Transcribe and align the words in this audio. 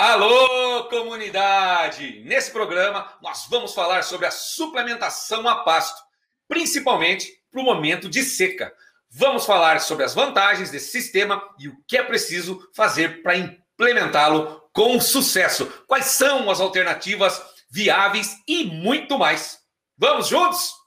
Alô, 0.00 0.84
comunidade! 0.84 2.22
Nesse 2.24 2.52
programa, 2.52 3.12
nós 3.20 3.46
vamos 3.50 3.74
falar 3.74 4.04
sobre 4.04 4.26
a 4.26 4.30
suplementação 4.30 5.48
a 5.48 5.56
pasto, 5.64 6.00
principalmente 6.46 7.28
para 7.50 7.60
o 7.60 7.64
momento 7.64 8.08
de 8.08 8.22
seca. 8.22 8.72
Vamos 9.10 9.44
falar 9.44 9.80
sobre 9.80 10.04
as 10.04 10.14
vantagens 10.14 10.70
desse 10.70 10.92
sistema 10.92 11.42
e 11.58 11.66
o 11.66 11.76
que 11.84 11.96
é 11.96 12.02
preciso 12.04 12.62
fazer 12.76 13.24
para 13.24 13.38
implementá-lo 13.38 14.62
com 14.72 15.00
sucesso. 15.00 15.66
Quais 15.88 16.04
são 16.04 16.48
as 16.48 16.60
alternativas 16.60 17.42
viáveis 17.68 18.36
e 18.46 18.66
muito 18.66 19.18
mais. 19.18 19.58
Vamos 19.96 20.28
juntos? 20.28 20.77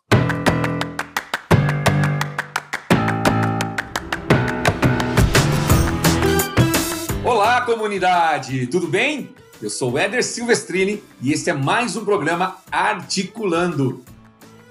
Olá, 7.51 7.59
comunidade! 7.63 8.65
Tudo 8.67 8.87
bem? 8.87 9.35
Eu 9.61 9.69
sou 9.69 9.99
Éder 9.99 10.23
Silvestrini 10.23 11.03
e 11.21 11.33
este 11.33 11.49
é 11.49 11.53
mais 11.53 11.97
um 11.97 12.05
programa 12.05 12.55
Articulando. 12.71 14.05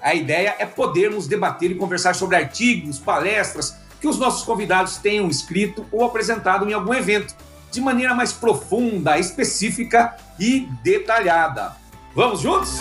A 0.01 0.15
ideia 0.15 0.55
é 0.57 0.65
podermos 0.65 1.27
debater 1.27 1.69
e 1.69 1.75
conversar 1.75 2.15
sobre 2.15 2.37
artigos, 2.37 2.97
palestras 2.97 3.77
que 3.99 4.07
os 4.07 4.17
nossos 4.17 4.43
convidados 4.43 4.97
tenham 4.97 5.27
escrito 5.27 5.85
ou 5.91 6.03
apresentado 6.03 6.67
em 6.67 6.73
algum 6.73 6.91
evento, 6.91 7.35
de 7.69 7.79
maneira 7.79 8.15
mais 8.15 8.33
profunda, 8.33 9.19
específica 9.19 10.17
e 10.39 10.61
detalhada. 10.83 11.75
Vamos 12.15 12.41
juntos? 12.41 12.79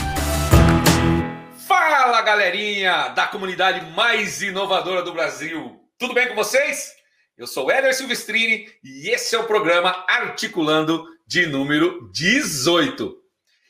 Fala, 1.69 2.23
galerinha 2.23 3.09
da 3.09 3.27
comunidade 3.27 3.85
mais 3.95 4.41
inovadora 4.41 5.03
do 5.03 5.13
Brasil. 5.13 5.79
Tudo 5.99 6.15
bem 6.15 6.27
com 6.27 6.37
vocês? 6.37 7.00
Eu 7.41 7.47
sou 7.47 7.71
Éder 7.71 7.95
Silvestrini 7.95 8.71
e 8.85 9.09
esse 9.09 9.35
é 9.35 9.39
o 9.39 9.47
programa 9.47 10.05
Articulando 10.07 11.07
de 11.27 11.47
número 11.47 12.11
18. 12.13 13.19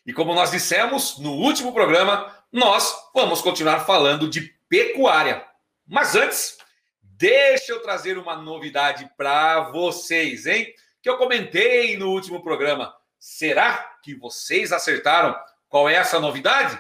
E 0.05 0.13
como 0.13 0.35
nós 0.35 0.51
dissemos 0.51 1.21
no 1.21 1.35
último 1.35 1.73
programa, 1.73 2.35
nós 2.51 2.93
vamos 3.15 3.41
continuar 3.41 3.87
falando 3.87 4.29
de 4.29 4.53
pecuária. 4.69 5.47
Mas 5.87 6.17
antes, 6.17 6.59
deixa 7.01 7.71
eu 7.71 7.81
trazer 7.81 8.19
uma 8.19 8.35
novidade 8.35 9.09
para 9.17 9.71
vocês, 9.71 10.47
hein? 10.47 10.67
Que 11.01 11.09
eu 11.09 11.17
comentei 11.17 11.97
no 11.97 12.09
último 12.11 12.43
programa. 12.43 12.93
Será 13.21 13.99
que 14.03 14.17
vocês 14.17 14.73
acertaram 14.73 15.39
qual 15.69 15.89
é 15.89 15.95
essa 15.95 16.19
novidade? 16.19 16.77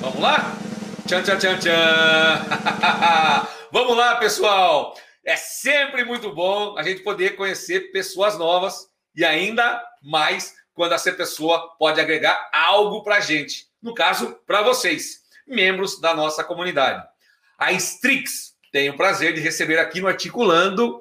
Vamos 0.00 0.20
lá? 0.20 0.56
Tchan, 1.08 1.24
tchan, 1.24 1.36
tchan, 1.36 1.58
tchan. 1.58 2.46
Vamos 3.72 3.96
lá, 3.96 4.14
pessoal. 4.14 4.96
É 5.26 5.34
sempre 5.34 6.04
muito 6.04 6.32
bom 6.32 6.78
a 6.78 6.84
gente 6.84 7.02
poder 7.02 7.34
conhecer 7.34 7.90
pessoas 7.90 8.38
novas 8.38 8.88
e 9.12 9.24
ainda 9.24 9.82
mais 10.00 10.54
quando 10.72 10.92
essa 10.92 11.10
pessoa 11.10 11.74
pode 11.76 12.00
agregar 12.00 12.48
algo 12.52 13.02
para 13.02 13.16
a 13.16 13.20
gente. 13.20 13.66
No 13.82 13.92
caso, 13.92 14.38
para 14.46 14.62
vocês, 14.62 15.22
membros 15.44 16.00
da 16.00 16.14
nossa 16.14 16.44
comunidade. 16.44 17.04
A 17.58 17.72
Strix 17.72 18.54
tem 18.70 18.88
o 18.88 18.96
prazer 18.96 19.34
de 19.34 19.40
receber 19.40 19.80
aqui 19.80 20.00
no 20.00 20.06
Articulando 20.06 21.00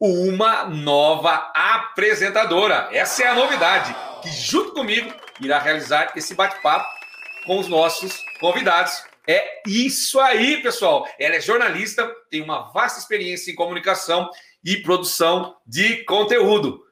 uma 0.00 0.64
nova 0.64 1.52
apresentadora. 1.54 2.88
Essa 2.90 3.22
é 3.22 3.26
a 3.28 3.34
novidade, 3.34 3.94
que 4.20 4.30
junto 4.32 4.72
comigo 4.72 5.14
irá 5.40 5.60
realizar 5.60 6.12
esse 6.16 6.34
bate-papo 6.34 6.88
com 7.46 7.60
os 7.60 7.68
nossos 7.68 8.24
convidados. 8.40 9.04
É 9.26 9.62
isso 9.66 10.18
aí, 10.18 10.62
pessoal. 10.62 11.06
Ela 11.18 11.36
é 11.36 11.40
jornalista, 11.40 12.10
tem 12.30 12.40
uma 12.42 12.70
vasta 12.72 12.98
experiência 12.98 13.50
em 13.50 13.54
comunicação 13.54 14.28
e 14.64 14.76
produção 14.78 15.56
de 15.66 16.04
conteúdo. 16.04 16.82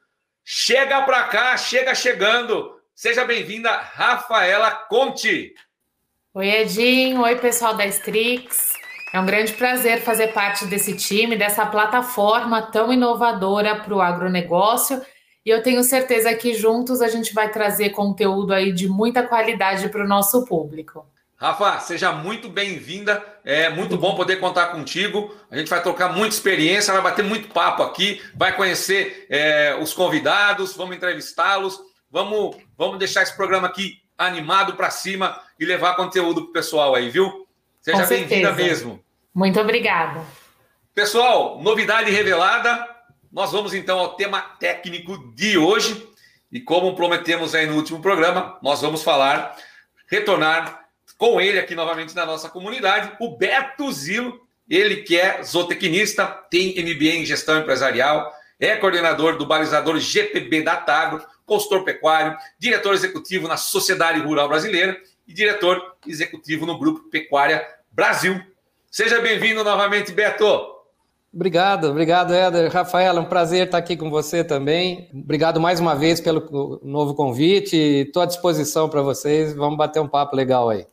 Chega 0.45 1.03
para 1.03 1.25
cá, 1.25 1.57
chega 1.57 1.95
chegando. 1.95 2.79
Seja 2.95 3.25
bem-vinda, 3.25 3.71
Rafaela 3.71 4.71
Conte. 4.71 5.55
Oi, 6.35 6.49
Edinho. 6.49 7.23
Oi, 7.23 7.37
pessoal 7.37 7.75
da 7.75 7.87
Strix. 7.87 8.73
É 9.13 9.19
um 9.21 9.27
grande 9.27 9.53
prazer 9.55 10.03
fazer 10.03 10.29
parte 10.29 10.67
desse 10.67 10.95
time, 10.95 11.37
dessa 11.37 11.65
plataforma 11.65 12.61
tão 12.61 12.93
inovadora 12.93 13.77
para 13.77 13.95
o 13.95 14.01
agronegócio. 14.01 15.01
E 15.45 15.51
eu 15.51 15.63
tenho 15.63 15.83
certeza 15.83 16.35
que 16.35 16.53
juntos 16.53 17.01
a 17.01 17.09
gente 17.09 17.33
vai 17.33 17.51
trazer 17.51 17.91
conteúdo 17.91 18.53
aí 18.53 18.71
de 18.71 18.87
muita 18.87 19.23
qualidade 19.23 19.89
para 19.89 20.05
o 20.05 20.09
nosso 20.09 20.45
público. 20.45 21.07
Rafa, 21.41 21.79
seja 21.79 22.11
muito 22.11 22.49
bem-vinda. 22.49 23.25
É 23.45 23.71
muito 23.71 23.97
bom 23.97 24.17
poder 24.17 24.41
contar 24.41 24.67
contigo. 24.69 25.33
A 25.49 25.57
gente 25.57 25.71
vai 25.71 25.81
trocar 25.81 26.13
muita 26.13 26.35
experiência, 26.35 26.93
vai 26.93 27.01
bater 27.01 27.25
muito 27.25 27.49
papo 27.49 27.85
aqui, 27.85 28.21
vai 28.35 28.57
conhecer 28.57 29.25
é, 29.31 29.79
os 29.81 29.95
convidados, 29.95 30.75
vamos 30.77 30.97
entrevistá-los, 30.97 31.79
vamos, 32.11 32.57
vamos 32.77 32.99
deixar 32.99 33.23
esse 33.23 33.37
programa 33.37 33.69
aqui 33.69 34.03
animado 34.19 34.75
para 34.75 34.91
cima 34.91 35.41
e 35.61 35.65
levar 35.65 35.95
conteúdo 35.95 36.43
para 36.43 36.51
o 36.51 36.53
pessoal 36.53 36.97
aí, 36.97 37.09
viu? 37.09 37.47
Seja 37.81 38.05
bem-vinda 38.05 38.51
mesmo. 38.51 39.01
Muito 39.33 39.61
obrigada. 39.61 40.21
Pessoal, 40.93 41.63
novidade 41.63 42.11
revelada. 42.11 42.85
Nós 43.31 43.53
vamos 43.53 43.73
então 43.75 44.01
ao 44.01 44.15
tema 44.15 44.41
técnico 44.41 45.33
de 45.37 45.57
hoje. 45.57 46.05
E 46.51 46.61
como 46.61 46.97
prometemos 46.97 47.55
aí 47.55 47.67
no 47.67 47.77
último 47.77 48.03
programa, 48.03 48.59
nós 48.61 48.83
vamos 48.83 49.05
falar, 49.05 49.57
retornar 50.11 50.88
com 51.19 51.41
ele 51.41 51.59
aqui 51.59 51.75
novamente 51.75 52.15
na 52.15 52.25
nossa 52.25 52.49
comunidade, 52.49 53.13
o 53.21 53.37
Beto 53.37 53.91
Zilo, 53.93 54.41
ele 54.71 54.99
que 54.99 55.19
é 55.19 55.43
zootecnista, 55.43 56.27
tem 56.49 56.71
MBA 56.81 57.17
em 57.17 57.27
gestão 57.27 57.59
empresarial, 57.59 58.33
é 58.61 58.77
coordenador 58.77 59.37
do 59.37 59.45
balizador 59.45 59.99
GPB 59.99 60.63
da 60.63 60.77
Tagro, 60.77 61.23
consultor 61.45 61.83
pecuário, 61.85 62.37
diretor 62.59 62.95
executivo 62.95 63.49
na 63.49 63.57
Sociedade 63.57 64.21
Rural 64.21 64.49
Brasileira 64.49 64.97
e 65.27 65.35
diretor 65.35 65.97
executivo 66.07 66.65
no 66.65 66.79
Grupo 66.79 67.11
Pecuária 67.11 67.67
Brasil. 67.91 68.41
Seja 68.91 69.21
bem-vindo 69.21 69.65
novamente, 69.65 70.13
Beto. 70.13 70.79
Obrigado, 71.35 71.89
obrigado, 71.89 72.33
Éder. 72.33 72.71
Rafael, 72.71 73.17
é 73.17 73.21
um 73.21 73.25
prazer 73.25 73.67
estar 73.67 73.79
aqui 73.79 73.97
com 73.97 74.09
você 74.09 74.43
também. 74.43 75.11
Obrigado 75.13 75.61
mais 75.61 75.79
uma 75.79 75.95
vez 75.95 76.21
pelo 76.21 76.81
novo 76.83 77.15
convite. 77.15 77.77
Estou 77.77 78.23
à 78.23 78.27
disposição 78.27 78.89
para 78.89 79.03
vocês. 79.03 79.55
Vamos 79.55 79.77
bater 79.77 80.01
um 80.01 80.09
papo 80.09 80.35
legal 80.35 80.71
aí. 80.71 80.87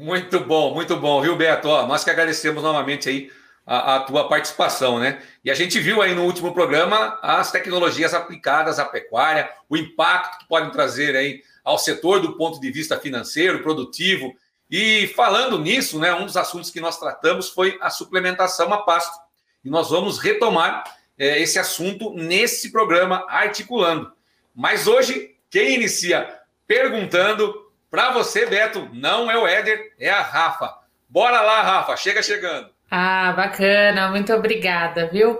Muito 0.00 0.38
bom, 0.38 0.72
muito 0.72 0.96
bom, 0.96 1.20
viu, 1.20 1.34
Beto? 1.34 1.68
Ó, 1.68 1.84
nós 1.84 2.04
que 2.04 2.10
agradecemos 2.10 2.62
novamente 2.62 3.08
aí 3.08 3.32
a, 3.66 3.96
a, 3.96 4.00
tua 4.00 4.28
participação, 4.28 5.00
né? 5.00 5.20
E 5.44 5.50
a 5.50 5.54
gente 5.54 5.80
viu 5.80 6.00
aí 6.00 6.14
no 6.14 6.22
último 6.22 6.54
programa 6.54 7.18
as 7.20 7.50
tecnologias 7.50 8.14
aplicadas 8.14 8.78
à 8.78 8.84
pecuária, 8.84 9.50
o 9.68 9.76
impacto 9.76 10.38
que 10.38 10.46
podem 10.46 10.70
trazer 10.70 11.16
aí 11.16 11.42
ao 11.64 11.76
setor 11.76 12.20
do 12.20 12.36
ponto 12.36 12.60
de 12.60 12.70
vista 12.70 12.96
financeiro, 12.96 13.60
produtivo. 13.60 14.32
E 14.70 15.08
falando 15.16 15.58
nisso, 15.58 15.98
né, 15.98 16.14
um 16.14 16.26
dos 16.26 16.36
assuntos 16.36 16.70
que 16.70 16.80
nós 16.80 16.96
tratamos 16.96 17.48
foi 17.48 17.76
a 17.80 17.90
suplementação 17.90 18.72
a 18.72 18.78
pasto. 18.82 19.18
E 19.64 19.68
nós 19.68 19.90
vamos 19.90 20.20
retomar 20.20 20.84
é, 21.18 21.42
esse 21.42 21.58
assunto 21.58 22.14
nesse 22.14 22.70
programa 22.70 23.26
Articulando. 23.28 24.12
Mas 24.54 24.86
hoje, 24.86 25.34
quem 25.50 25.74
inicia 25.74 26.38
perguntando 26.68 27.67
para 27.90 28.12
você, 28.12 28.46
Beto, 28.46 28.88
não 28.92 29.30
é 29.30 29.38
o 29.38 29.46
Éder, 29.46 29.92
é 29.98 30.10
a 30.10 30.20
Rafa. 30.20 30.74
Bora 31.08 31.40
lá, 31.40 31.62
Rafa, 31.62 31.96
chega 31.96 32.22
chegando. 32.22 32.68
Ah, 32.90 33.32
bacana, 33.32 34.10
muito 34.10 34.32
obrigada, 34.32 35.06
viu? 35.06 35.38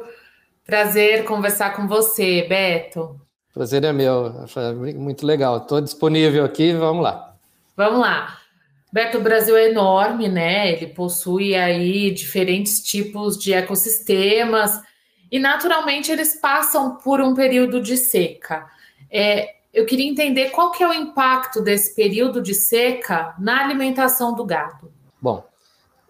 Prazer 0.65 1.25
conversar 1.25 1.75
com 1.75 1.87
você, 1.87 2.47
Beto. 2.49 3.21
Prazer 3.53 3.85
é 3.85 3.93
meu, 3.93 4.35
muito 4.97 5.27
legal. 5.27 5.59
Estou 5.59 5.81
disponível 5.81 6.45
aqui, 6.45 6.73
vamos 6.73 7.03
lá. 7.03 7.35
Vamos 7.77 8.01
lá. 8.01 8.39
Beto, 8.93 9.19
o 9.19 9.23
Brasil 9.23 9.57
é 9.57 9.71
enorme, 9.71 10.29
né? 10.29 10.73
Ele 10.73 10.87
possui 10.87 11.55
aí 11.55 12.11
diferentes 12.11 12.81
tipos 12.81 13.37
de 13.37 13.53
ecossistemas 13.53 14.81
e 15.31 15.39
naturalmente 15.39 16.11
eles 16.11 16.41
passam 16.41 16.97
por 16.97 17.21
um 17.21 17.35
período 17.35 17.83
de 17.83 17.97
seca. 17.97 18.67
É, 19.11 19.57
eu 19.79 19.87
queria 19.87 20.11
entender 20.11 20.51
qual 20.51 20.73
que 20.73 20.83
é 20.83 20.89
o 20.89 20.93
impacto 20.93 21.63
desse 21.63 21.95
período 21.95 22.43
de 22.43 22.53
seca 22.53 23.35
na 23.39 23.63
alimentação 23.63 24.35
do 24.35 24.45
gado. 24.45 24.91
Bom, 25.23 25.45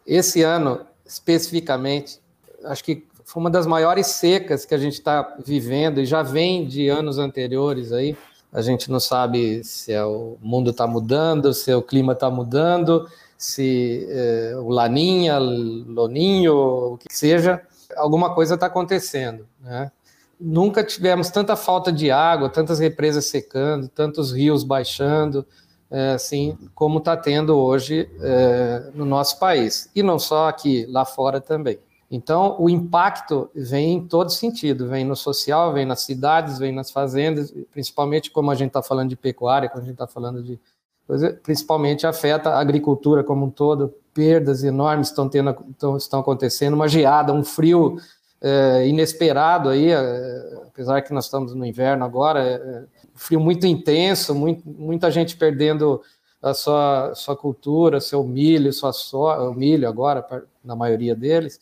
esse 0.06 0.42
ano 0.42 0.86
especificamente, 1.04 2.18
acho 2.64 2.82
que 2.82 3.06
foi 3.26 3.40
uma 3.42 3.50
das 3.50 3.66
maiores 3.66 4.06
secas 4.06 4.64
que 4.64 4.74
a 4.74 4.78
gente 4.78 4.94
está 4.94 5.36
vivendo 5.44 6.00
e 6.00 6.06
já 6.06 6.22
vem 6.22 6.66
de 6.66 6.88
anos 6.88 7.18
anteriores 7.18 7.92
aí. 7.92 8.16
A 8.50 8.62
gente 8.62 8.90
não 8.90 8.98
sabe 8.98 9.62
se 9.62 9.92
é 9.92 10.02
o 10.02 10.38
mundo 10.40 10.70
está 10.70 10.86
mudando, 10.86 11.52
se 11.52 11.70
é 11.70 11.76
o 11.76 11.82
clima 11.82 12.14
está 12.14 12.30
mudando, 12.30 13.06
se 13.36 14.06
é, 14.10 14.54
o 14.56 14.70
laninha, 14.70 15.38
loninho, 15.38 16.54
o 16.54 16.98
que 16.98 17.14
seja, 17.14 17.60
alguma 17.98 18.34
coisa 18.34 18.54
está 18.54 18.64
acontecendo, 18.64 19.46
né? 19.60 19.92
Nunca 20.40 20.84
tivemos 20.84 21.30
tanta 21.30 21.56
falta 21.56 21.92
de 21.92 22.10
água, 22.10 22.48
tantas 22.48 22.78
represas 22.78 23.26
secando, 23.26 23.88
tantos 23.88 24.32
rios 24.32 24.62
baixando, 24.64 25.46
é, 25.90 26.12
assim 26.12 26.56
como 26.74 26.98
está 26.98 27.16
tendo 27.16 27.56
hoje 27.56 28.08
é, 28.20 28.90
no 28.94 29.04
nosso 29.04 29.38
país. 29.38 29.90
E 29.94 30.02
não 30.02 30.18
só 30.18 30.48
aqui, 30.48 30.86
lá 30.86 31.04
fora 31.04 31.40
também. 31.40 31.78
Então, 32.10 32.56
o 32.58 32.70
impacto 32.70 33.50
vem 33.54 33.94
em 33.94 34.06
todo 34.06 34.30
sentido, 34.30 34.88
vem 34.88 35.04
no 35.04 35.14
social, 35.14 35.74
vem 35.74 35.84
nas 35.84 36.00
cidades, 36.00 36.58
vem 36.58 36.72
nas 36.72 36.90
fazendas, 36.90 37.52
principalmente 37.70 38.30
como 38.30 38.50
a 38.50 38.54
gente 38.54 38.68
está 38.68 38.82
falando 38.82 39.10
de 39.10 39.16
pecuária, 39.16 39.68
quando 39.68 39.82
a 39.82 39.86
gente 39.86 39.94
está 39.94 40.06
falando 40.06 40.42
de 40.42 40.58
coisa, 41.06 41.38
principalmente 41.42 42.06
afeta 42.06 42.50
a 42.50 42.60
agricultura 42.60 43.22
como 43.22 43.46
um 43.46 43.50
todo, 43.50 43.94
perdas 44.14 44.64
enormes 44.64 45.08
estão, 45.08 45.28
tendo, 45.28 45.54
estão, 45.70 45.96
estão 45.96 46.20
acontecendo, 46.20 46.74
uma 46.74 46.88
geada, 46.88 47.32
um 47.32 47.44
frio 47.44 47.96
é, 48.40 48.86
inesperado 48.86 49.68
aí, 49.68 49.90
é, 49.90 50.62
apesar 50.66 51.02
que 51.02 51.12
nós 51.12 51.24
estamos 51.24 51.54
no 51.54 51.64
inverno 51.64 52.04
agora, 52.04 52.42
é, 52.42 52.52
é 52.54 52.84
frio 53.14 53.40
muito 53.40 53.66
intenso, 53.66 54.34
muito, 54.34 54.68
muita 54.68 55.10
gente 55.10 55.36
perdendo 55.36 56.00
a 56.40 56.54
sua, 56.54 57.14
sua 57.14 57.36
cultura, 57.36 58.00
seu 58.00 58.22
milho, 58.22 58.72
sua 58.72 58.92
soja, 58.92 59.42
o 59.42 59.54
milho 59.54 59.88
agora, 59.88 60.24
na 60.62 60.76
maioria 60.76 61.14
deles, 61.14 61.60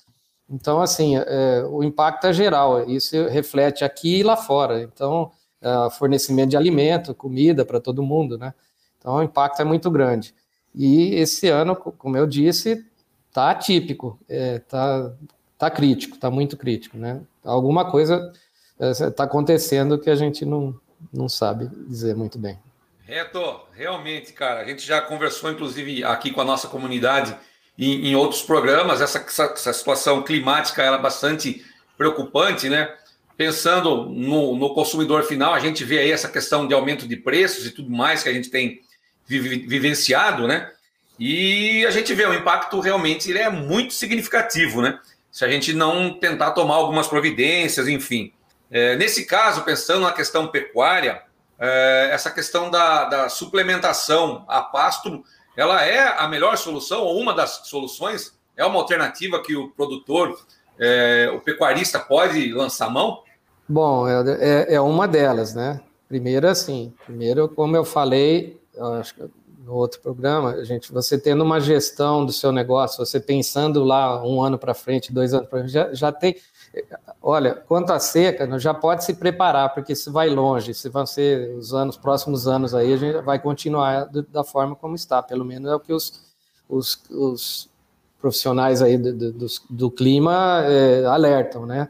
então, 0.49 0.81
assim, 0.81 1.17
é, 1.17 1.65
o 1.69 1.83
impacto 1.83 2.27
é 2.27 2.33
geral, 2.33 2.89
isso 2.89 3.17
reflete 3.29 3.85
aqui 3.85 4.19
e 4.21 4.23
lá 4.23 4.37
fora. 4.37 4.81
Então, 4.83 5.33
é, 5.61 5.91
fornecimento 5.91 6.51
de 6.51 6.57
alimento, 6.57 7.15
comida 7.15 7.65
para 7.65 7.81
todo 7.81 8.03
mundo, 8.03 8.39
né? 8.39 8.55
Então, 8.99 9.17
o 9.17 9.23
impacto 9.23 9.61
é 9.61 9.65
muito 9.65 9.91
grande. 9.91 10.35
E 10.75 11.15
esse 11.15 11.49
ano, 11.49 11.75
como 11.75 12.17
eu 12.17 12.27
disse, 12.27 12.87
está 13.29 13.51
atípico, 13.51 14.19
é, 14.29 14.61
tá, 14.61 15.13
tá 15.59 15.71
crítico, 15.71 16.17
está 16.17 16.31
muito 16.31 16.57
crítico, 16.57 16.97
né? 16.97 17.21
Alguma 17.45 17.91
coisa 17.91 18.33
está 18.79 19.25
é, 19.25 19.27
acontecendo 19.27 19.99
que 19.99 20.11
a 20.11 20.15
gente 20.15 20.45
não, 20.45 20.79
não 21.13 21.29
sabe 21.29 21.69
dizer 21.89 22.15
muito 22.15 22.39
bem. 22.39 22.59
Reto, 23.05 23.61
realmente, 23.73 24.33
cara, 24.33 24.61
a 24.61 24.65
gente 24.65 24.85
já 24.85 25.01
conversou, 25.01 25.51
inclusive, 25.51 26.03
aqui 26.05 26.33
com 26.33 26.41
a 26.41 26.45
nossa 26.45 26.67
comunidade 26.67 27.37
em, 27.79 28.09
em 28.09 28.17
outros 28.17 28.43
programas. 28.43 29.01
Essa, 29.01 29.19
essa, 29.19 29.45
essa, 29.45 29.73
situação 29.73 30.23
climática 30.23 30.83
ela 30.83 30.99
é 30.99 31.01
bastante 31.01 31.65
preocupante, 31.97 32.69
né? 32.69 32.93
Pensando 33.37 34.07
no, 34.07 34.57
no, 34.57 34.75
consumidor 34.75 35.23
final, 35.23 35.55
a 35.55 35.61
gente 35.61 35.85
vê 35.85 35.99
aí 35.99 36.11
essa 36.11 36.29
questão 36.29 36.67
de 36.67 36.75
aumento 36.75 37.07
de 37.07 37.17
preços 37.17 37.67
e 37.67 37.71
tudo 37.71 37.91
mais 37.91 38.23
que 38.23 38.29
a 38.29 38.33
gente 38.33 38.51
tem 38.51 38.81
vivenciado, 39.17 40.47
né? 40.49 40.71
E 41.19 41.85
a 41.87 41.91
gente 41.91 42.13
vê 42.15 42.27
o 42.27 42.35
impacto 42.35 42.81
realmente 42.81 43.31
ele 43.31 43.39
é 43.39 43.49
muito 43.49 43.95
significativo, 43.95 44.83
né? 44.83 44.99
Se 45.37 45.45
a 45.45 45.49
gente 45.51 45.75
não 45.75 46.19
tentar 46.19 46.53
tomar 46.53 46.77
algumas 46.77 47.07
providências, 47.07 47.87
enfim. 47.89 48.33
É, 48.71 48.97
nesse 48.97 49.27
caso, 49.27 49.65
pensando 49.65 50.01
na 50.01 50.11
questão 50.11 50.49
pecuária, 50.49 51.21
é, 51.59 52.09
essa 52.11 52.31
questão 52.31 52.71
da, 52.71 53.05
da 53.05 53.29
suplementação 53.29 54.47
a 54.49 54.63
pasto 54.63 55.23
ela 55.55 55.85
é 55.85 56.17
a 56.19 56.27
melhor 56.27 56.57
solução 56.57 57.03
ou 57.03 57.21
uma 57.21 57.35
das 57.35 57.67
soluções? 57.67 58.33
É 58.57 58.65
uma 58.65 58.79
alternativa 58.79 59.43
que 59.43 59.55
o 59.55 59.69
produtor, 59.69 60.41
é, 60.79 61.31
o 61.31 61.39
pecuarista 61.43 61.99
pode 61.99 62.51
lançar 62.55 62.89
mão? 62.89 63.23
Bom, 63.69 64.09
é, 64.09 64.73
é, 64.73 64.81
uma 64.81 65.07
delas, 65.07 65.55
né? 65.55 65.83
Primeiro, 66.09 66.49
assim, 66.49 66.95
primeiro, 67.05 67.47
como 67.47 67.77
eu 67.77 67.85
falei, 67.85 68.59
eu 68.75 68.95
acho 68.95 69.15
que 69.15 69.23
no 69.67 69.75
outro 69.75 70.01
programa, 70.01 70.65
gente, 70.65 70.93
você 70.93 71.19
tendo 71.19 71.43
uma 71.43 71.59
gestão 71.59 72.25
do 72.25 72.33
seu 72.33 72.53
negócio, 72.53 73.05
você 73.05 73.19
pensando 73.19 73.83
lá 73.83 74.25
um 74.25 74.41
ano 74.41 74.57
para 74.57 74.73
frente, 74.73 75.13
dois 75.13 75.35
anos 75.35 75.49
para 75.49 75.59
frente, 75.59 75.73
já, 75.73 75.93
já 75.93 76.13
tem. 76.13 76.37
Olha, 77.21 77.53
quanto 77.53 77.91
à 77.91 77.99
seca, 77.99 78.59
já 78.61 78.73
pode 78.73 79.05
se 79.05 79.15
preparar, 79.15 79.75
porque 79.75 79.93
isso 79.93 80.13
vai 80.13 80.29
longe, 80.31 80.73
se 80.73 80.89
vão 80.89 81.05
ser 81.05 81.53
os 81.57 81.75
anos, 81.75 81.97
próximos 81.97 82.47
anos 82.47 82.77
aí, 82.77 82.93
a 82.93 82.97
gente 82.97 83.21
vai 83.23 83.41
continuar 83.41 84.05
do, 84.05 84.23
da 84.23 84.45
forma 84.45 84.77
como 84.77 84.95
está, 84.95 85.21
pelo 85.21 85.45
menos 85.45 85.69
é 85.69 85.75
o 85.75 85.81
que 85.81 85.93
os, 85.93 86.23
os, 86.69 87.03
os 87.11 87.69
profissionais 88.21 88.81
aí 88.83 88.97
do, 88.97 89.33
do, 89.33 89.47
do 89.69 89.91
clima 89.91 90.63
é, 90.65 91.05
alertam, 91.07 91.67
né? 91.67 91.89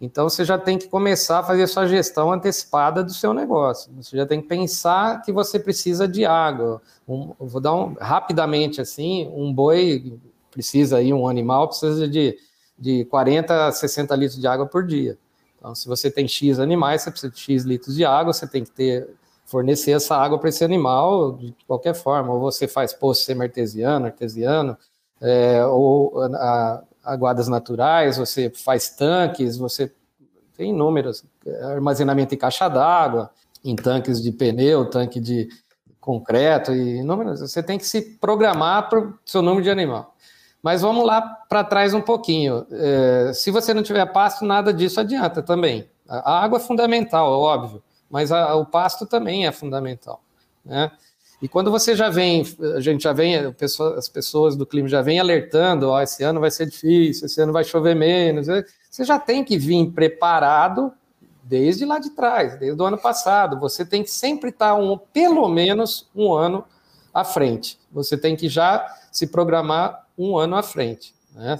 Então 0.00 0.28
você 0.28 0.44
já 0.44 0.56
tem 0.56 0.78
que 0.78 0.88
começar 0.88 1.40
a 1.40 1.42
fazer 1.42 1.66
sua 1.66 1.86
gestão 1.86 2.32
antecipada 2.32 3.02
do 3.02 3.12
seu 3.12 3.34
negócio. 3.34 3.92
Você 3.96 4.16
já 4.16 4.24
tem 4.24 4.40
que 4.40 4.46
pensar 4.46 5.22
que 5.22 5.32
você 5.32 5.58
precisa 5.58 6.06
de 6.06 6.24
água. 6.24 6.80
Um, 7.08 7.32
vou 7.38 7.60
dar 7.60 7.74
um 7.74 7.94
rapidamente 8.00 8.80
assim, 8.80 9.28
um 9.34 9.52
boi 9.52 10.18
precisa 10.50 10.98
aí, 10.98 11.12
um 11.12 11.26
animal 11.28 11.68
precisa 11.68 12.06
de 12.06 12.36
de 12.78 13.04
40 13.06 13.66
a 13.66 13.72
60 13.72 14.14
litros 14.14 14.40
de 14.40 14.46
água 14.46 14.64
por 14.64 14.86
dia. 14.86 15.18
Então, 15.58 15.74
se 15.74 15.88
você 15.88 16.08
tem 16.10 16.28
X 16.28 16.60
animais, 16.60 17.02
você 17.02 17.10
precisa 17.10 17.32
de 17.32 17.40
X 17.40 17.64
litros 17.64 17.96
de 17.96 18.04
água, 18.04 18.32
você 18.32 18.46
tem 18.46 18.62
que 18.62 18.70
ter 18.70 19.08
fornecer 19.44 19.92
essa 19.92 20.14
água 20.14 20.38
para 20.38 20.50
esse 20.50 20.62
animal 20.62 21.32
de 21.32 21.54
qualquer 21.66 21.94
forma. 21.94 22.32
Ou 22.34 22.40
você 22.40 22.68
faz 22.68 22.92
poço 22.92 23.24
semi-artesiano, 23.24 24.06
artesiano, 24.06 24.76
é, 25.20 25.64
ou 25.64 26.22
a, 26.22 26.82
aguadas 27.08 27.48
naturais, 27.48 28.16
você 28.16 28.50
faz 28.50 28.90
tanques, 28.90 29.56
você 29.56 29.92
tem 30.56 30.70
inúmeros, 30.70 31.24
armazenamento 31.62 32.34
em 32.34 32.38
caixa 32.38 32.68
d'água, 32.68 33.30
em 33.64 33.74
tanques 33.74 34.22
de 34.22 34.30
pneu, 34.30 34.88
tanque 34.90 35.18
de 35.20 35.48
concreto, 36.00 36.72
e 36.72 36.98
inúmeros. 36.98 37.40
Você 37.40 37.62
tem 37.62 37.78
que 37.78 37.86
se 37.86 38.02
programar 38.18 38.88
para 38.88 39.00
o 39.00 39.14
seu 39.24 39.42
número 39.42 39.62
de 39.62 39.70
animal. 39.70 40.14
Mas 40.62 40.82
vamos 40.82 41.06
lá 41.06 41.22
para 41.48 41.64
trás 41.64 41.94
um 41.94 42.00
pouquinho. 42.00 42.66
É, 42.70 43.32
se 43.32 43.50
você 43.50 43.72
não 43.72 43.82
tiver 43.82 44.04
pasto, 44.06 44.44
nada 44.44 44.72
disso 44.72 45.00
adianta 45.00 45.42
também. 45.42 45.88
A 46.08 46.42
água 46.42 46.58
é 46.58 46.60
fundamental, 46.60 47.32
é 47.32 47.36
óbvio, 47.36 47.82
mas 48.10 48.32
a, 48.32 48.54
o 48.56 48.64
pasto 48.64 49.06
também 49.06 49.46
é 49.46 49.52
fundamental. 49.52 50.22
Né? 50.64 50.90
E 51.40 51.48
quando 51.48 51.70
você 51.70 51.94
já 51.94 52.10
vem, 52.10 52.44
a 52.74 52.80
gente 52.80 53.02
já 53.02 53.12
vem, 53.12 53.36
as 53.96 54.08
pessoas 54.08 54.56
do 54.56 54.66
clima 54.66 54.88
já 54.88 55.02
vem 55.02 55.20
alertando, 55.20 55.88
ó, 55.88 56.02
esse 56.02 56.24
ano 56.24 56.40
vai 56.40 56.50
ser 56.50 56.66
difícil, 56.66 57.26
esse 57.26 57.40
ano 57.40 57.52
vai 57.52 57.62
chover 57.62 57.94
menos, 57.94 58.48
é, 58.48 58.64
você 58.90 59.04
já 59.04 59.18
tem 59.18 59.44
que 59.44 59.56
vir 59.56 59.90
preparado 59.92 60.92
desde 61.44 61.84
lá 61.84 61.98
de 61.98 62.10
trás, 62.10 62.58
desde 62.58 62.80
o 62.80 62.84
ano 62.84 62.98
passado. 62.98 63.58
Você 63.60 63.84
tem 63.84 64.02
que 64.02 64.10
sempre 64.10 64.50
estar 64.50 64.74
um, 64.74 64.98
pelo 64.98 65.48
menos 65.48 66.08
um 66.14 66.32
ano 66.32 66.64
à 67.14 67.24
frente. 67.24 67.78
Você 67.92 68.18
tem 68.18 68.36
que 68.36 68.48
já 68.48 68.86
se 69.10 69.26
programar 69.26 70.06
um 70.16 70.36
ano 70.36 70.56
à 70.56 70.62
frente. 70.62 71.14
Né? 71.34 71.58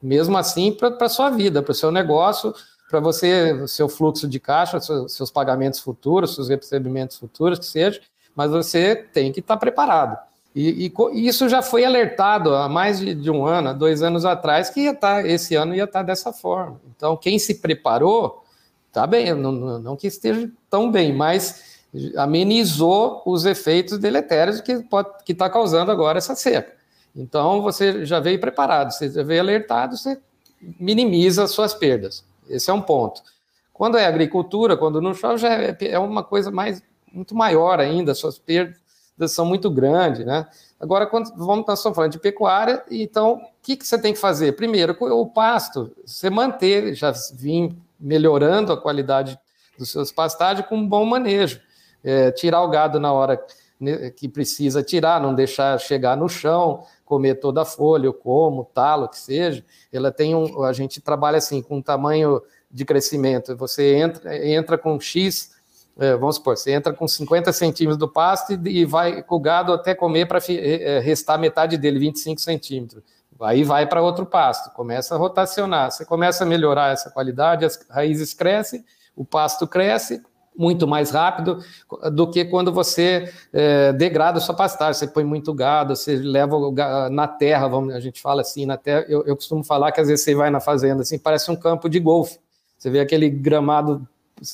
Mesmo 0.00 0.38
assim, 0.38 0.72
para 0.72 0.96
a 1.00 1.08
sua 1.08 1.30
vida, 1.30 1.62
para 1.62 1.72
o 1.72 1.74
seu 1.74 1.90
negócio, 1.90 2.54
para 2.88 3.00
você, 3.00 3.66
seu 3.68 3.88
fluxo 3.88 4.26
de 4.26 4.40
caixa, 4.40 4.80
seus 4.80 5.30
pagamentos 5.30 5.80
futuros, 5.80 6.34
seus 6.34 6.48
recebimentos 6.48 7.18
futuros, 7.18 7.58
que 7.58 7.66
seja, 7.66 8.00
mas 8.34 8.50
você 8.50 8.96
tem 8.96 9.32
que 9.32 9.40
estar 9.40 9.54
tá 9.54 9.60
preparado. 9.60 10.18
E, 10.54 10.86
e, 10.86 11.26
isso 11.26 11.48
já 11.48 11.62
foi 11.62 11.84
alertado 11.84 12.54
há 12.54 12.68
mais 12.68 12.98
de, 12.98 13.30
um 13.30 13.46
ano, 13.46 13.68
há 13.68 13.72
dois 13.72 14.02
anos 14.02 14.24
atrás, 14.24 14.68
que 14.68 14.80
ia 14.80 14.90
estar, 14.90 15.22
tá, 15.22 15.28
esse 15.28 15.54
ano 15.54 15.74
ia 15.74 15.84
estar 15.84 16.00
tá 16.00 16.04
dessa 16.04 16.32
forma. 16.32 16.80
Então, 16.96 17.16
quem 17.16 17.38
se 17.38 17.56
preparou, 17.56 18.44
está 18.88 19.06
bem, 19.06 19.32
não, 19.34 19.52
não 19.52 19.96
que 19.96 20.08
esteja 20.08 20.50
tão 20.68 20.90
bem, 20.90 21.14
mas 21.14 21.80
amenizou 22.16 23.22
os 23.24 23.44
efeitos 23.44 23.98
deletérios 23.98 24.60
que 24.60 24.84
está 25.28 25.48
causando 25.48 25.90
agora 25.90 26.18
essa 26.18 26.34
seca. 26.34 26.72
Então, 27.14 27.62
você 27.62 28.04
já 28.04 28.20
veio 28.20 28.40
preparado, 28.40 28.92
você 28.92 29.08
já 29.08 29.22
veio 29.22 29.40
alertado, 29.40 29.96
você 29.96 30.18
minimiza 30.78 31.44
as 31.44 31.50
suas 31.50 31.74
perdas. 31.74 32.24
Esse 32.48 32.70
é 32.70 32.72
um 32.72 32.82
ponto. 32.82 33.22
Quando 33.72 33.96
é 33.96 34.04
agricultura, 34.04 34.76
quando 34.76 35.00
não 35.00 35.14
chove, 35.14 35.38
já 35.38 35.54
é, 35.54 35.76
é 35.80 35.98
uma 35.98 36.22
coisa 36.22 36.50
mais, 36.50 36.82
muito 37.12 37.34
maior 37.34 37.80
ainda, 37.80 38.14
suas 38.14 38.38
perdas 38.38 38.78
são 39.28 39.44
muito 39.44 39.70
grandes, 39.70 40.24
né? 40.24 40.46
Agora, 40.78 41.06
quando 41.06 41.30
vamos, 41.36 41.66
nós 41.66 41.78
estamos 41.78 41.94
falando 41.94 42.12
de 42.12 42.18
pecuária, 42.18 42.82
então, 42.90 43.34
o 43.34 43.40
que, 43.62 43.76
que 43.76 43.86
você 43.86 43.98
tem 44.00 44.14
que 44.14 44.18
fazer? 44.18 44.52
Primeiro, 44.52 44.96
o 44.98 45.26
pasto, 45.26 45.92
você 46.06 46.30
manter, 46.30 46.94
já 46.94 47.12
vim 47.34 47.76
melhorando 47.98 48.72
a 48.72 48.80
qualidade 48.80 49.38
dos 49.78 49.90
seus 49.90 50.10
pastagens 50.10 50.66
com 50.66 50.76
um 50.76 50.88
bom 50.88 51.04
manejo. 51.04 51.60
É, 52.02 52.30
tirar 52.30 52.62
o 52.62 52.70
gado 52.70 52.98
na 52.98 53.12
hora 53.12 53.38
que 54.16 54.28
precisa 54.28 54.82
tirar, 54.82 55.20
não 55.20 55.34
deixar 55.34 55.78
chegar 55.78 56.16
no 56.16 56.28
chão, 56.28 56.84
comer 57.04 57.36
toda 57.36 57.62
a 57.62 57.64
folha, 57.64 58.10
o 58.10 58.12
como, 58.12 58.64
talo, 58.74 59.08
que 59.08 59.18
seja, 59.18 59.64
ela 59.92 60.12
tem 60.12 60.34
um, 60.34 60.62
a 60.62 60.72
gente 60.72 61.00
trabalha 61.00 61.38
assim, 61.38 61.62
com 61.62 61.78
um 61.78 61.82
tamanho 61.82 62.42
de 62.70 62.84
crescimento, 62.84 63.56
você 63.56 63.96
entra, 63.96 64.46
entra 64.46 64.78
com 64.78 65.00
X, 65.00 65.52
é, 65.98 66.16
vamos 66.16 66.36
supor, 66.36 66.56
você 66.56 66.72
entra 66.72 66.92
com 66.92 67.06
50 67.06 67.52
centímetros 67.52 67.98
do 67.98 68.08
pasto 68.08 68.52
e, 68.66 68.84
vai 68.84 69.22
com 69.22 69.36
o 69.36 69.40
gado 69.40 69.72
até 69.72 69.94
comer 69.94 70.26
para 70.26 70.38
é, 70.48 70.96
é, 70.96 70.98
restar 71.00 71.38
metade 71.38 71.76
dele, 71.76 71.98
25 71.98 72.40
centímetros. 72.40 73.02
Aí 73.40 73.64
vai 73.64 73.86
para 73.86 74.02
outro 74.02 74.26
pasto, 74.26 74.70
começa 74.74 75.14
a 75.14 75.18
rotacionar, 75.18 75.90
você 75.90 76.04
começa 76.04 76.44
a 76.44 76.46
melhorar 76.46 76.92
essa 76.92 77.10
qualidade, 77.10 77.64
as 77.64 77.78
raízes 77.88 78.34
crescem, 78.34 78.84
o 79.16 79.24
pasto 79.24 79.66
cresce, 79.66 80.22
muito 80.56 80.86
mais 80.86 81.10
rápido 81.10 81.64
do 82.12 82.30
que 82.30 82.44
quando 82.44 82.72
você 82.72 83.32
é, 83.52 83.92
degrada 83.92 84.38
a 84.38 84.40
sua 84.40 84.54
pastagem. 84.54 84.94
Você 84.94 85.06
põe 85.06 85.24
muito 85.24 85.54
gado, 85.54 85.96
você 85.96 86.16
leva 86.16 86.56
na 87.10 87.26
terra, 87.26 87.66
vamos, 87.66 87.94
a 87.94 88.00
gente 88.00 88.20
fala 88.20 88.42
assim, 88.42 88.66
na 88.66 88.76
terra. 88.76 89.06
Eu, 89.08 89.24
eu 89.24 89.34
costumo 89.36 89.64
falar 89.64 89.90
que 89.92 90.00
às 90.00 90.08
vezes 90.08 90.24
você 90.24 90.34
vai 90.34 90.50
na 90.50 90.60
fazenda 90.60 91.02
assim, 91.02 91.18
parece 91.18 91.50
um 91.50 91.56
campo 91.56 91.88
de 91.88 91.98
golfe. 91.98 92.38
Você 92.76 92.90
vê 92.90 93.00
aquele 93.00 93.30
gramado, 93.30 94.06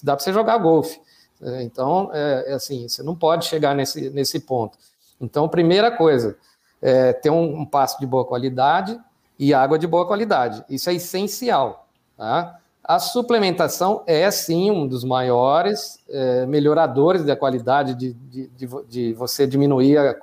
dá 0.02 0.14
para 0.14 0.24
você 0.24 0.32
jogar 0.32 0.58
golfe. 0.58 1.00
É, 1.42 1.62
então, 1.62 2.10
é, 2.12 2.44
é, 2.48 2.54
assim, 2.54 2.88
você 2.88 3.02
não 3.02 3.14
pode 3.14 3.44
chegar 3.44 3.74
nesse, 3.74 4.10
nesse 4.10 4.40
ponto. 4.40 4.78
Então, 5.20 5.48
primeira 5.48 5.90
coisa, 5.90 6.36
é 6.80 7.12
ter 7.12 7.30
um, 7.30 7.60
um 7.60 7.66
pasto 7.66 7.98
de 7.98 8.06
boa 8.06 8.24
qualidade, 8.24 8.98
e 9.38 9.52
água 9.52 9.78
de 9.78 9.86
boa 9.86 10.06
qualidade. 10.06 10.64
Isso 10.68 10.88
é 10.90 10.94
essencial. 10.94 11.88
Tá? 12.16 12.58
A 12.82 12.98
suplementação 12.98 14.02
é 14.06 14.30
sim 14.30 14.70
um 14.70 14.86
dos 14.86 15.04
maiores 15.04 15.98
é, 16.08 16.46
melhoradores 16.46 17.24
da 17.24 17.36
qualidade 17.36 17.94
de, 17.94 18.12
de, 18.14 18.48
de, 18.48 18.68
de 18.88 19.12
você 19.12 19.46
diminuir 19.46 19.98
a, 19.98 20.16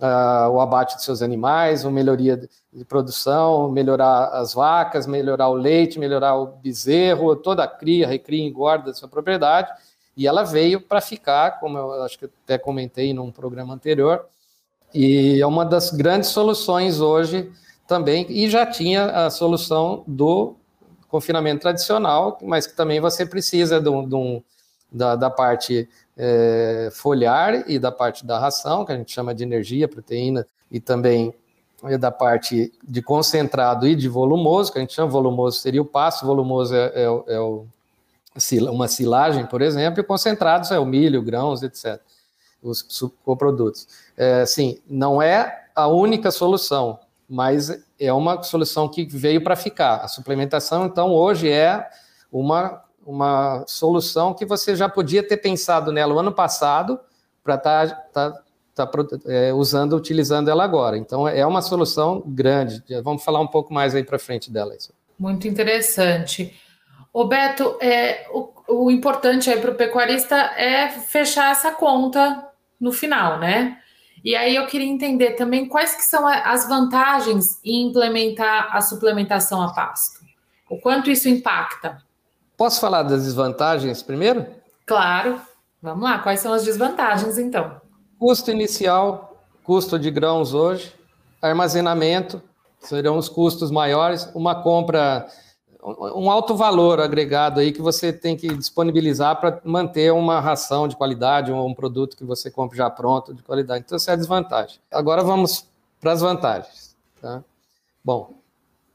a, 0.00 0.50
o 0.50 0.60
abate 0.60 0.96
de 0.96 1.02
seus 1.02 1.20
animais, 1.20 1.84
uma 1.84 1.90
melhoria 1.90 2.36
de 2.72 2.84
produção, 2.84 3.70
melhorar 3.70 4.28
as 4.28 4.54
vacas, 4.54 5.06
melhorar 5.06 5.48
o 5.48 5.54
leite, 5.54 5.98
melhorar 5.98 6.36
o 6.36 6.46
bezerro, 6.46 7.34
toda 7.36 7.64
a 7.64 7.68
cria, 7.68 8.06
recria, 8.06 8.46
engorda 8.46 8.86
da 8.86 8.94
sua 8.94 9.08
propriedade. 9.08 9.70
E 10.16 10.26
ela 10.26 10.42
veio 10.42 10.80
para 10.80 11.00
ficar, 11.00 11.60
como 11.60 11.76
eu 11.76 12.02
acho 12.02 12.18
que 12.18 12.24
até 12.24 12.56
comentei 12.56 13.12
num 13.12 13.30
programa 13.30 13.74
anterior, 13.74 14.26
e 14.94 15.40
é 15.40 15.46
uma 15.46 15.64
das 15.64 15.90
grandes 15.90 16.30
soluções 16.30 17.00
hoje 17.00 17.52
também, 17.86 18.26
e 18.30 18.48
já 18.48 18.64
tinha 18.64 19.26
a 19.26 19.30
solução 19.30 20.02
do 20.06 20.56
confinamento 21.08 21.62
tradicional, 21.62 22.38
mas 22.42 22.66
que 22.66 22.74
também 22.74 23.00
você 23.00 23.26
precisa 23.26 23.80
de 23.80 23.88
um, 23.88 24.08
de 24.08 24.14
um, 24.14 24.42
da, 24.90 25.16
da, 25.16 25.30
parte 25.30 25.88
é, 26.16 26.88
foliar 26.92 27.68
e 27.70 27.78
da 27.78 27.92
parte 27.92 28.24
da 28.24 28.38
ração, 28.38 28.84
que 28.84 28.92
a 28.92 28.96
gente 28.96 29.12
chama 29.12 29.34
de 29.34 29.42
energia, 29.42 29.86
proteína, 29.86 30.46
e 30.70 30.80
também 30.80 31.34
da 32.00 32.10
parte 32.10 32.72
de 32.82 33.02
concentrado 33.02 33.86
e 33.86 33.94
de 33.94 34.08
volumoso, 34.08 34.72
que 34.72 34.78
a 34.78 34.80
gente 34.80 34.94
chama 34.94 35.10
volumoso 35.10 35.60
seria 35.60 35.82
o 35.82 35.84
pasto, 35.84 36.26
volumoso 36.26 36.74
é, 36.74 36.86
é, 36.94 37.04
é 37.04 37.40
o, 37.40 37.66
uma 38.70 38.88
silagem, 38.88 39.46
por 39.46 39.62
exemplo, 39.62 40.00
e 40.00 40.04
concentrados 40.04 40.70
é 40.70 40.78
o 40.78 40.84
milho, 40.84 41.22
grãos, 41.22 41.62
etc., 41.62 42.00
os 42.62 42.82
coprodutos. 43.24 43.86
É, 44.16 44.44
sim, 44.44 44.80
não 44.88 45.22
é 45.22 45.66
a 45.74 45.86
única 45.86 46.30
solução, 46.30 46.98
mas 47.28 47.84
é 47.98 48.12
uma 48.12 48.42
solução 48.42 48.88
que 48.88 49.04
veio 49.04 49.42
para 49.42 49.56
ficar. 49.56 49.96
A 49.96 50.08
suplementação, 50.08 50.86
então, 50.86 51.12
hoje 51.12 51.50
é 51.50 51.86
uma, 52.30 52.82
uma 53.04 53.64
solução 53.66 54.34
que 54.34 54.44
você 54.44 54.74
já 54.74 54.88
podia 54.88 55.26
ter 55.26 55.36
pensado 55.36 55.92
nela 55.92 56.14
o 56.14 56.18
ano 56.18 56.32
passado 56.32 56.98
para 57.42 57.54
estar 57.54 57.88
tá, 58.12 58.42
tá, 58.74 58.86
tá, 58.86 59.18
é, 59.26 59.52
usando, 59.52 59.96
utilizando 59.96 60.50
ela 60.50 60.64
agora. 60.64 60.96
Então, 60.96 61.28
é 61.28 61.46
uma 61.46 61.62
solução 61.62 62.22
grande. 62.26 62.82
Vamos 63.02 63.22
falar 63.22 63.40
um 63.40 63.46
pouco 63.46 63.72
mais 63.72 63.94
aí 63.94 64.02
para 64.02 64.18
frente 64.18 64.50
dela. 64.50 64.74
Isso. 64.74 64.92
Muito 65.18 65.46
interessante. 65.46 66.54
O 67.16 67.24
Beto, 67.24 67.78
é, 67.80 68.26
o, 68.30 68.52
o 68.68 68.90
importante 68.90 69.48
aí 69.48 69.58
para 69.58 69.70
o 69.70 69.74
pecuarista 69.74 70.36
é 70.36 70.90
fechar 70.90 71.50
essa 71.50 71.72
conta 71.72 72.46
no 72.78 72.92
final, 72.92 73.38
né? 73.38 73.78
E 74.22 74.36
aí 74.36 74.54
eu 74.54 74.66
queria 74.66 74.86
entender 74.86 75.30
também 75.30 75.66
quais 75.66 75.94
que 75.94 76.02
são 76.02 76.28
as 76.28 76.68
vantagens 76.68 77.58
em 77.64 77.88
implementar 77.88 78.68
a 78.70 78.82
suplementação 78.82 79.62
a 79.62 79.72
pasto. 79.72 80.20
O 80.68 80.78
quanto 80.78 81.10
isso 81.10 81.26
impacta? 81.26 82.02
Posso 82.54 82.82
falar 82.82 83.02
das 83.02 83.24
desvantagens 83.24 84.02
primeiro? 84.02 84.44
Claro. 84.84 85.40
Vamos 85.80 86.04
lá, 86.04 86.18
quais 86.18 86.40
são 86.40 86.52
as 86.52 86.66
desvantagens 86.66 87.38
então? 87.38 87.80
Custo 88.18 88.50
inicial, 88.50 89.40
custo 89.64 89.98
de 89.98 90.10
grãos 90.10 90.52
hoje, 90.52 90.92
armazenamento, 91.40 92.42
serão 92.78 93.16
os 93.16 93.26
custos 93.26 93.70
maiores, 93.70 94.30
uma 94.34 94.62
compra 94.62 95.26
um 95.86 96.28
alto 96.28 96.56
valor 96.56 97.00
agregado 97.00 97.60
aí 97.60 97.70
que 97.70 97.80
você 97.80 98.12
tem 98.12 98.36
que 98.36 98.48
disponibilizar 98.48 99.40
para 99.40 99.60
manter 99.64 100.12
uma 100.12 100.40
ração 100.40 100.88
de 100.88 100.96
qualidade 100.96 101.52
ou 101.52 101.64
um 101.64 101.74
produto 101.74 102.16
que 102.16 102.24
você 102.24 102.50
compra 102.50 102.76
já 102.76 102.90
pronto 102.90 103.32
de 103.32 103.40
qualidade. 103.42 103.84
Então, 103.86 103.96
isso 103.96 104.10
é 104.10 104.14
a 104.14 104.16
desvantagem. 104.16 104.80
Agora 104.90 105.22
vamos 105.22 105.66
para 106.00 106.10
as 106.10 106.20
vantagens. 106.20 106.96
Tá? 107.22 107.42
Bom, 108.04 108.34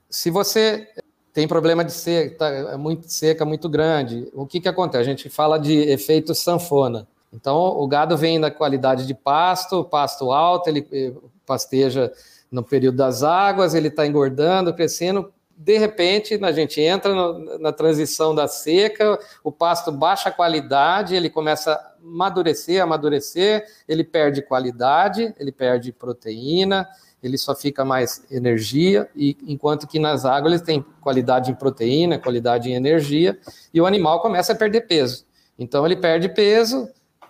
se 0.09 0.29
você 0.29 0.89
tem 1.33 1.47
problema 1.47 1.85
de 1.85 1.93
seca, 1.93 2.37
tá, 2.37 2.49
é 2.49 2.75
muito 2.75 3.09
seca, 3.09 3.45
muito 3.45 3.69
grande, 3.69 4.27
o 4.33 4.45
que, 4.45 4.59
que 4.59 4.67
acontece? 4.67 5.01
A 5.01 5.05
gente 5.05 5.29
fala 5.29 5.57
de 5.57 5.73
efeito 5.73 6.35
sanfona. 6.35 7.07
Então, 7.31 7.55
o 7.57 7.87
gado 7.87 8.17
vem 8.17 8.37
da 8.37 8.51
qualidade 8.51 9.07
de 9.07 9.13
pasto, 9.13 9.85
pasto 9.85 10.33
alto, 10.33 10.69
ele 10.69 10.85
eh, 10.91 11.13
pasteja 11.45 12.11
no 12.51 12.61
período 12.61 12.97
das 12.97 13.23
águas, 13.23 13.73
ele 13.73 13.87
está 13.87 14.05
engordando, 14.05 14.73
crescendo, 14.73 15.31
de 15.63 15.77
repente, 15.77 16.39
a 16.41 16.51
gente 16.51 16.81
entra 16.81 17.13
no, 17.13 17.59
na 17.59 17.71
transição 17.71 18.33
da 18.33 18.47
seca, 18.47 19.19
o 19.43 19.51
pasto 19.51 19.91
baixa 19.91 20.31
qualidade, 20.31 21.15
ele 21.15 21.29
começa 21.29 21.73
a 21.73 21.91
amadurecer, 22.03 22.81
amadurecer, 22.81 23.63
ele 23.87 24.03
perde 24.03 24.41
qualidade, 24.41 25.33
ele 25.39 25.51
perde 25.51 25.91
proteína, 25.91 26.87
ele 27.21 27.37
só 27.37 27.53
fica 27.53 27.85
mais 27.85 28.25
energia, 28.31 29.07
e 29.15 29.37
enquanto 29.47 29.87
que 29.87 29.99
nas 29.99 30.25
águas 30.25 30.53
ele 30.53 30.63
tem 30.63 30.85
qualidade 30.99 31.51
em 31.51 31.55
proteína, 31.55 32.17
qualidade 32.17 32.71
em 32.71 32.73
energia, 32.73 33.37
e 33.71 33.79
o 33.79 33.85
animal 33.85 34.19
começa 34.19 34.53
a 34.53 34.55
perder 34.55 34.81
peso. 34.87 35.25
Então 35.59 35.85
ele 35.85 35.95
perde 35.95 36.27
peso 36.27 36.89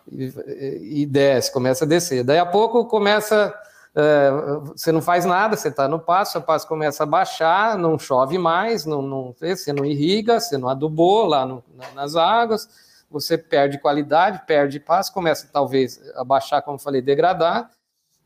e, 0.10 1.02
e 1.02 1.06
desce, 1.06 1.52
começa 1.52 1.84
a 1.84 1.88
descer. 1.88 2.24
Daí 2.24 2.40
a 2.40 2.46
pouco 2.46 2.86
começa 2.86 3.54
é, 3.94 4.32
você 4.74 4.92
não 4.92 5.02
faz 5.02 5.26
nada, 5.26 5.58
você 5.58 5.68
está 5.68 5.88
no 5.88 6.00
passo, 6.00 6.40
o 6.40 6.42
passo 6.42 6.68
começa 6.68 7.04
a 7.04 7.06
baixar, 7.06 7.78
não 7.78 8.00
chove 8.00 8.38
mais, 8.38 8.86
não, 8.86 9.02
não, 9.02 9.36
você 9.38 9.74
não 9.74 9.84
irriga, 9.84 10.40
você 10.40 10.58
não 10.58 10.70
adubou 10.70 11.26
lá 11.26 11.46
no, 11.46 11.64
nas 11.94 12.16
águas, 12.16 12.70
você 13.10 13.38
perde 13.38 13.80
qualidade, 13.80 14.44
perde 14.48 14.80
passo, 14.80 15.14
começa 15.14 15.50
talvez 15.52 16.00
a 16.16 16.24
baixar, 16.24 16.62
como 16.62 16.80
falei, 16.80 17.02
degradar, 17.02 17.70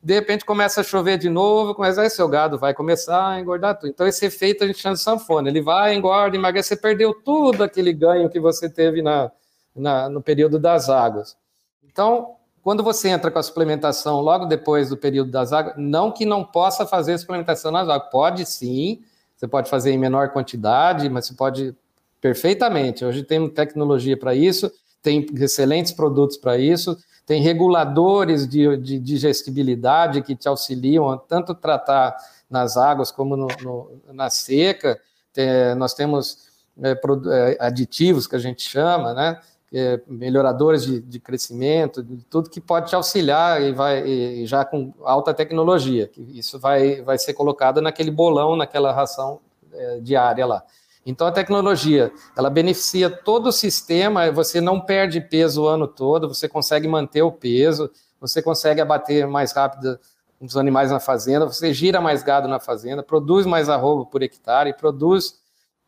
de 0.03 0.13
repente 0.13 0.45
começa 0.45 0.81
a 0.81 0.83
chover 0.83 1.17
de 1.17 1.29
novo, 1.29 1.73
começa 1.73 1.99
aí 1.99 2.11
seu 2.11 2.27
gado 2.27 2.59
vai 2.59 2.75
começar 2.75 3.29
a 3.29 3.39
engordar 3.39 3.75
tudo. 3.75 3.89
Então 3.89 4.05
esse 4.05 4.23
efeito 4.23 4.63
a 4.63 4.67
gente 4.67 4.77
chama 4.77 4.93
de 4.93 5.01
sanfona, 5.01 5.49
ele 5.49 5.61
vai, 5.61 5.95
engorda, 5.95 6.37
emagrece, 6.37 6.69
você 6.69 6.75
perdeu 6.75 7.11
tudo 7.11 7.63
aquele 7.63 7.91
ganho 7.91 8.29
que 8.29 8.39
você 8.39 8.69
teve 8.69 9.01
na, 9.01 9.31
na 9.75 10.07
no 10.09 10.21
período 10.21 10.59
das 10.59 10.89
águas. 10.89 11.35
Então, 11.83 12.35
quando 12.65 12.81
você 12.81 13.09
entra 13.09 13.29
com 13.29 13.37
a 13.37 13.43
suplementação 13.43 14.21
logo 14.21 14.47
depois 14.47 14.89
do 14.89 14.97
período 14.97 15.29
das 15.29 15.53
águas, 15.53 15.75
não 15.77 16.11
que 16.11 16.25
não 16.25 16.43
possa 16.43 16.83
fazer 16.83 17.15
suplementação 17.15 17.71
nas 17.71 17.87
águas, 17.87 18.09
pode 18.09 18.43
sim, 18.43 19.03
você 19.37 19.47
pode 19.47 19.69
fazer 19.69 19.91
em 19.91 19.99
menor 19.99 20.29
quantidade, 20.29 21.07
mas 21.07 21.27
você 21.27 21.35
pode 21.35 21.75
perfeitamente. 22.19 23.05
Hoje 23.05 23.21
tem 23.21 23.47
tecnologia 23.49 24.17
para 24.17 24.33
isso, 24.33 24.71
tem 24.99 25.27
excelentes 25.35 25.91
produtos 25.91 26.37
para 26.37 26.57
isso, 26.57 26.97
tem 27.23 27.39
reguladores 27.39 28.47
de, 28.47 28.75
de 28.77 28.97
digestibilidade 28.97 30.23
que 30.23 30.35
te 30.35 30.47
auxiliam 30.47 31.11
a 31.11 31.19
tanto 31.19 31.53
tratar 31.53 32.17
nas 32.49 32.77
águas 32.77 33.11
como 33.11 33.37
no, 33.37 33.47
no, 33.61 33.91
na 34.11 34.31
seca. 34.31 34.99
Tem, 35.31 35.75
nós 35.75 35.93
temos 35.93 36.47
é, 36.81 37.57
aditivos 37.59 38.25
que 38.25 38.35
a 38.35 38.39
gente 38.39 38.67
chama, 38.67 39.13
né? 39.13 39.39
É, 39.73 39.99
melhoradores 40.07 40.83
de, 40.83 41.01
de, 41.01 41.19
crescimento, 41.19 42.03
de 42.03 42.23
tudo 42.25 42.49
que 42.49 42.61
pode 42.61 42.89
te 42.89 42.95
auxiliar 42.95 43.61
e 43.61 43.71
vai 43.71 44.05
e 44.05 44.45
já 44.45 44.63
com 44.63 44.93
alta 45.03 45.33
tecnologia. 45.33 46.09
Isso 46.17 46.59
vai, 46.59 47.01
vai 47.01 47.17
ser 47.17 47.33
colocado 47.33 47.81
naquele 47.81 48.11
bolão, 48.11 48.55
naquela 48.55 48.91
ração 48.91 49.39
é, 49.73 49.99
diária 49.99 50.45
lá. 50.45 50.63
Então 51.05 51.27
a 51.27 51.31
tecnologia, 51.31 52.11
ela 52.35 52.49
beneficia 52.49 53.09
todo 53.09 53.47
o 53.47 53.51
sistema, 53.51 54.31
você 54.31 54.59
não 54.59 54.81
perde 54.81 55.21
peso 55.21 55.63
o 55.63 55.67
ano 55.67 55.87
todo, 55.87 56.27
você 56.27 56.49
consegue 56.49 56.87
manter 56.87 57.21
o 57.21 57.31
peso, 57.31 57.91
você 58.19 58.41
consegue 58.41 58.81
abater 58.81 59.27
mais 59.27 59.51
rápido 59.51 59.99
os 60.41 60.57
animais 60.57 60.91
na 60.91 60.99
fazenda, 60.99 61.45
você 61.45 61.73
gira 61.73 62.01
mais 62.01 62.23
gado 62.23 62.47
na 62.47 62.59
fazenda, 62.59 63.03
produz 63.03 63.45
mais 63.45 63.69
arroba 63.69 64.05
por 64.05 64.21
hectare, 64.21 64.73
produz 64.73 65.35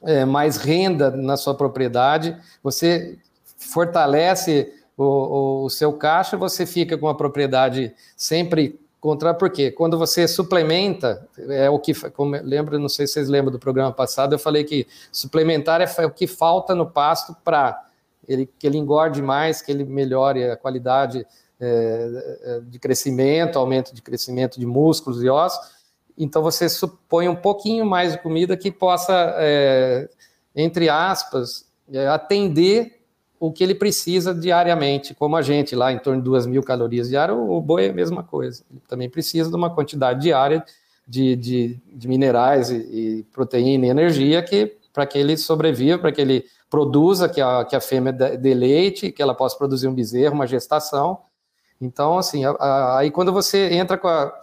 é, 0.03 0.25
mais 0.25 0.57
renda 0.57 1.09
na 1.11 1.35
sua 1.35 1.55
propriedade, 1.55 2.37
você 2.63 3.17
fortalece 3.67 4.73
o, 4.97 5.65
o, 5.65 5.69
seu 5.69 5.93
caixa, 5.93 6.37
você 6.37 6.65
fica 6.65 6.97
com 6.97 7.07
a 7.07 7.15
propriedade 7.15 7.93
sempre 8.15 8.79
contra, 8.99 9.33
porque 9.33 9.69
quando 9.71 9.97
você 9.97 10.27
suplementa, 10.27 11.27
é 11.37 11.69
o 11.69 11.77
que, 11.77 11.93
como 12.11 12.35
lembro, 12.41 12.79
não 12.79 12.89
sei 12.89 13.05
se 13.05 13.13
vocês 13.13 13.29
lembram 13.29 13.51
do 13.51 13.59
programa 13.59 13.91
passado, 13.91 14.33
eu 14.33 14.39
falei 14.39 14.63
que 14.63 14.87
suplementar 15.11 15.81
é 15.81 16.05
o 16.05 16.11
que 16.11 16.25
falta 16.25 16.73
no 16.73 16.85
pasto 16.85 17.35
para 17.43 17.85
ele, 18.27 18.49
que 18.57 18.65
ele 18.65 18.77
engorde 18.77 19.21
mais, 19.21 19.61
que 19.61 19.71
ele 19.71 19.85
melhore 19.85 20.43
a 20.43 20.57
qualidade 20.57 21.25
é, 21.59 22.39
é, 22.43 22.59
de 22.61 22.79
crescimento, 22.79 23.59
aumento 23.59 23.93
de 23.93 24.01
crescimento 24.01 24.59
de 24.59 24.65
músculos 24.65 25.23
e 25.23 25.29
ossos, 25.29 25.77
então 26.17 26.41
você 26.41 26.67
supõe 26.67 27.29
um 27.29 27.35
pouquinho 27.35 27.85
mais 27.85 28.13
de 28.13 28.17
comida 28.17 28.57
que 28.57 28.71
possa, 28.71 29.35
é, 29.37 30.09
entre 30.55 30.89
aspas, 30.89 31.67
é, 31.93 32.07
atender 32.07 32.96
o 33.39 33.51
que 33.51 33.63
ele 33.63 33.75
precisa 33.75 34.33
diariamente, 34.33 35.13
como 35.13 35.35
a 35.35 35.41
gente 35.41 35.75
lá, 35.75 35.91
em 35.91 35.99
torno 35.99 36.21
de 36.21 36.25
2 36.25 36.45
mil 36.47 36.63
calorias 36.63 37.09
diárias, 37.09 37.37
o 37.37 37.61
boi 37.61 37.85
é 37.85 37.89
a 37.89 37.93
mesma 37.93 38.23
coisa. 38.23 38.63
Ele 38.71 38.81
também 38.87 39.09
precisa 39.09 39.49
de 39.49 39.55
uma 39.55 39.69
quantidade 39.69 40.21
diária 40.21 40.63
de, 41.07 41.35
de, 41.35 41.79
de 41.93 42.07
minerais 42.07 42.69
e, 42.69 42.75
e, 42.75 43.23
proteína 43.31 43.85
e 43.85 43.89
energia 43.89 44.41
que 44.43 44.75
para 44.91 45.05
que 45.05 45.17
ele 45.17 45.37
sobreviva, 45.37 45.99
para 45.99 46.11
que 46.11 46.19
ele 46.19 46.45
produza, 46.69 47.29
que 47.29 47.39
a, 47.39 47.63
que 47.63 47.75
a 47.75 47.79
fêmea 47.79 48.11
dê 48.11 48.53
leite, 48.53 49.11
que 49.11 49.21
ela 49.21 49.35
possa 49.35 49.55
produzir 49.55 49.87
um 49.87 49.93
bezerro, 49.93 50.33
uma 50.33 50.47
gestação. 50.47 51.19
Então, 51.79 52.17
assim, 52.17 52.43
a, 52.43 52.49
a, 52.51 52.97
aí 52.97 53.11
quando 53.11 53.31
você 53.31 53.71
entra 53.73 53.95
com 53.95 54.07
a, 54.07 54.33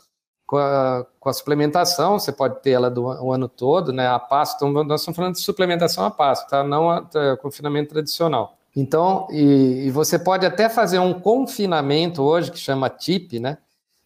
com 0.46 0.56
a, 0.56 1.04
com 1.18 1.28
a 1.28 1.32
suplementação, 1.32 2.20
você 2.20 2.30
pode 2.30 2.62
ter 2.62 2.70
ela 2.70 2.88
do, 2.88 3.02
o 3.02 3.32
ano 3.32 3.48
todo, 3.48 3.92
né? 3.92 4.06
A 4.06 4.18
pasto, 4.20 4.64
então 4.64 4.84
nós 4.84 5.00
estamos 5.00 5.16
falando 5.16 5.34
de 5.34 5.40
suplementação 5.40 6.04
a 6.04 6.10
pasto, 6.10 6.48
tá? 6.48 6.62
Não 6.62 6.88
a, 6.88 6.98
a 6.98 7.36
confinamento 7.36 7.90
tradicional. 7.90 8.56
Então, 8.76 9.28
e, 9.30 9.86
e, 9.86 9.90
você 9.90 10.18
pode 10.18 10.44
até 10.44 10.68
fazer 10.68 10.98
um 10.98 11.14
confinamento 11.14 12.22
hoje, 12.22 12.50
que 12.50 12.58
chama 12.58 12.90
TIP, 12.90 13.38
né? 13.38 13.58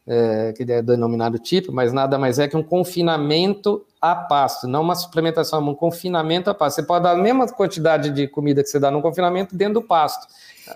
É, 0.07 0.55
que 0.55 0.63
é 0.63 0.81
denominado 0.81 1.39
TIP, 1.39 1.71
mas 1.71 1.93
nada 1.93 2.19
mais 2.19 2.39
é 2.39 2.49
que 2.49 2.57
um 2.57 2.63
confinamento 2.63 3.85
a 4.01 4.15
pasto, 4.15 4.67
não 4.67 4.81
uma 4.81 4.95
suplementação, 4.95 5.61
um 5.61 5.75
confinamento 5.75 6.49
a 6.49 6.55
pasto. 6.55 6.77
Você 6.77 6.83
pode 6.83 7.05
dar 7.05 7.13
a 7.13 7.17
mesma 7.17 7.47
quantidade 7.47 8.11
de 8.11 8.27
comida 8.27 8.63
que 8.63 8.71
você 8.71 8.81
dá 8.81 8.91
no 8.91 9.03
confinamento 9.03 9.55
dentro 9.55 9.75
do 9.75 9.83
pasto. 9.83 10.27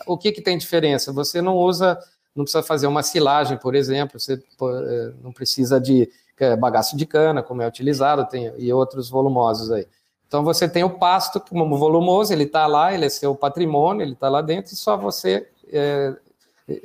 O 0.07 0.19
que, 0.19 0.33
que 0.33 0.43
tem 0.43 0.59
diferença? 0.59 1.13
Você 1.13 1.41
não 1.41 1.57
usa, 1.57 1.99
não 2.37 2.45
precisa 2.45 2.63
fazer 2.63 2.87
uma 2.87 3.03
silagem, 3.03 3.57
por 3.57 3.75
exemplo, 3.75 4.21
você 4.21 4.35
é, 4.35 5.13
não 5.23 5.33
precisa 5.33 5.81
de 5.81 6.11
é, 6.39 6.57
bagaço 6.57 6.97
de 6.97 7.07
cana, 7.07 7.43
como 7.43 7.63
é 7.63 7.69
utilizado, 7.69 8.27
tem, 8.27 8.53
e 8.59 8.73
outros 8.73 9.09
volumosos 9.09 9.71
aí. 9.71 9.87
Então 10.33 10.43
você 10.43 10.67
tem 10.67 10.83
o 10.83 10.89
pasto 10.89 11.39
como 11.39 11.77
volumoso, 11.77 12.33
ele 12.33 12.45
está 12.45 12.67
lá, 12.67 12.95
ele 12.95 13.05
é 13.05 13.09
seu 13.11 13.35
patrimônio, 13.35 14.01
ele 14.01 14.15
está 14.15 14.31
lá 14.31 14.41
dentro, 14.41 14.73
e 14.73 14.77
só 14.77 14.97
você 14.97 15.47
é, 15.71 16.17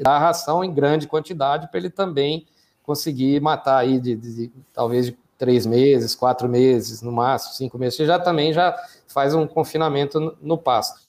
dá 0.01 0.19
ração 0.19 0.65
em 0.65 0.73
grande 0.73 1.07
quantidade 1.07 1.69
para 1.69 1.79
ele 1.79 1.89
também 1.89 2.45
conseguir 2.83 3.39
matar 3.39 3.77
aí 3.77 4.01
de, 4.01 4.17
de, 4.17 4.35
de, 4.35 4.51
talvez 4.73 5.05
de 5.05 5.17
três 5.37 5.65
meses, 5.65 6.13
quatro 6.13 6.49
meses, 6.49 7.01
no 7.01 7.09
máximo, 7.09 7.53
cinco 7.53 7.77
meses. 7.77 7.95
Você 7.95 8.05
já 8.05 8.19
também 8.19 8.51
já 8.51 8.75
faz 9.07 9.33
um 9.33 9.47
confinamento 9.47 10.19
no, 10.19 10.37
no 10.41 10.57
pasto. 10.57 10.99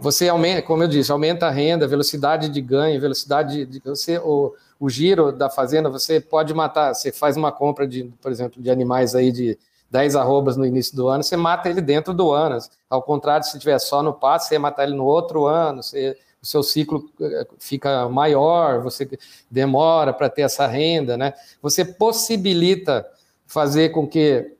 Você 0.00 0.30
aumenta, 0.30 0.62
como 0.62 0.82
eu 0.82 0.88
disse, 0.88 1.12
aumenta 1.12 1.46
a 1.46 1.50
renda, 1.50 1.86
velocidade 1.86 2.48
de 2.48 2.60
ganho, 2.62 2.98
velocidade 2.98 3.66
de, 3.66 3.80
de 3.80 3.82
você, 3.84 4.16
o, 4.16 4.54
o 4.80 4.88
giro 4.88 5.30
da 5.30 5.50
fazenda, 5.50 5.90
você 5.90 6.22
pode 6.22 6.54
matar, 6.54 6.94
você 6.94 7.12
faz 7.12 7.36
uma 7.36 7.52
compra 7.52 7.86
de, 7.86 8.04
por 8.22 8.32
exemplo, 8.32 8.62
de 8.62 8.70
animais 8.70 9.14
aí 9.14 9.30
de 9.30 9.58
10 9.90 10.16
arrobas 10.16 10.56
no 10.56 10.66
início 10.66 10.96
do 10.96 11.08
ano, 11.08 11.22
você 11.22 11.36
mata 11.36 11.68
ele 11.68 11.80
dentro 11.80 12.12
do 12.12 12.32
ano. 12.32 12.58
Ao 12.90 13.02
contrário, 13.02 13.46
se 13.46 13.58
tiver 13.58 13.78
só 13.78 14.02
no 14.02 14.12
passo, 14.12 14.48
você 14.48 14.58
matar 14.58 14.84
ele 14.84 14.94
no 14.94 15.04
outro 15.04 15.46
ano, 15.46 15.82
você, 15.82 16.16
o 16.42 16.46
seu 16.46 16.62
ciclo 16.62 17.08
eh, 17.20 17.46
fica 17.58 18.08
maior, 18.08 18.82
você 18.82 19.08
demora 19.50 20.12
para 20.12 20.28
ter 20.28 20.42
essa 20.42 20.66
renda, 20.66 21.16
né? 21.16 21.34
Você 21.62 21.84
possibilita 21.84 23.06
fazer 23.46 23.90
com 23.90 24.06
que 24.06 24.56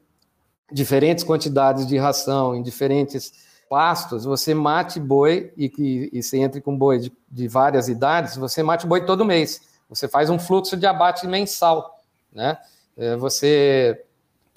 diferentes 0.71 1.25
quantidades 1.25 1.87
de 1.87 1.97
ração 1.97 2.55
em 2.55 2.63
diferentes 2.63 3.33
pastos, 3.69 4.25
você 4.25 4.55
mate 4.55 5.01
boi 5.01 5.53
e, 5.57 5.73
e, 5.79 6.11
e 6.19 6.23
você 6.23 6.39
entre 6.39 6.61
com 6.61 6.77
boi 6.77 6.99
de, 6.99 7.13
de 7.29 7.49
várias 7.49 7.89
idades, 7.89 8.37
você 8.37 8.63
mate 8.63 8.87
boi 8.87 9.05
todo 9.05 9.25
mês. 9.25 9.61
Você 9.89 10.09
faz 10.09 10.31
um 10.31 10.39
fluxo 10.39 10.77
de 10.77 10.87
abate 10.87 11.27
mensal, 11.27 12.01
né? 12.33 12.59
Eh, 12.97 13.17
você 13.17 14.03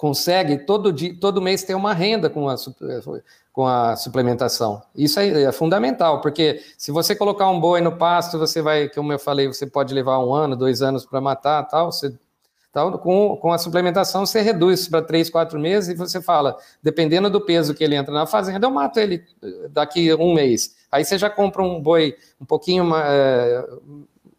consegue 0.00 0.56
todo 0.56 0.90
dia, 0.90 1.14
todo 1.20 1.42
mês 1.42 1.62
ter 1.62 1.74
uma 1.74 1.92
renda 1.92 2.30
com 2.30 2.48
a, 2.48 2.54
com 3.52 3.66
a 3.66 3.94
suplementação. 3.96 4.80
Isso 4.96 5.20
é, 5.20 5.42
é, 5.42 5.52
fundamental, 5.52 6.22
porque 6.22 6.62
se 6.78 6.90
você 6.90 7.14
colocar 7.14 7.50
um 7.50 7.60
boi 7.60 7.82
no 7.82 7.92
pasto, 7.92 8.38
você 8.38 8.62
vai, 8.62 8.88
como 8.88 9.12
eu 9.12 9.18
falei, 9.18 9.46
você 9.46 9.66
pode 9.66 9.92
levar 9.92 10.18
um 10.18 10.32
ano, 10.32 10.56
dois 10.56 10.80
anos 10.80 11.04
para 11.04 11.20
matar, 11.20 11.64
tal. 11.64 11.92
Você, 11.92 12.14
tal 12.72 12.98
com, 12.98 13.36
com 13.36 13.52
a 13.52 13.58
suplementação, 13.58 14.24
você 14.24 14.40
reduz 14.40 14.88
para 14.88 15.02
três, 15.02 15.28
quatro 15.28 15.60
meses 15.60 15.90
e 15.90 15.94
você 15.94 16.22
fala, 16.22 16.56
dependendo 16.82 17.28
do 17.28 17.38
peso 17.38 17.74
que 17.74 17.84
ele 17.84 17.94
entra 17.94 18.14
na 18.14 18.24
fazenda, 18.24 18.66
eu 18.66 18.70
mato 18.70 18.98
ele 18.98 19.22
daqui 19.68 20.14
um 20.14 20.32
mês. 20.32 20.76
Aí 20.90 21.04
você 21.04 21.18
já 21.18 21.28
compra 21.28 21.62
um 21.62 21.78
boi 21.78 22.16
um 22.40 22.46
pouquinho 22.46 22.86
mais, 22.86 23.06
é, 23.06 23.68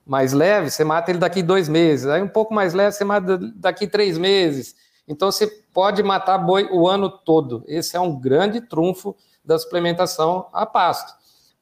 mais 0.07 0.33
leve, 0.33 0.71
você 0.71 0.83
mata 0.83 1.11
ele 1.11 1.19
daqui 1.19 1.43
dois 1.43 1.69
meses. 1.69 2.07
Aí 2.07 2.19
um 2.19 2.27
pouco 2.27 2.51
mais 2.51 2.73
leve, 2.73 2.93
você 2.93 3.03
mata 3.03 3.37
daqui 3.37 3.85
três 3.85 4.17
meses. 4.17 4.80
Então 5.07 5.31
você 5.31 5.47
pode 5.73 6.01
matar 6.03 6.37
boi 6.37 6.67
o 6.71 6.87
ano 6.87 7.09
todo. 7.09 7.63
Esse 7.67 7.95
é 7.95 7.99
um 7.99 8.19
grande 8.19 8.61
trunfo 8.61 9.15
da 9.43 9.57
suplementação 9.57 10.47
a 10.53 10.65
pasto. 10.65 11.13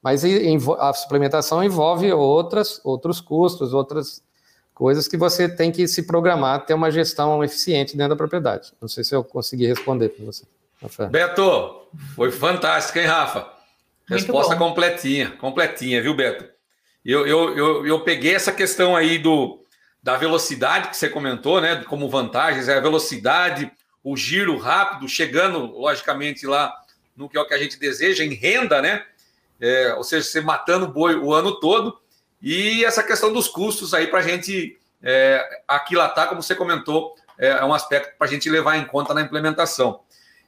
Mas 0.02 0.22
a 0.78 0.92
suplementação 0.92 1.62
envolve 1.62 2.10
outras, 2.12 2.80
outros 2.84 3.20
custos, 3.20 3.74
outras 3.74 4.22
coisas 4.72 5.06
que 5.06 5.16
você 5.16 5.46
tem 5.48 5.70
que 5.70 5.86
se 5.86 6.04
programar, 6.04 6.64
ter 6.64 6.72
uma 6.72 6.90
gestão 6.90 7.44
eficiente 7.44 7.96
dentro 7.96 8.10
da 8.10 8.16
propriedade. 8.16 8.72
Não 8.80 8.88
sei 8.88 9.04
se 9.04 9.14
eu 9.14 9.22
consegui 9.22 9.66
responder 9.66 10.08
para 10.08 10.24
você. 10.24 10.44
Beto, 11.10 11.86
foi 12.14 12.30
fantástico, 12.30 12.98
hein, 12.98 13.04
Rafa? 13.04 13.46
Resposta 14.08 14.56
completinha, 14.56 15.32
completinha, 15.32 16.02
viu, 16.02 16.14
Beto? 16.14 16.46
Eu, 17.04 17.26
eu, 17.26 17.56
eu, 17.56 17.86
eu 17.86 18.00
peguei 18.00 18.34
essa 18.34 18.52
questão 18.52 18.96
aí 18.96 19.18
do, 19.18 19.59
da 20.02 20.16
velocidade 20.16 20.88
que 20.88 20.96
você 20.96 21.08
comentou, 21.08 21.60
né? 21.60 21.84
Como 21.84 22.08
vantagens, 22.08 22.68
é 22.68 22.76
a 22.76 22.80
velocidade, 22.80 23.70
o 24.02 24.16
giro 24.16 24.56
rápido, 24.56 25.08
chegando, 25.08 25.66
logicamente, 25.66 26.46
lá 26.46 26.74
no 27.16 27.28
que 27.28 27.36
é 27.36 27.40
o 27.40 27.46
que 27.46 27.54
a 27.54 27.58
gente 27.58 27.78
deseja, 27.78 28.24
em 28.24 28.32
renda, 28.32 28.80
né? 28.80 29.04
É, 29.60 29.94
ou 29.94 30.02
seja, 30.02 30.26
você 30.26 30.40
matando 30.40 30.88
boi 30.88 31.14
o 31.16 31.34
ano 31.34 31.60
todo. 31.60 32.00
E 32.40 32.82
essa 32.84 33.02
questão 33.02 33.32
dos 33.32 33.46
custos 33.46 33.92
aí 33.92 34.06
para 34.06 34.20
a 34.20 34.22
gente 34.22 34.78
é, 35.02 35.62
aquilatar, 35.68 36.28
como 36.28 36.42
você 36.42 36.54
comentou, 36.54 37.14
é, 37.38 37.48
é 37.48 37.64
um 37.64 37.74
aspecto 37.74 38.16
para 38.16 38.26
a 38.26 38.30
gente 38.30 38.48
levar 38.48 38.76
em 38.76 38.86
conta 38.86 39.12
na 39.12 39.20
implementação. 39.20 40.00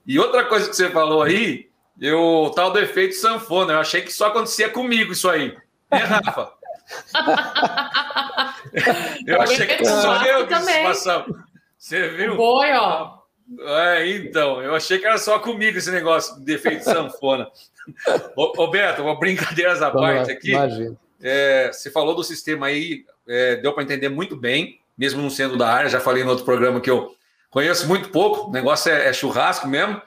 E 0.07 0.19
outra 0.19 0.45
coisa 0.45 0.69
que 0.69 0.75
você 0.75 0.89
falou 0.89 1.23
aí, 1.23 1.69
eu, 2.01 2.51
tal 2.57 2.71
do 2.71 2.79
efeito 2.79 3.15
sanfona, 3.15 3.75
eu 3.75 3.81
achei 3.81 4.01
que 4.01 4.13
só 4.13 4.29
acontecia 4.29 4.71
comigo 4.71 5.13
isso 5.13 5.29
aí. 5.29 5.57
Né, 5.91 5.99
Rafa? 5.99 6.53
eu 9.27 9.41
achei 9.41 9.67
que 9.67 9.85
só 9.85 10.25
eu 10.25 10.47
que 10.47 10.55
passava. 10.83 11.27
Você 11.79 12.09
viu? 12.11 12.37
Boi, 12.37 12.73
ó. 12.73 13.19
É, 13.61 14.09
então, 14.09 14.63
eu 14.63 14.75
achei 14.75 14.99
que 14.99 15.07
era 15.07 15.19
só 15.19 15.39
comigo 15.39 15.77
esse 15.77 15.91
negócio 15.91 16.41
de 16.41 16.55
efeito 16.55 16.85
sanfona. 16.85 17.49
Beto, 18.71 19.03
uma 19.03 19.19
brincadeiras 19.19 19.83
à 19.83 19.91
parte 19.91 20.31
aqui. 20.31 20.53
É, 21.21 21.71
você 21.73 21.91
falou 21.91 22.15
do 22.15 22.25
sistema 22.25 22.67
aí, 22.67 23.05
é, 23.29 23.57
deu 23.57 23.73
para 23.73 23.83
entender 23.83 24.09
muito 24.09 24.37
bem, 24.37 24.81
mesmo 24.97 25.21
não 25.21 25.31
sendo 25.31 25.57
da 25.57 25.69
área, 25.69 25.91
já 25.91 26.01
falei 26.01 26.25
no 26.25 26.31
outro 26.31 26.45
programa 26.45 26.81
que 26.81 26.91
eu 26.91 27.15
conheço 27.51 27.87
muito 27.87 28.09
pouco, 28.09 28.49
o 28.49 28.53
negócio 28.53 28.91
é, 28.91 29.09
é 29.09 29.13
churrasco 29.13 29.69
mesmo. 29.69 30.01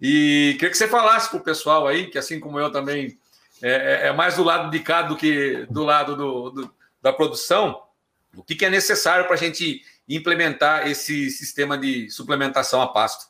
E 0.00 0.54
queria 0.54 0.70
que 0.70 0.76
você 0.76 0.88
falasse 0.88 1.30
para 1.30 1.38
o 1.38 1.44
pessoal 1.44 1.86
aí, 1.86 2.06
que 2.08 2.18
assim 2.18 2.40
como 2.40 2.58
eu 2.58 2.70
também 2.70 3.16
é, 3.62 3.70
é, 3.70 4.06
é, 4.08 4.12
mais 4.12 4.36
do 4.36 4.42
lado 4.42 4.70
de 4.70 4.80
cá 4.80 5.02
do 5.02 5.16
que 5.16 5.66
do 5.70 5.84
lado 5.84 6.16
do, 6.16 6.50
do 6.50 6.74
da 7.00 7.12
produção. 7.12 7.80
O 8.36 8.42
que, 8.42 8.54
que 8.54 8.64
é 8.64 8.70
necessário 8.70 9.26
para 9.26 9.34
a 9.34 9.38
gente 9.38 9.82
implementar 10.08 10.88
esse 10.88 11.30
sistema 11.30 11.76
de 11.76 12.10
suplementação 12.10 12.80
a 12.80 12.88
pasto? 12.88 13.26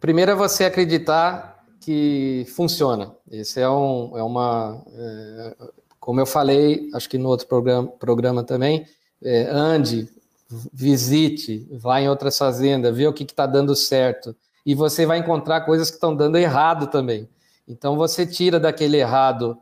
Primeiro 0.00 0.32
é 0.32 0.34
você 0.34 0.64
acreditar 0.64 1.64
que 1.80 2.46
funciona. 2.54 3.14
Esse 3.30 3.60
é, 3.60 3.68
um, 3.68 4.16
é 4.16 4.22
uma. 4.22 4.82
É, 4.94 5.56
como 5.98 6.20
eu 6.20 6.26
falei, 6.26 6.88
acho 6.94 7.08
que 7.08 7.18
no 7.18 7.28
outro 7.28 7.46
programa, 7.46 7.88
programa 7.88 8.44
também, 8.44 8.86
é, 9.22 9.48
ande, 9.50 10.08
visite, 10.72 11.66
vá 11.72 12.00
em 12.00 12.08
outras 12.08 12.36
fazendas, 12.36 12.96
vê 12.96 13.06
o 13.06 13.12
que 13.12 13.24
está 13.24 13.46
dando 13.46 13.74
certo. 13.74 14.34
E 14.64 14.74
você 14.74 15.06
vai 15.06 15.18
encontrar 15.18 15.62
coisas 15.62 15.90
que 15.90 15.96
estão 15.96 16.14
dando 16.14 16.36
errado 16.36 16.86
também. 16.88 17.28
Então 17.66 17.96
você 17.96 18.26
tira 18.26 18.60
daquele 18.60 18.98
errado 18.98 19.58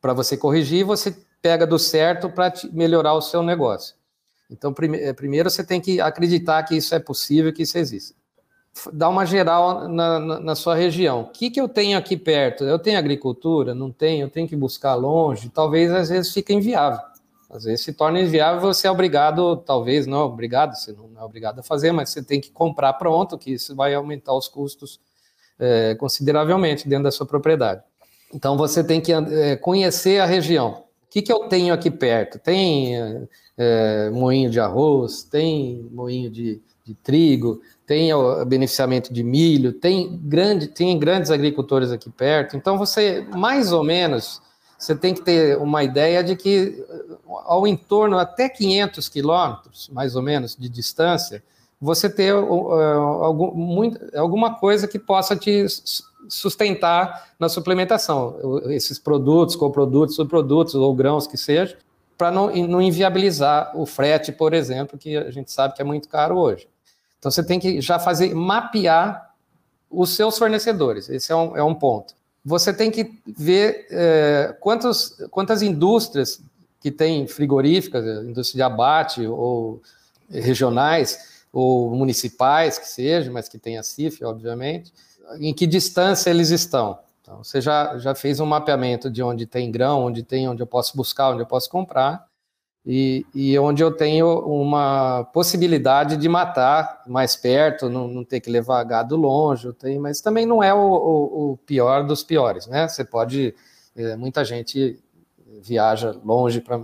para 0.00 0.12
você 0.12 0.36
corrigir, 0.36 0.84
você 0.84 1.16
pega 1.40 1.66
do 1.66 1.78
certo 1.78 2.28
para 2.28 2.52
melhorar 2.72 3.14
o 3.14 3.22
seu 3.22 3.42
negócio. 3.42 3.94
Então, 4.50 4.72
prime 4.72 4.98
eh, 4.98 5.12
primeiro 5.12 5.50
você 5.50 5.64
tem 5.64 5.80
que 5.80 6.00
acreditar 6.00 6.62
que 6.62 6.76
isso 6.76 6.94
é 6.94 6.98
possível, 6.98 7.52
que 7.52 7.62
isso 7.62 7.76
existe. 7.78 8.14
Dá 8.92 9.08
uma 9.08 9.24
geral 9.24 9.88
na, 9.88 10.18
na, 10.18 10.40
na, 10.40 10.54
sua 10.54 10.74
região. 10.74 11.22
O 11.22 11.30
que, 11.30 11.50
que 11.50 11.60
eu 11.60 11.68
tenho 11.68 11.96
aqui 11.96 12.16
perto? 12.16 12.62
Eu 12.64 12.78
tenho 12.78 12.98
agricultura? 12.98 13.74
Não 13.74 13.90
tenho? 13.90 14.26
Eu 14.26 14.30
tenho 14.30 14.46
que 14.46 14.54
buscar 14.54 14.94
longe? 14.94 15.48
Talvez 15.48 15.90
às 15.90 16.10
vezes 16.10 16.32
fique 16.32 16.52
inviável. 16.52 17.00
Às 17.48 17.64
vezes 17.64 17.82
se 17.82 17.92
torna 17.92 18.20
inviável, 18.20 18.60
você 18.60 18.86
é 18.86 18.90
obrigado, 18.90 19.56
talvez 19.58 20.06
não 20.06 20.20
é 20.20 20.24
obrigado, 20.24 20.74
você 20.74 20.92
não 20.92 21.10
é 21.18 21.24
obrigado 21.24 21.60
a 21.60 21.62
fazer, 21.62 21.92
mas 21.92 22.10
você 22.10 22.22
tem 22.22 22.40
que 22.40 22.50
comprar 22.50 22.92
pronto, 22.94 23.38
que 23.38 23.52
isso 23.52 23.74
vai 23.74 23.94
aumentar 23.94 24.34
os 24.34 24.48
custos 24.48 25.00
é, 25.58 25.94
consideravelmente 25.94 26.88
dentro 26.88 27.04
da 27.04 27.10
sua 27.10 27.24
propriedade. 27.24 27.82
Então 28.34 28.56
você 28.56 28.82
tem 28.82 29.00
que 29.00 29.12
é, 29.12 29.56
conhecer 29.56 30.20
a 30.20 30.26
região. 30.26 30.85
Que, 31.16 31.22
que 31.22 31.32
eu 31.32 31.48
tenho 31.48 31.72
aqui 31.72 31.90
perto? 31.90 32.38
Tem 32.38 32.94
é, 33.56 34.10
moinho 34.10 34.50
de 34.50 34.60
arroz, 34.60 35.22
tem 35.22 35.88
moinho 35.90 36.30
de, 36.30 36.60
de 36.84 36.92
trigo, 36.92 37.62
tem 37.86 38.12
o 38.12 38.44
beneficiamento 38.44 39.10
de 39.10 39.22
milho, 39.22 39.72
tem, 39.72 40.14
grande, 40.22 40.66
tem 40.66 40.98
grandes 40.98 41.30
agricultores 41.30 41.90
aqui 41.90 42.10
perto. 42.10 42.54
Então 42.54 42.76
você, 42.76 43.26
mais 43.34 43.72
ou 43.72 43.82
menos, 43.82 44.42
você 44.78 44.94
tem 44.94 45.14
que 45.14 45.22
ter 45.22 45.56
uma 45.56 45.82
ideia 45.82 46.22
de 46.22 46.36
que 46.36 46.84
ao 47.46 47.66
entorno 47.66 48.18
até 48.18 48.46
500 48.50 49.08
quilômetros, 49.08 49.88
mais 49.90 50.16
ou 50.16 50.22
menos, 50.22 50.54
de 50.54 50.68
distância, 50.68 51.42
você 51.80 52.08
ter 52.08 52.34
uh, 52.34 52.72
algum, 53.22 53.52
muito, 53.54 53.98
alguma 54.16 54.54
coisa 54.54 54.88
que 54.88 54.98
possa 54.98 55.36
te 55.36 55.66
sustentar 56.28 57.28
na 57.38 57.48
suplementação, 57.48 58.62
esses 58.70 58.98
produtos, 58.98 59.54
coprodutos, 59.54 60.16
subprodutos 60.16 60.74
ou 60.74 60.94
grãos 60.94 61.26
que 61.26 61.36
seja, 61.36 61.76
para 62.18 62.30
não, 62.30 62.50
não 62.66 62.80
inviabilizar 62.80 63.72
o 63.78 63.84
frete, 63.84 64.32
por 64.32 64.54
exemplo, 64.54 64.98
que 64.98 65.16
a 65.16 65.30
gente 65.30 65.52
sabe 65.52 65.74
que 65.74 65.82
é 65.82 65.84
muito 65.84 66.08
caro 66.08 66.36
hoje. 66.36 66.66
Então 67.18 67.30
você 67.30 67.44
tem 67.44 67.60
que 67.60 67.80
já 67.80 67.98
fazer, 67.98 68.34
mapear 68.34 69.34
os 69.90 70.10
seus 70.16 70.38
fornecedores. 70.38 71.08
Esse 71.08 71.30
é 71.30 71.36
um, 71.36 71.56
é 71.56 71.62
um 71.62 71.74
ponto. 71.74 72.14
Você 72.44 72.72
tem 72.72 72.90
que 72.90 73.20
ver 73.26 73.86
é, 73.90 74.56
quantos, 74.60 75.16
quantas 75.30 75.62
indústrias 75.62 76.40
que 76.80 76.90
têm 76.90 77.26
frigoríficas, 77.26 78.04
indústria 78.24 78.58
de 78.58 78.62
abate 78.62 79.26
ou 79.26 79.82
regionais 80.30 81.35
ou 81.56 81.90
municipais 81.90 82.78
que 82.78 82.86
seja, 82.86 83.32
mas 83.32 83.48
que 83.48 83.58
tenha 83.58 83.82
CIF, 83.82 84.22
obviamente, 84.22 84.92
em 85.40 85.54
que 85.54 85.66
distância 85.66 86.28
eles 86.28 86.50
estão. 86.50 86.98
Então, 87.22 87.42
você 87.42 87.62
já, 87.62 87.96
já 87.96 88.14
fez 88.14 88.40
um 88.40 88.44
mapeamento 88.44 89.10
de 89.10 89.22
onde 89.22 89.46
tem 89.46 89.72
grão, 89.72 90.04
onde 90.04 90.22
tem, 90.22 90.46
onde 90.46 90.62
eu 90.62 90.66
posso 90.66 90.94
buscar, 90.94 91.30
onde 91.30 91.40
eu 91.40 91.46
posso 91.46 91.70
comprar, 91.70 92.26
e, 92.84 93.24
e 93.34 93.58
onde 93.58 93.82
eu 93.82 93.90
tenho 93.90 94.38
uma 94.40 95.24
possibilidade 95.32 96.18
de 96.18 96.28
matar 96.28 97.02
mais 97.06 97.34
perto, 97.36 97.88
não, 97.88 98.06
não 98.06 98.22
ter 98.22 98.40
que 98.40 98.50
levar 98.50 98.84
gado 98.84 99.16
longe, 99.16 99.72
tem, 99.72 99.98
mas 99.98 100.20
também 100.20 100.44
não 100.44 100.62
é 100.62 100.74
o, 100.74 100.78
o, 100.78 101.52
o 101.52 101.56
pior 101.64 102.06
dos 102.06 102.22
piores, 102.22 102.66
né? 102.66 102.86
Você 102.86 103.02
pode, 103.02 103.54
é, 103.96 104.14
muita 104.14 104.44
gente 104.44 105.02
viaja 105.62 106.14
longe 106.22 106.60
para 106.60 106.76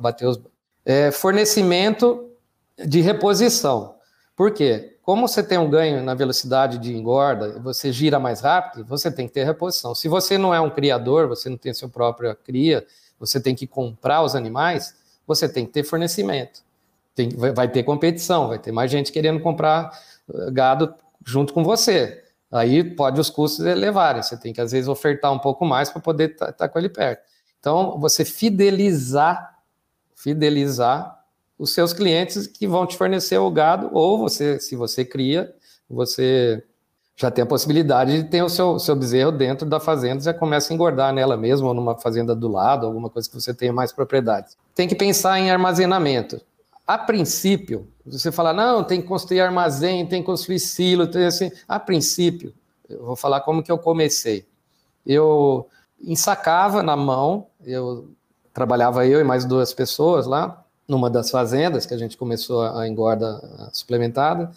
bater 0.00 0.26
os. 0.26 0.40
É, 0.84 1.12
fornecimento 1.12 2.28
de 2.76 3.00
reposição. 3.00 3.95
Por 4.36 4.52
quê? 4.52 4.98
Como 5.02 5.26
você 5.26 5.42
tem 5.42 5.56
um 5.56 5.70
ganho 5.70 6.02
na 6.02 6.12
velocidade 6.12 6.78
de 6.78 6.94
engorda, 6.94 7.58
você 7.58 7.90
gira 7.90 8.20
mais 8.20 8.40
rápido, 8.40 8.84
você 8.84 9.10
tem 9.10 9.26
que 9.26 9.32
ter 9.32 9.44
reposição. 9.44 9.94
Se 9.94 10.08
você 10.08 10.36
não 10.36 10.52
é 10.52 10.60
um 10.60 10.68
criador, 10.68 11.26
você 11.26 11.48
não 11.48 11.56
tem 11.56 11.72
sua 11.72 11.88
própria 11.88 12.34
cria, 12.34 12.86
você 13.18 13.40
tem 13.40 13.54
que 13.54 13.66
comprar 13.66 14.22
os 14.22 14.34
animais, 14.34 14.94
você 15.26 15.48
tem 15.48 15.64
que 15.64 15.72
ter 15.72 15.84
fornecimento. 15.84 16.60
Tem, 17.14 17.30
vai 17.30 17.66
ter 17.66 17.82
competição, 17.82 18.48
vai 18.48 18.58
ter 18.58 18.70
mais 18.72 18.90
gente 18.90 19.10
querendo 19.10 19.40
comprar 19.40 19.90
eh, 20.28 20.50
gado 20.50 20.94
junto 21.24 21.54
com 21.54 21.64
você. 21.64 22.22
Aí 22.52 22.84
pode 22.84 23.18
os 23.18 23.30
custos 23.30 23.64
elevarem, 23.64 24.22
você 24.22 24.36
tem 24.36 24.52
que 24.52 24.60
às 24.60 24.72
vezes 24.72 24.86
ofertar 24.86 25.32
um 25.32 25.38
pouco 25.38 25.64
mais 25.64 25.88
para 25.88 26.02
poder 26.02 26.32
estar 26.32 26.46
tá, 26.46 26.52
tá 26.52 26.68
com 26.68 26.78
ele 26.78 26.90
perto. 26.90 27.22
Então, 27.58 27.98
você 27.98 28.22
fidelizar, 28.24 29.58
fidelizar 30.14 31.15
os 31.58 31.72
seus 31.72 31.92
clientes 31.92 32.46
que 32.46 32.66
vão 32.66 32.86
te 32.86 32.96
fornecer 32.96 33.38
o 33.38 33.50
gado, 33.50 33.90
ou 33.92 34.18
você, 34.18 34.60
se 34.60 34.76
você 34.76 35.04
cria, 35.04 35.54
você 35.88 36.62
já 37.16 37.30
tem 37.30 37.42
a 37.42 37.46
possibilidade 37.46 38.22
de 38.22 38.28
ter 38.28 38.42
o 38.42 38.48
seu, 38.48 38.78
seu 38.78 38.94
bezerro 38.94 39.32
dentro 39.32 39.66
da 39.66 39.80
fazenda, 39.80 40.22
já 40.22 40.34
começa 40.34 40.72
a 40.72 40.74
engordar 40.74 41.14
nela 41.14 41.36
mesmo, 41.36 41.66
ou 41.66 41.72
numa 41.72 41.96
fazenda 41.96 42.36
do 42.36 42.46
lado, 42.46 42.84
alguma 42.84 43.08
coisa 43.08 43.28
que 43.28 43.34
você 43.34 43.54
tenha 43.54 43.72
mais 43.72 43.90
propriedade. 43.90 44.48
Tem 44.74 44.86
que 44.86 44.94
pensar 44.94 45.38
em 45.40 45.50
armazenamento. 45.50 46.38
A 46.86 46.98
princípio, 46.98 47.88
você 48.04 48.30
fala, 48.30 48.52
não, 48.52 48.84
tem 48.84 49.00
que 49.00 49.08
construir 49.08 49.40
armazém, 49.40 50.06
tem 50.06 50.20
que 50.20 50.26
construir 50.26 50.60
silo, 50.60 51.06
tem 51.06 51.24
assim. 51.24 51.50
A 51.66 51.80
princípio, 51.80 52.52
eu 52.88 53.02
vou 53.04 53.16
falar 53.16 53.40
como 53.40 53.62
que 53.62 53.72
eu 53.72 53.78
comecei. 53.78 54.46
Eu 55.04 55.66
ensacava 56.00 56.82
na 56.82 56.96
mão, 56.96 57.46
eu 57.64 58.10
trabalhava 58.52 59.06
eu 59.06 59.20
e 59.20 59.24
mais 59.24 59.44
duas 59.44 59.72
pessoas 59.72 60.26
lá, 60.26 60.62
numa 60.88 61.10
das 61.10 61.30
fazendas 61.30 61.86
que 61.86 61.94
a 61.94 61.98
gente 61.98 62.16
começou 62.16 62.62
a 62.62 62.86
engorda 62.86 63.40
suplementada, 63.72 64.50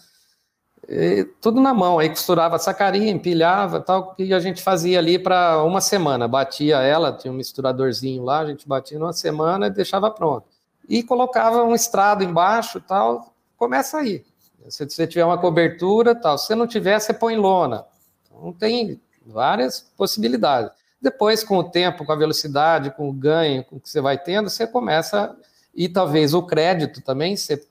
e 0.87 1.23
tudo 1.39 1.61
na 1.61 1.71
mão, 1.71 1.99
aí 1.99 2.09
costurava 2.09 2.57
sacaria, 2.57 3.11
empilhava, 3.11 3.79
tal, 3.79 4.15
que 4.15 4.33
a 4.33 4.39
gente 4.39 4.61
fazia 4.63 4.97
ali 4.97 5.19
para 5.19 5.63
uma 5.63 5.81
semana, 5.81 6.27
batia 6.27 6.77
ela, 6.77 7.13
tinha 7.13 7.31
um 7.31 7.35
misturadorzinho 7.35 8.23
lá, 8.23 8.39
a 8.39 8.47
gente 8.47 8.67
batia 8.67 8.97
numa 8.97 9.13
semana 9.13 9.67
e 9.67 9.69
deixava 9.69 10.09
pronto. 10.09 10.47
E 10.87 11.03
colocava 11.03 11.63
um 11.63 11.75
estrado 11.75 12.23
embaixo, 12.23 12.81
tal, 12.81 13.31
começa 13.55 13.99
aí. 13.99 14.25
Se 14.67 14.89
você 14.89 15.05
tiver 15.05 15.23
uma 15.23 15.37
cobertura, 15.37 16.15
tal, 16.15 16.39
se 16.39 16.55
não 16.55 16.65
tiver, 16.65 16.99
você 16.99 17.13
põe 17.13 17.35
lona. 17.35 17.85
Então, 18.25 18.51
tem 18.51 18.99
várias 19.23 19.91
possibilidades. 19.95 20.71
Depois, 20.99 21.43
com 21.43 21.57
o 21.57 21.63
tempo, 21.63 22.03
com 22.03 22.11
a 22.11 22.15
velocidade, 22.15 22.91
com 22.91 23.07
o 23.07 23.13
ganho, 23.13 23.63
com 23.63 23.75
o 23.75 23.79
que 23.79 23.89
você 23.89 24.01
vai 24.01 24.17
tendo, 24.17 24.49
você 24.49 24.65
começa 24.65 25.35
e 25.79 25.87
talvez 25.87 26.33
o 26.33 26.43
crédito 26.43 27.01
também, 27.01 27.37
você 27.37 27.65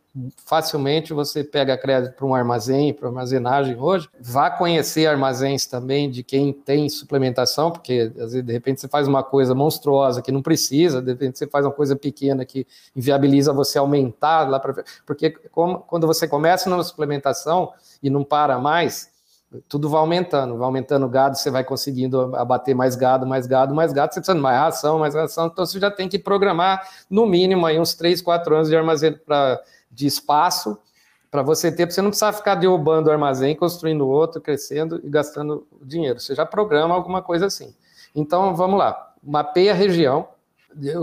facilmente 0.47 1.13
você 1.13 1.45
pega 1.45 1.77
crédito 1.77 2.15
para 2.15 2.25
um 2.25 2.35
armazém, 2.35 2.95
para 2.95 3.07
armazenagem 3.07 3.77
hoje, 3.79 4.09
vá 4.19 4.51
conhecer 4.51 5.07
armazéns 5.07 5.67
também 5.67 6.11
de 6.11 6.23
quem 6.23 6.51
tem 6.51 6.89
suplementação, 6.89 7.71
porque 7.71 8.11
às 8.17 8.33
vezes, 8.33 8.43
de 8.43 8.51
repente 8.51 8.81
você 8.81 8.89
faz 8.89 9.07
uma 9.07 9.23
coisa 9.23 9.55
monstruosa 9.55 10.23
que 10.23 10.33
não 10.33 10.41
precisa, 10.41 11.03
de 11.03 11.11
repente 11.11 11.39
você 11.39 11.47
faz 11.47 11.67
uma 11.67 11.71
coisa 11.71 11.95
pequena 11.95 12.47
que 12.47 12.67
inviabiliza 12.97 13.53
você 13.53 13.77
aumentar 13.79 14.49
lá 14.49 14.59
para 14.59 14.83
porque 15.05 15.29
como, 15.53 15.81
quando 15.81 16.07
você 16.07 16.27
começa 16.27 16.71
na 16.71 16.83
suplementação 16.83 17.75
e 18.03 18.09
não 18.09 18.25
para 18.25 18.59
mais, 18.59 19.11
tudo 19.69 19.89
vai 19.89 20.01
aumentando, 20.01 20.57
vai 20.57 20.67
aumentando 20.67 21.07
o 21.07 21.09
gado, 21.09 21.37
você 21.37 21.51
vai 21.51 21.65
conseguindo 21.65 22.37
abater 22.37 22.75
mais 22.75 22.95
gado, 22.95 23.27
mais 23.27 23.47
gado, 23.47 23.75
mais 23.75 23.93
gado, 23.93 24.13
você 24.13 24.21
precisa 24.21 24.37
de 24.37 24.43
mais 24.43 24.59
ração, 24.59 24.99
mais 24.99 25.15
ração, 25.15 25.47
então 25.47 25.65
você 25.65 25.81
já 25.81 25.91
tem 25.91 26.09
que 26.09 26.19
programar 26.19 26.87
no 27.09 27.27
mínimo 27.27 27.65
aí 27.65 27.81
uns 27.81 27.95
3, 27.95 28.21
4 28.21 28.55
anos 28.55 28.69
de 28.69 28.77
armazém 28.77 29.13
para 29.13 29.61
de 29.91 30.07
espaço 30.07 30.79
para 31.31 31.43
você 31.43 31.71
ter, 31.73 31.91
você 31.91 32.01
não 32.01 32.11
precisar 32.11 32.33
ficar 32.33 32.55
derrubando 32.55 33.09
o 33.09 33.13
armazém, 33.13 33.55
construindo 33.55 34.07
outro, 34.07 34.41
crescendo 34.41 35.01
e 35.03 35.11
gastando 35.11 35.67
dinheiro. 35.83 36.21
Você 36.21 36.35
já 36.35 36.47
programa 36.47 36.95
alguma 36.95 37.23
coisa 37.23 37.47
assim. 37.47 37.75
Então, 38.15 38.55
vamos 38.55 38.79
lá. 38.79 39.13
Mapeia 39.23 39.73
a 39.73 39.75
região 39.75 40.29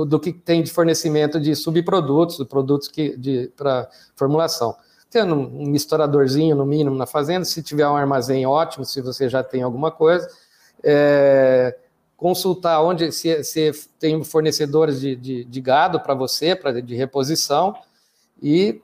do 0.08 0.20
que 0.20 0.34
tem 0.34 0.64
de 0.64 0.72
fornecimento 0.72 1.40
de 1.40 1.56
subprodutos, 1.56 2.38
de 2.38 2.46
produtos 2.46 2.88
que 2.88 3.52
para 3.56 3.88
formulação 4.16 4.76
tendo 5.16 5.34
um 5.34 5.68
misturadorzinho 5.68 6.58
no 6.58 6.66
mínimo 6.66 6.94
na 6.94 7.06
fazenda, 7.06 7.46
se 7.46 7.64
tiver 7.64 7.88
um 7.88 7.96
armazém 7.96 8.46
ótimo, 8.46 8.84
se 8.84 9.00
você 9.00 9.30
já 9.30 9.42
tem 9.42 9.64
alguma 9.64 9.90
coisa, 9.90 10.28
é, 10.84 11.74
consultar 12.18 12.82
onde 12.82 13.14
se, 13.14 13.42
se, 13.46 13.72
tem 13.98 14.22
fornecedores 14.26 15.00
de, 15.00 15.16
de, 15.16 15.46
de 15.46 15.62
gado 15.62 16.02
para 16.02 16.14
você, 16.14 16.54
para 16.54 16.82
de 16.82 16.94
reposição, 16.96 17.74
e 18.44 18.82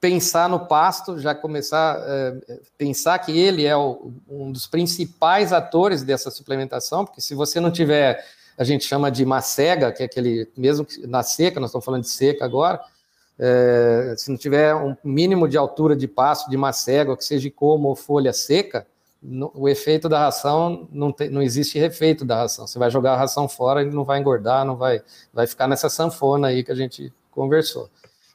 pensar 0.00 0.48
no 0.48 0.60
pasto, 0.60 1.18
já 1.18 1.34
começar 1.34 2.02
é, 2.02 2.60
pensar 2.78 3.18
que 3.18 3.38
ele 3.38 3.66
é 3.66 3.76
o, 3.76 4.10
um 4.26 4.50
dos 4.50 4.66
principais 4.66 5.52
atores 5.52 6.02
dessa 6.02 6.30
suplementação, 6.30 7.04
porque 7.04 7.20
se 7.20 7.34
você 7.34 7.60
não 7.60 7.70
tiver, 7.70 8.24
a 8.56 8.64
gente 8.64 8.86
chama 8.86 9.10
de 9.10 9.22
macega, 9.26 9.92
que 9.92 10.02
é 10.02 10.06
aquele, 10.06 10.50
mesmo 10.56 10.86
na 11.06 11.22
seca, 11.22 11.60
nós 11.60 11.68
estamos 11.68 11.84
falando 11.84 12.04
de 12.04 12.08
seca 12.08 12.42
agora, 12.42 12.80
é, 13.38 14.14
se 14.16 14.30
não 14.30 14.36
tiver 14.36 14.74
um 14.74 14.96
mínimo 15.04 15.46
de 15.46 15.56
altura 15.56 15.94
de 15.94 16.08
passo 16.08 16.50
de 16.50 16.56
macega, 16.56 17.16
que 17.16 17.24
seja 17.24 17.50
como 17.50 17.88
ou 17.88 17.94
folha 17.94 18.32
seca, 18.32 18.86
no, 19.22 19.50
o 19.54 19.68
efeito 19.68 20.08
da 20.08 20.18
ração 20.18 20.88
não, 20.92 21.12
tem, 21.12 21.28
não 21.30 21.42
existe 21.42 21.78
efeito 21.78 22.24
da 22.24 22.36
ração. 22.36 22.66
Você 22.66 22.78
vai 22.78 22.90
jogar 22.90 23.14
a 23.14 23.16
ração 23.16 23.48
fora, 23.48 23.80
ele 23.80 23.90
não 23.90 24.04
vai 24.04 24.18
engordar, 24.18 24.64
não 24.64 24.76
vai, 24.76 25.02
vai 25.32 25.46
ficar 25.46 25.68
nessa 25.68 25.88
sanfona 25.88 26.48
aí 26.48 26.64
que 26.64 26.72
a 26.72 26.74
gente 26.74 27.12
conversou. 27.30 27.88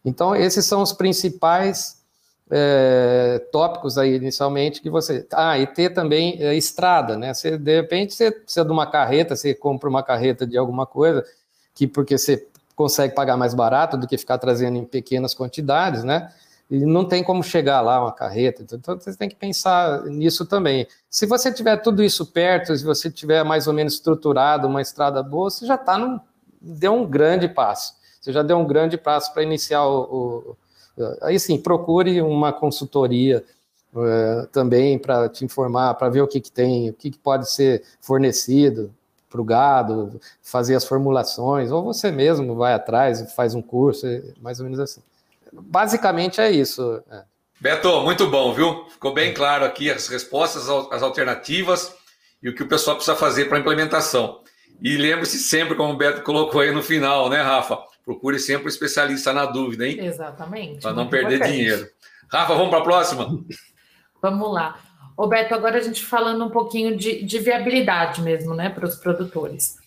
Então, 0.06 0.36
esses 0.36 0.66
são 0.66 0.82
os 0.82 0.94
principais 0.94 2.04
é, 2.50 3.40
tópicos 3.52 3.98
aí 3.98 4.16
inicialmente 4.16 4.82
que 4.82 4.90
você. 4.90 5.26
Ah, 5.32 5.58
e 5.58 5.66
ter 5.66 5.90
também 5.92 6.42
é, 6.42 6.56
estrada, 6.56 7.18
né? 7.18 7.34
Você, 7.34 7.58
de 7.58 7.76
repente 7.76 8.14
você 8.14 8.32
precisa 8.32 8.66
de 8.66 8.72
uma 8.72 8.86
carreta, 8.86 9.36
você 9.36 9.54
compra 9.54 9.90
uma 9.90 10.04
carreta 10.04 10.46
de 10.46 10.58
alguma 10.58 10.86
coisa, 10.86 11.26
que 11.74 11.88
porque 11.88 12.18
você 12.18 12.46
consegue 12.76 13.14
pagar 13.14 13.38
mais 13.38 13.54
barato 13.54 13.98
do 13.98 14.08
que 14.08 14.18
ficar 14.18 14.38
trazendo 14.38 14.78
em 14.78 14.86
pequenas 14.86 15.34
quantidades, 15.34 16.04
né? 16.04 16.32
E 16.70 16.86
não 16.86 17.06
tem 17.06 17.24
como 17.24 17.44
chegar 17.44 17.82
lá 17.82 18.02
uma 18.02 18.12
carreta, 18.12 18.64
então 18.64 18.98
você 18.98 19.16
tem 19.16 19.30
que 19.30 19.36
pensar 19.36 20.04
nisso 20.06 20.46
também. 20.46 20.88
Se 21.10 21.26
você 21.26 21.52
tiver 21.52 21.78
tudo 21.78 22.02
isso 22.02 22.26
perto, 22.26 22.76
se 22.76 22.84
você 22.84 23.12
tiver 23.12 23.44
mais 23.44 23.68
ou 23.68 23.74
menos 23.74 23.94
estruturado, 23.94 24.68
uma 24.68 24.82
estrada 24.82 25.22
boa, 25.22 25.50
você 25.50 25.66
já 25.66 25.76
está 25.76 25.98
num, 25.98 26.20
deu 26.62 26.94
um 26.94 27.06
grande 27.06 27.48
passo. 27.48 27.94
Você 28.20 28.32
já 28.32 28.42
deu 28.42 28.58
um 28.58 28.66
grande 28.66 28.98
passo 28.98 29.34
para 29.34 29.44
iniciar 29.44 29.86
o, 29.86 30.02
o, 30.02 30.58
Aí 31.22 31.40
sim, 31.40 31.58
procure 31.58 32.22
uma 32.22 32.54
consultoria 32.54 33.44
uh, 33.94 34.48
também 34.48 34.98
para 34.98 35.28
te 35.28 35.44
informar, 35.44 35.94
para 35.96 36.10
ver 36.10 36.22
o 36.22 36.28
que, 36.28 36.40
que 36.40 36.52
tem, 36.52 36.90
o 36.90 36.94
que, 36.94 37.12
que 37.12 37.18
pode 37.18 37.52
ser 37.52 37.84
fornecido, 38.00 38.94
para 39.34 39.42
o 39.42 39.44
gado, 39.44 40.22
fazer 40.44 40.76
as 40.76 40.86
formulações, 40.86 41.72
ou 41.72 41.84
você 41.84 42.12
mesmo 42.12 42.56
vai 42.56 42.72
atrás 42.76 43.20
e 43.20 43.36
faz 43.36 43.56
um 43.56 43.64
curso, 43.64 44.06
é 44.06 44.22
mais 44.40 44.60
ou 44.60 44.66
menos 44.66 44.80
assim. 44.80 45.02
Basicamente 45.52 46.40
é 46.40 46.52
isso. 46.52 47.02
É. 47.10 47.24
Beto, 47.60 48.02
muito 48.02 48.30
bom, 48.30 48.54
viu? 48.54 48.86
Ficou 48.90 49.12
bem 49.12 49.34
claro 49.34 49.66
aqui 49.66 49.90
as 49.90 50.08
respostas, 50.08 50.70
as 50.70 51.02
alternativas 51.02 51.96
e 52.44 52.50
o 52.50 52.54
que 52.54 52.62
o 52.62 52.68
pessoal 52.68 52.96
precisa 52.96 53.18
fazer 53.18 53.46
para 53.46 53.58
a 53.58 53.62
implementação. 53.62 54.42
E 54.80 54.98
lembre-se 54.98 55.40
sempre, 55.40 55.74
como 55.76 55.94
o 55.94 55.98
Beto 55.98 56.22
colocou 56.22 56.62
aí 56.62 56.72
no 56.72 56.84
final, 56.84 57.28
né, 57.28 57.42
Rafa? 57.42 57.80
Procure 58.06 58.38
sempre 58.38 58.66
um 58.66 58.68
especialista 58.68 59.34
na 59.34 59.48
dúvida, 59.48 59.88
hein? 59.88 59.98
Exatamente. 60.00 60.82
Para 60.82 60.94
não 60.94 61.08
perder 61.08 61.38
importante. 61.38 61.56
dinheiro. 61.56 61.88
Rafa, 62.32 62.54
vamos 62.54 62.70
para 62.70 62.80
a 62.80 62.84
próxima? 62.84 63.44
Vamos 64.22 64.54
lá. 64.54 64.78
Roberto, 65.18 65.54
agora 65.54 65.78
a 65.78 65.82
gente 65.82 66.04
falando 66.04 66.44
um 66.44 66.50
pouquinho 66.50 66.98
de, 66.98 67.24
de 67.24 67.40
viabilidade 67.40 68.22
mesmo, 68.22 68.54
né, 68.54 68.70
para 68.70 68.86
os 68.86 68.96
produtores. 68.96 69.78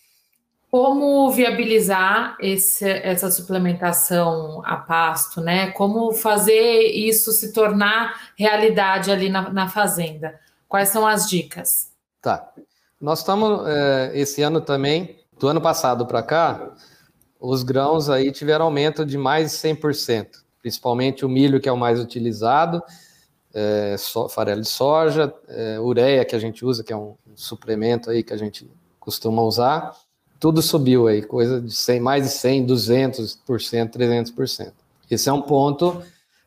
como 0.69 1.31
viabilizar 1.31 2.35
esse, 2.39 2.87
essa 2.87 3.31
suplementação 3.31 4.61
a 4.65 4.75
pasto, 4.75 5.39
né? 5.39 5.71
Como 5.71 6.11
fazer 6.11 6.81
isso 6.81 7.31
se 7.31 7.53
tornar 7.53 8.31
realidade 8.37 9.09
ali 9.09 9.29
na, 9.29 9.49
na 9.49 9.69
fazenda? 9.69 10.39
Quais 10.67 10.89
são 10.89 11.07
as 11.07 11.29
dicas? 11.29 11.89
Tá. 12.21 12.51
Nós 12.99 13.19
estamos, 13.19 13.65
é, 13.67 14.11
esse 14.13 14.41
ano 14.41 14.59
também, 14.59 15.17
do 15.39 15.47
ano 15.47 15.61
passado 15.61 16.05
para 16.05 16.21
cá, 16.21 16.71
os 17.39 17.63
grãos 17.63 18.09
aí 18.09 18.31
tiveram 18.31 18.65
aumento 18.65 19.05
de 19.05 19.17
mais 19.17 19.51
de 19.51 19.57
100%, 19.57 20.27
principalmente 20.61 21.25
o 21.25 21.29
milho, 21.29 21.61
que 21.61 21.69
é 21.69 21.71
o 21.71 21.77
mais 21.77 21.99
utilizado, 21.99 22.83
é, 23.59 23.97
so, 23.97 24.29
farelo 24.29 24.61
de 24.61 24.67
soja, 24.67 25.33
é, 25.47 25.79
ureia, 25.79 26.23
que 26.23 26.35
a 26.35 26.39
gente 26.39 26.63
usa, 26.63 26.83
que 26.83 26.93
é 26.93 26.95
um 26.95 27.15
suplemento 27.35 28.07
aí 28.11 28.21
que 28.21 28.31
a 28.31 28.37
gente 28.37 28.69
costuma 28.99 29.41
usar, 29.41 29.95
tudo 30.39 30.61
subiu 30.61 31.07
aí, 31.07 31.23
coisa 31.23 31.59
de 31.59 31.73
100, 31.73 31.99
mais 31.99 32.23
de 32.23 32.29
100, 32.29 32.67
200%, 32.67 33.37
300%. 33.47 34.71
Esse 35.09 35.27
é 35.27 35.33
um 35.33 35.41
ponto 35.41 36.03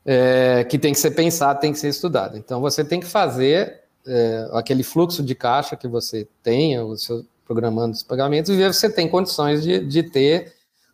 é, 0.07 0.65
que 0.71 0.79
tem 0.79 0.93
que 0.93 1.01
ser 1.01 1.11
pensado, 1.11 1.59
tem 1.59 1.73
que 1.73 1.81
ser 1.81 1.89
estudado. 1.89 2.39
Então, 2.39 2.61
você 2.61 2.85
tem 2.85 3.01
que 3.01 3.07
fazer 3.07 3.81
é, 4.07 4.49
aquele 4.53 4.85
fluxo 4.85 5.21
de 5.21 5.35
caixa 5.35 5.75
que 5.75 5.89
você 5.89 6.29
tenha, 6.45 6.85
o 6.85 6.97
seu, 6.97 7.27
programando 7.45 7.95
os 7.97 8.05
pagamentos, 8.05 8.53
e 8.53 8.57
ver 8.57 8.73
se 8.73 8.81
você 8.81 8.91
tem 8.91 9.09
condições 9.09 9.65
de, 9.65 9.85
de 9.85 10.05
ter, 10.05 10.53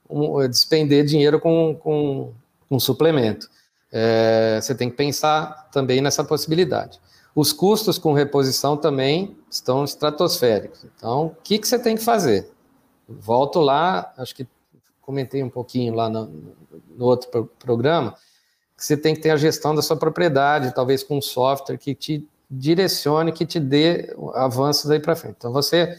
um, 0.08 0.48
despender 0.48 1.04
dinheiro 1.04 1.38
com, 1.38 1.74
com 1.74 2.32
um 2.70 2.80
suplemento. 2.80 3.50
É, 3.98 4.60
você 4.60 4.74
tem 4.74 4.90
que 4.90 4.96
pensar 4.96 5.70
também 5.72 6.02
nessa 6.02 6.22
possibilidade. 6.22 7.00
Os 7.34 7.50
custos 7.50 7.96
com 7.96 8.12
reposição 8.12 8.76
também 8.76 9.34
estão 9.50 9.84
estratosféricos. 9.84 10.84
Então, 10.84 11.28
o 11.28 11.36
que, 11.42 11.58
que 11.58 11.66
você 11.66 11.78
tem 11.78 11.96
que 11.96 12.04
fazer? 12.04 12.50
Volto 13.08 13.58
lá, 13.58 14.12
acho 14.18 14.34
que 14.34 14.46
comentei 15.00 15.42
um 15.42 15.48
pouquinho 15.48 15.94
lá 15.94 16.10
no, 16.10 16.26
no 16.94 17.06
outro 17.06 17.30
pro, 17.30 17.46
programa, 17.58 18.14
que 18.76 18.84
você 18.84 18.98
tem 18.98 19.14
que 19.14 19.22
ter 19.22 19.30
a 19.30 19.36
gestão 19.38 19.74
da 19.74 19.80
sua 19.80 19.96
propriedade, 19.96 20.74
talvez 20.74 21.02
com 21.02 21.16
um 21.16 21.22
software 21.22 21.78
que 21.78 21.94
te 21.94 22.28
direcione, 22.50 23.32
que 23.32 23.46
te 23.46 23.58
dê 23.58 24.14
avanços 24.34 24.90
aí 24.90 25.00
para 25.00 25.16
frente. 25.16 25.36
Então, 25.38 25.52
você 25.52 25.98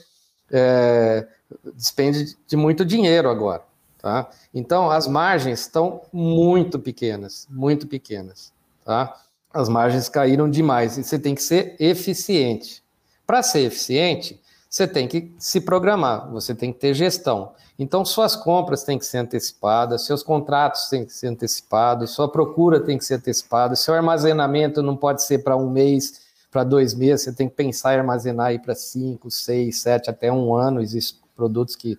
é, 0.52 1.28
despende 1.74 2.38
de 2.46 2.56
muito 2.56 2.86
dinheiro 2.86 3.28
agora. 3.28 3.67
Tá? 3.98 4.30
Então, 4.54 4.92
as 4.92 5.08
margens 5.08 5.62
estão 5.62 6.02
muito 6.14 6.80
pequenas, 6.80 7.48
muito 7.50 7.88
pequenas. 7.88 8.54
Tá? 8.86 9.14
as 9.54 9.70
margens 9.70 10.10
caíram 10.10 10.50
demais 10.50 10.98
e 10.98 11.04
você 11.04 11.18
tem 11.18 11.34
que 11.34 11.42
ser 11.42 11.76
eficiente. 11.80 12.84
Para 13.26 13.42
ser 13.42 13.62
eficiente, 13.62 14.40
você 14.70 14.88
tem 14.88 15.08
que 15.08 15.34
se 15.40 15.62
programar, 15.62 16.30
você 16.30 16.54
tem 16.54 16.72
que 16.72 16.80
ter 16.80 16.94
gestão. 16.94 17.54
Então, 17.80 18.04
suas 18.04 18.36
compras 18.36 18.84
têm 18.84 18.98
que 19.00 19.06
ser 19.06 19.20
antecipadas, 19.20 20.06
seus 20.06 20.24
contratos 20.24 20.90
têm 20.90 21.06
que 21.06 21.14
ser 21.14 21.28
antecipados, 21.28 22.12
sua 22.12 22.30
procura 22.30 22.80
tem 22.80 22.98
que 22.98 23.06
ser 23.06 23.16
antecipada, 23.16 23.76
seu 23.76 23.94
armazenamento 23.94 24.82
não 24.82 24.96
pode 24.96 25.24
ser 25.24 25.40
para 25.40 25.56
um 25.56 25.70
mês, 25.70 26.22
para 26.52 26.64
dois 26.64 26.94
meses, 26.94 27.26
você 27.26 27.34
tem 27.34 27.50
que 27.50 27.56
pensar 27.56 27.94
em 27.94 27.98
armazenar 27.98 28.48
aí 28.48 28.60
para 28.60 28.74
cinco, 28.76 29.30
seis, 29.30 29.82
sete, 29.82 30.10
até 30.10 30.32
um 30.32 30.56
ano. 30.56 30.82
Existem 30.82 31.20
produtos 31.36 31.76
que, 31.76 31.98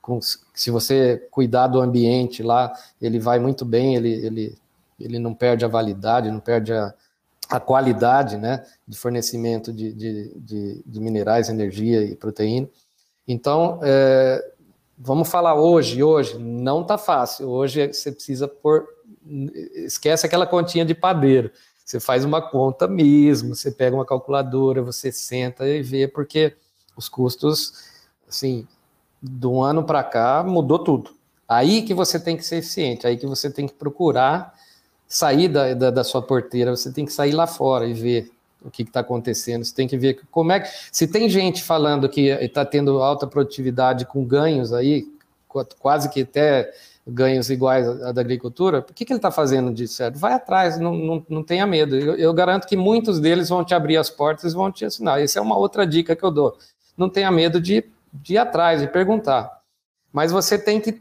com, 0.00 0.20
se 0.20 0.70
você 0.70 1.28
cuidar 1.30 1.66
do 1.68 1.80
ambiente 1.80 2.42
lá, 2.42 2.72
ele 3.00 3.18
vai 3.18 3.38
muito 3.38 3.64
bem, 3.64 3.96
ele, 3.96 4.12
ele 4.12 4.58
ele 4.98 5.18
não 5.18 5.34
perde 5.34 5.64
a 5.64 5.68
validade, 5.68 6.30
não 6.30 6.40
perde 6.40 6.72
a, 6.72 6.92
a 7.48 7.60
qualidade 7.60 8.36
né, 8.36 8.66
de 8.86 8.98
fornecimento 8.98 9.72
de, 9.72 9.92
de, 9.92 10.32
de, 10.36 10.82
de 10.84 11.00
minerais, 11.00 11.48
energia 11.48 12.02
e 12.02 12.16
proteína. 12.16 12.68
Então, 13.26 13.78
é, 13.82 14.52
vamos 14.96 15.28
falar 15.28 15.54
hoje, 15.54 16.02
hoje, 16.02 16.38
não 16.38 16.82
está 16.82 16.98
fácil. 16.98 17.48
Hoje 17.48 17.92
você 17.92 18.10
precisa 18.10 18.48
pôr, 18.48 18.86
esquece 19.84 20.26
aquela 20.26 20.46
continha 20.46 20.84
de 20.84 20.94
padeiro. 20.94 21.50
Você 21.84 22.00
faz 22.00 22.24
uma 22.24 22.42
conta 22.42 22.86
mesmo, 22.86 23.54
você 23.54 23.70
pega 23.70 23.96
uma 23.96 24.04
calculadora, 24.04 24.82
você 24.82 25.10
senta 25.10 25.66
e 25.66 25.82
vê, 25.82 26.06
porque 26.06 26.54
os 26.96 27.08
custos, 27.08 27.72
assim, 28.28 28.66
um 29.22 29.62
ano 29.62 29.84
para 29.84 30.02
cá 30.02 30.42
mudou 30.42 30.78
tudo. 30.78 31.10
Aí 31.48 31.82
que 31.82 31.94
você 31.94 32.20
tem 32.20 32.36
que 32.36 32.44
ser 32.44 32.56
eficiente, 32.56 33.06
aí 33.06 33.16
que 33.16 33.26
você 33.26 33.50
tem 33.50 33.66
que 33.66 33.74
procurar 33.74 34.54
sair 35.08 35.48
da, 35.48 35.72
da, 35.72 35.90
da, 35.90 36.04
sua 36.04 36.20
porteira, 36.20 36.76
você 36.76 36.92
tem 36.92 37.06
que 37.06 37.12
sair 37.12 37.32
lá 37.32 37.46
fora 37.46 37.86
e 37.86 37.94
ver 37.94 38.30
o 38.62 38.70
que 38.70 38.82
está 38.82 39.00
acontecendo. 39.00 39.64
Você 39.64 39.74
tem 39.74 39.88
que 39.88 39.96
ver 39.96 40.20
como 40.30 40.52
é 40.52 40.60
que. 40.60 40.68
Se 40.92 41.06
tem 41.06 41.28
gente 41.28 41.62
falando 41.62 42.08
que 42.08 42.28
está 42.28 42.64
tendo 42.64 43.02
alta 43.02 43.26
produtividade 43.26 44.04
com 44.04 44.22
ganhos 44.24 44.72
aí, 44.72 45.06
quase 45.78 46.10
que 46.10 46.22
até 46.22 46.70
ganhos 47.06 47.48
iguais 47.48 47.88
à 48.02 48.12
da 48.12 48.20
agricultura, 48.20 48.82
por 48.82 48.92
que, 48.92 49.04
que 49.04 49.12
ele 49.12 49.18
está 49.18 49.30
fazendo 49.30 49.72
de 49.72 49.88
certo? 49.88 50.18
Vai 50.18 50.34
atrás, 50.34 50.78
não, 50.78 50.94
não, 50.94 51.26
não 51.28 51.42
tenha 51.42 51.66
medo. 51.66 51.96
Eu, 51.96 52.14
eu, 52.16 52.34
garanto 52.34 52.66
que 52.66 52.76
muitos 52.76 53.18
deles 53.18 53.48
vão 53.48 53.64
te 53.64 53.74
abrir 53.74 53.96
as 53.96 54.10
portas 54.10 54.52
e 54.52 54.54
vão 54.54 54.70
te 54.70 54.84
ensinar. 54.84 55.20
Essa 55.20 55.38
é 55.38 55.42
uma 55.42 55.56
outra 55.56 55.86
dica 55.86 56.14
que 56.14 56.22
eu 56.22 56.30
dou. 56.30 56.58
Não 56.96 57.08
tenha 57.08 57.30
medo 57.30 57.60
de, 57.60 57.82
de 58.12 58.34
ir 58.34 58.38
atrás, 58.38 58.80
de 58.80 58.86
perguntar. 58.86 59.60
Mas 60.12 60.32
você 60.32 60.58
tem 60.58 60.80
que 60.80 61.00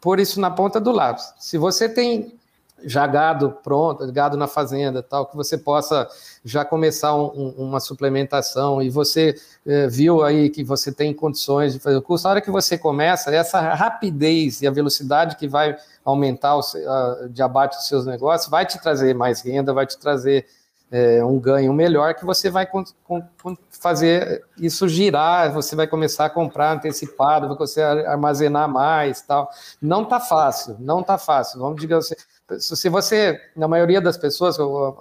pôr 0.00 0.20
isso 0.20 0.40
na 0.40 0.50
ponta 0.50 0.80
do 0.80 0.90
lápis. 0.90 1.32
Se 1.38 1.58
você 1.58 1.88
tem 1.88 2.36
já 2.84 3.06
gado 3.06 3.56
pronto, 3.62 4.10
gado 4.12 4.36
na 4.36 4.46
fazenda, 4.46 5.02
tal, 5.02 5.26
que 5.26 5.34
você 5.34 5.56
possa 5.56 6.08
já 6.44 6.64
começar 6.64 7.14
um, 7.16 7.54
uma 7.56 7.80
suplementação 7.80 8.82
e 8.82 8.90
você 8.90 9.34
eh, 9.64 9.88
viu 9.88 10.22
aí 10.22 10.50
que 10.50 10.62
você 10.62 10.92
tem 10.92 11.14
condições 11.14 11.72
de 11.72 11.78
fazer 11.78 11.96
o 11.96 12.02
curso, 12.02 12.28
a 12.28 12.32
hora 12.32 12.40
que 12.40 12.50
você 12.50 12.76
começa, 12.76 13.34
essa 13.34 13.60
rapidez 13.74 14.60
e 14.60 14.66
a 14.66 14.70
velocidade 14.70 15.36
que 15.36 15.48
vai 15.48 15.76
aumentar 16.04 16.56
o 16.56 16.60
a, 16.60 17.28
de 17.28 17.42
abate 17.42 17.76
dos 17.76 17.88
seus 17.88 18.04
negócios 18.04 18.50
vai 18.50 18.66
te 18.66 18.80
trazer 18.80 19.14
mais 19.14 19.40
renda, 19.40 19.72
vai 19.72 19.86
te 19.86 19.98
trazer 19.98 20.46
é, 20.90 21.24
um 21.24 21.38
ganho 21.38 21.72
melhor 21.72 22.14
que 22.14 22.24
você 22.24 22.48
vai 22.48 22.66
com, 22.66 22.84
com, 23.04 23.56
fazer 23.70 24.44
isso 24.56 24.88
girar, 24.88 25.52
você 25.52 25.74
vai 25.74 25.86
começar 25.86 26.26
a 26.26 26.30
comprar 26.30 26.72
antecipado, 26.72 27.48
vai 27.48 27.56
você 27.56 27.82
armazenar 27.82 28.68
mais 28.68 29.20
tal. 29.22 29.50
Não 29.82 30.04
tá 30.04 30.20
fácil, 30.20 30.76
não 30.78 31.02
tá 31.02 31.18
fácil. 31.18 31.60
Vamos 31.60 31.80
dizer 31.80 31.94
assim, 31.94 32.14
se 32.60 32.88
você, 32.88 33.40
na 33.56 33.66
maioria 33.66 34.00
das 34.00 34.16
pessoas, 34.16 34.56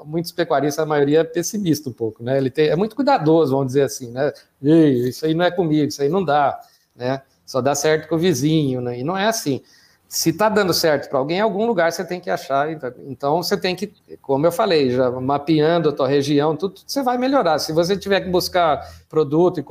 muitos 0.06 0.32
pecuaristas, 0.32 0.84
a 0.84 0.88
maioria 0.88 1.20
é 1.20 1.24
pessimista 1.24 1.90
um 1.90 1.94
pouco, 1.94 2.24
né? 2.24 2.38
Ele 2.38 2.50
tem, 2.50 2.70
é 2.70 2.76
muito 2.76 2.96
cuidadoso, 2.96 3.52
vamos 3.52 3.68
dizer 3.68 3.84
assim, 3.84 4.12
né? 4.12 4.34
Ei, 4.64 5.10
isso 5.10 5.26
aí 5.26 5.36
não 5.36 5.46
é 5.46 5.52
comigo, 5.52 5.88
isso 5.88 6.02
aí 6.02 6.10
não 6.10 6.24
dá, 6.24 6.60
né? 6.96 7.22
Só 7.46 7.62
dá 7.62 7.76
certo 7.76 8.10
com 8.10 8.16
o 8.16 8.20
vizinho, 8.20 8.82
né? 8.82 9.00
E 9.00 9.04
não 9.04 9.16
é 9.16 9.28
assim 9.28 9.62
se 10.08 10.30
está 10.30 10.48
dando 10.50 10.74
certo 10.74 11.10
para 11.10 11.20
alguém, 11.20 11.38
em 11.38 11.42
algum 11.42 11.66
lugar 11.66 11.92
você 11.92 12.06
tem 12.06 12.20
que 12.20 12.30
achar. 12.30 12.72
Então 13.08 13.42
você 13.42 13.58
tem 13.58 13.76
que, 13.76 13.92
como 14.22 14.46
eu 14.46 14.52
falei, 14.52 14.92
já 14.92 15.10
mapeando 15.12 15.90
a 15.90 15.92
tua 15.92 16.08
região, 16.08 16.56
tudo 16.56 16.82
você 16.86 17.02
vai 17.02 17.18
melhorar. 17.18 17.60
Se 17.60 17.74
você 17.74 17.98
tiver 17.98 18.22
que 18.22 18.30
buscar 18.30 18.88
produto 19.10 19.60
e 19.60 19.64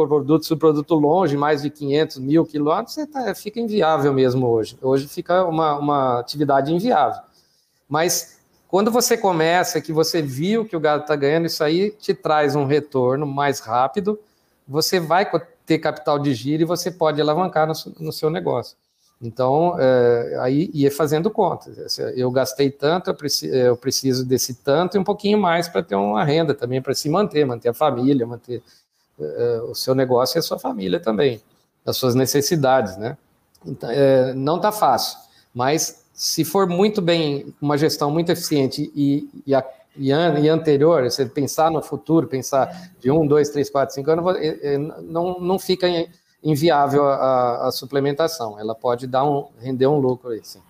produto, 0.57 0.95
longe, 0.95 1.37
mais 1.37 1.63
de 1.63 1.71
500 1.71 2.19
mil 2.19 2.45
quilômetros, 2.45 2.95
você 2.95 3.07
tá, 3.07 3.35
fica 3.35 3.61
inviável 3.61 4.13
mesmo 4.13 4.47
hoje. 4.47 4.77
Hoje 4.83 5.09
fica 5.09 5.45
uma, 5.45 5.79
uma 5.79 6.21
atividade 6.21 6.73
inviável. 6.73 7.23
Mas 7.89 8.41
quando 8.69 8.91
você 8.91 9.17
começa, 9.17 9.81
que 9.81 9.93
você 9.93 10.21
viu 10.21 10.65
que 10.65 10.77
o 10.77 10.81
gado 10.81 11.03
está 11.03 11.15
ganhando, 11.15 11.47
isso 11.47 11.63
aí 11.63 11.91
te 11.91 12.13
traz 12.13 12.57
um 12.57 12.65
retorno 12.65 13.25
mais 13.25 13.61
rápido, 13.61 14.19
você 14.67 14.99
vai 14.99 15.31
ter 15.65 15.79
capital 15.79 16.19
de 16.19 16.35
giro 16.35 16.63
e 16.63 16.67
você 16.67 16.91
pode 16.91 17.21
alavancar 17.21 17.67
no, 17.67 17.75
no 18.01 18.13
seu 18.13 18.29
negócio. 18.29 18.77
Então, 19.21 19.77
é, 19.79 20.39
aí 20.41 20.71
ia 20.75 20.91
fazendo 20.91 21.31
contas. 21.31 21.99
Eu 22.17 22.31
gastei 22.31 22.71
tanto, 22.71 23.11
eu 23.11 23.15
preciso, 23.15 23.55
eu 23.55 23.77
preciso 23.77 24.25
desse 24.25 24.55
tanto 24.55 24.97
e 24.97 25.01
um 25.01 25.05
pouquinho 25.05 25.39
mais 25.39 25.69
para 25.69 25.83
ter 25.83 25.95
uma 25.95 26.25
renda 26.25 26.55
também, 26.55 26.83
para 26.83 26.95
se 26.95 27.09
manter, 27.09 27.45
manter 27.47 27.69
a 27.71 27.75
família, 27.75 28.27
manter 28.27 28.63
é, 29.19 29.61
o 29.63 29.75
seu 29.75 29.95
negócio 29.95 30.37
e 30.37 30.41
a 30.41 30.43
sua 30.43 30.59
família 30.59 31.01
também, 31.01 31.41
as 31.87 31.97
suas 31.97 32.15
necessidades, 32.15 32.97
né? 32.97 33.17
Então, 33.65 33.89
é, 33.91 34.35
não 34.35 34.57
está 34.57 34.71
fácil, 34.71 35.19
mas 35.55 36.05
se 36.13 36.45
for 36.45 36.69
muito 36.69 37.01
bem, 37.01 37.55
uma 37.61 37.77
gestão 37.77 38.11
muito 38.11 38.31
eficiente 38.31 38.91
e, 38.95 39.29
e, 39.47 39.55
a, 39.55 39.65
e, 39.97 40.13
an, 40.13 40.53
anterior, 40.53 41.03
você 41.03 41.27
pensar 41.27 41.71
no 41.71 41.83
futuro, 41.83 42.29
pensar 42.29 42.93
de 43.01 43.11
um, 43.11 43.27
dois, 43.27 43.49
três, 43.51 43.69
quatro, 43.69 43.95
cinco 43.95 44.11
anos, 44.11 44.37
é, 44.37 44.75
é, 44.75 44.79
não, 44.79 45.41
não 45.41 45.59
fica 45.59 45.87
inviável 46.45 47.09
a, 47.09 47.69
a, 47.69 47.73
suplementação. 47.73 48.61
Ela 48.61 48.75
pode 48.75 49.07
dar 49.07 49.25
um, 49.25 49.49
render 49.59 49.87
um 49.87 49.99
lucro 49.99 50.31
aí, 50.31 50.45
sim. 50.45 50.61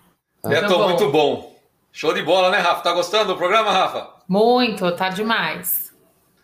Tá? 0.40 0.48
Beto, 0.48 0.78
muito 0.78 1.10
bom. 1.10 1.52
Show 1.92 2.14
de 2.14 2.22
bola, 2.22 2.50
né, 2.50 2.58
Rafa? 2.58 2.82
Tá 2.82 2.92
gostando 2.92 3.32
do 3.32 3.36
programa, 3.36 3.70
Rafa? 3.72 4.08
Muito, 4.28 4.90
tá 4.92 5.08
demais. 5.08 5.92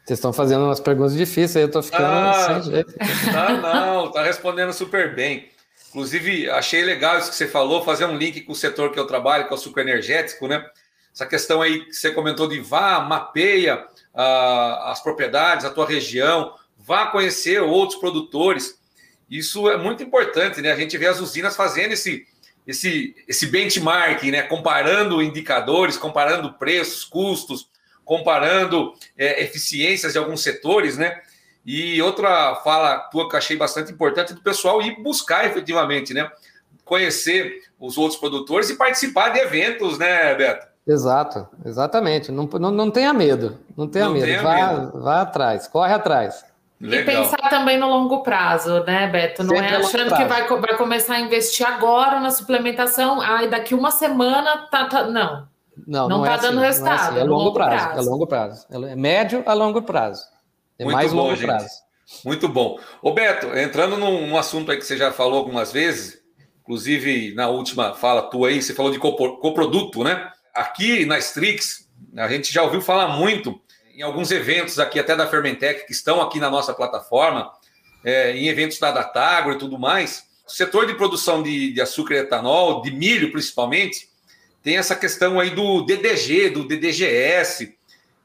Vocês 0.04 0.18
estão 0.18 0.32
fazendo 0.32 0.64
umas 0.64 0.80
perguntas 0.80 1.14
difíceis, 1.14 1.56
eu 1.56 1.70
tô 1.70 1.82
ficando 1.82 2.04
ah, 2.04 2.60
sem 2.62 2.72
jeito. 2.72 2.94
Tá, 3.32 3.52
não, 3.52 4.10
tá 4.10 4.22
respondendo 4.22 4.72
super 4.72 5.14
bem. 5.14 5.48
Inclusive, 5.90 6.48
achei 6.50 6.84
legal 6.84 7.18
isso 7.18 7.30
que 7.30 7.36
você 7.36 7.46
falou, 7.46 7.82
fazer 7.84 8.06
um 8.06 8.16
link 8.16 8.40
com 8.42 8.52
o 8.52 8.56
setor 8.56 8.92
que 8.92 8.98
eu 8.98 9.06
trabalho, 9.06 9.46
que 9.46 9.52
é 9.52 9.56
o 9.56 9.58
suco 9.58 9.78
energético, 9.78 10.48
né? 10.48 10.64
Essa 11.12 11.26
questão 11.26 11.60
aí 11.60 11.84
que 11.84 11.92
você 11.92 12.12
comentou 12.12 12.48
de 12.48 12.60
vá, 12.60 13.00
mapeia 13.00 13.84
uh, 14.14 14.88
as 14.90 15.02
propriedades, 15.02 15.64
a 15.64 15.70
tua 15.70 15.86
região, 15.86 16.54
vá 16.78 17.06
conhecer 17.06 17.60
outros 17.60 17.98
produtores. 17.98 18.79
Isso 19.30 19.70
é 19.70 19.76
muito 19.76 20.02
importante, 20.02 20.60
né? 20.60 20.72
A 20.72 20.76
gente 20.76 20.98
vê 20.98 21.06
as 21.06 21.20
usinas 21.20 21.54
fazendo 21.54 21.92
esse, 21.92 22.26
esse, 22.66 23.14
esse 23.28 23.46
benchmarking, 23.46 24.32
né? 24.32 24.42
Comparando 24.42 25.22
indicadores, 25.22 25.96
comparando 25.96 26.52
preços, 26.54 27.04
custos, 27.04 27.70
comparando 28.04 28.92
é, 29.16 29.40
eficiências 29.42 30.14
de 30.14 30.18
alguns 30.18 30.42
setores, 30.42 30.98
né? 30.98 31.20
E 31.64 32.02
outra 32.02 32.56
fala 32.64 32.98
tua 33.10 33.28
que 33.28 33.36
eu 33.36 33.38
achei 33.38 33.56
bastante 33.56 33.92
importante 33.92 34.34
do 34.34 34.40
pessoal 34.40 34.82
ir 34.82 35.00
buscar 35.00 35.46
efetivamente, 35.46 36.12
né? 36.12 36.28
Conhecer 36.84 37.62
os 37.78 37.96
outros 37.96 38.18
produtores 38.18 38.68
e 38.68 38.76
participar 38.76 39.28
de 39.28 39.38
eventos, 39.38 39.96
né, 39.96 40.34
Beto? 40.34 40.66
Exato, 40.84 41.46
exatamente. 41.64 42.32
Não, 42.32 42.46
não, 42.46 42.70
não 42.72 42.90
tenha 42.90 43.12
medo, 43.12 43.58
não 43.76 43.86
tenha 43.86 44.06
não 44.06 44.14
medo. 44.14 44.24
Tenha 44.24 44.42
vá, 44.42 44.72
medo. 44.72 45.00
vá 45.00 45.20
atrás, 45.20 45.68
corre 45.68 45.92
atrás. 45.92 46.44
Legal. 46.80 47.14
E 47.14 47.18
pensar 47.18 47.50
também 47.50 47.78
no 47.78 47.88
longo 47.88 48.22
prazo, 48.22 48.82
né, 48.84 49.06
Beto? 49.06 49.44
Não 49.44 49.54
Sempre 49.54 49.74
é 49.74 49.76
achando 49.76 50.16
que 50.16 50.24
vai, 50.24 50.48
vai 50.48 50.76
começar 50.78 51.14
a 51.14 51.20
investir 51.20 51.66
agora 51.66 52.18
na 52.20 52.30
suplementação, 52.30 53.20
ai, 53.20 53.44
ah, 53.44 53.48
daqui 53.48 53.74
uma 53.74 53.90
semana 53.90 54.66
tá. 54.70 54.86
tá... 54.86 55.06
Não. 55.06 55.48
Não, 55.86 56.08
não, 56.08 56.18
não 56.18 56.24
tá 56.24 56.34
é 56.34 56.38
dando 56.38 56.58
assim, 56.58 56.66
resultado. 56.66 57.00
É, 57.00 57.08
assim, 57.08 57.18
é, 57.18 57.24
longo, 57.24 57.44
longo 57.44 57.52
prazo, 57.54 57.84
prazo, 57.84 57.98
É 57.98 58.10
longo 58.10 58.26
prazo. 58.26 58.66
É 58.70 58.96
médio 58.96 59.42
a 59.46 59.52
longo 59.52 59.82
prazo. 59.82 60.24
É 60.78 60.84
Muito 60.84 60.96
mais 60.96 61.12
bom, 61.12 61.18
longo 61.18 61.36
gente. 61.36 61.46
prazo. 61.46 61.68
Muito 62.24 62.48
bom. 62.48 62.78
Ô, 63.02 63.12
Beto, 63.12 63.46
entrando 63.56 63.96
num, 63.96 64.26
num 64.26 64.36
assunto 64.36 64.70
aí 64.70 64.78
que 64.78 64.84
você 64.84 64.96
já 64.96 65.12
falou 65.12 65.38
algumas 65.38 65.72
vezes, 65.72 66.18
inclusive 66.60 67.34
na 67.34 67.48
última 67.48 67.94
fala 67.94 68.22
tua 68.22 68.48
aí, 68.48 68.60
você 68.60 68.74
falou 68.74 68.90
de 68.90 68.98
coproduto, 68.98 70.02
né? 70.02 70.30
Aqui 70.54 71.06
na 71.06 71.18
Strix, 71.18 71.88
a 72.16 72.28
gente 72.28 72.52
já 72.52 72.62
ouviu 72.62 72.80
falar 72.80 73.08
muito 73.08 73.60
em 73.94 74.02
alguns 74.02 74.30
eventos 74.30 74.78
aqui, 74.78 74.98
até 74.98 75.14
da 75.16 75.26
Fermentec, 75.26 75.86
que 75.86 75.92
estão 75.92 76.20
aqui 76.20 76.38
na 76.38 76.50
nossa 76.50 76.72
plataforma, 76.72 77.50
é, 78.04 78.32
em 78.32 78.48
eventos 78.48 78.78
da 78.78 78.90
Datagro 78.90 79.52
e 79.52 79.58
tudo 79.58 79.78
mais. 79.78 80.24
O 80.46 80.50
setor 80.50 80.86
de 80.86 80.94
produção 80.94 81.42
de, 81.42 81.72
de 81.72 81.80
açúcar 81.80 82.14
e 82.14 82.18
etanol, 82.18 82.82
de 82.82 82.90
milho 82.90 83.30
principalmente, 83.30 84.08
tem 84.62 84.76
essa 84.76 84.94
questão 84.94 85.38
aí 85.38 85.50
do 85.50 85.82
DDG, 85.82 86.50
do 86.50 86.66
DDGS. 86.66 87.76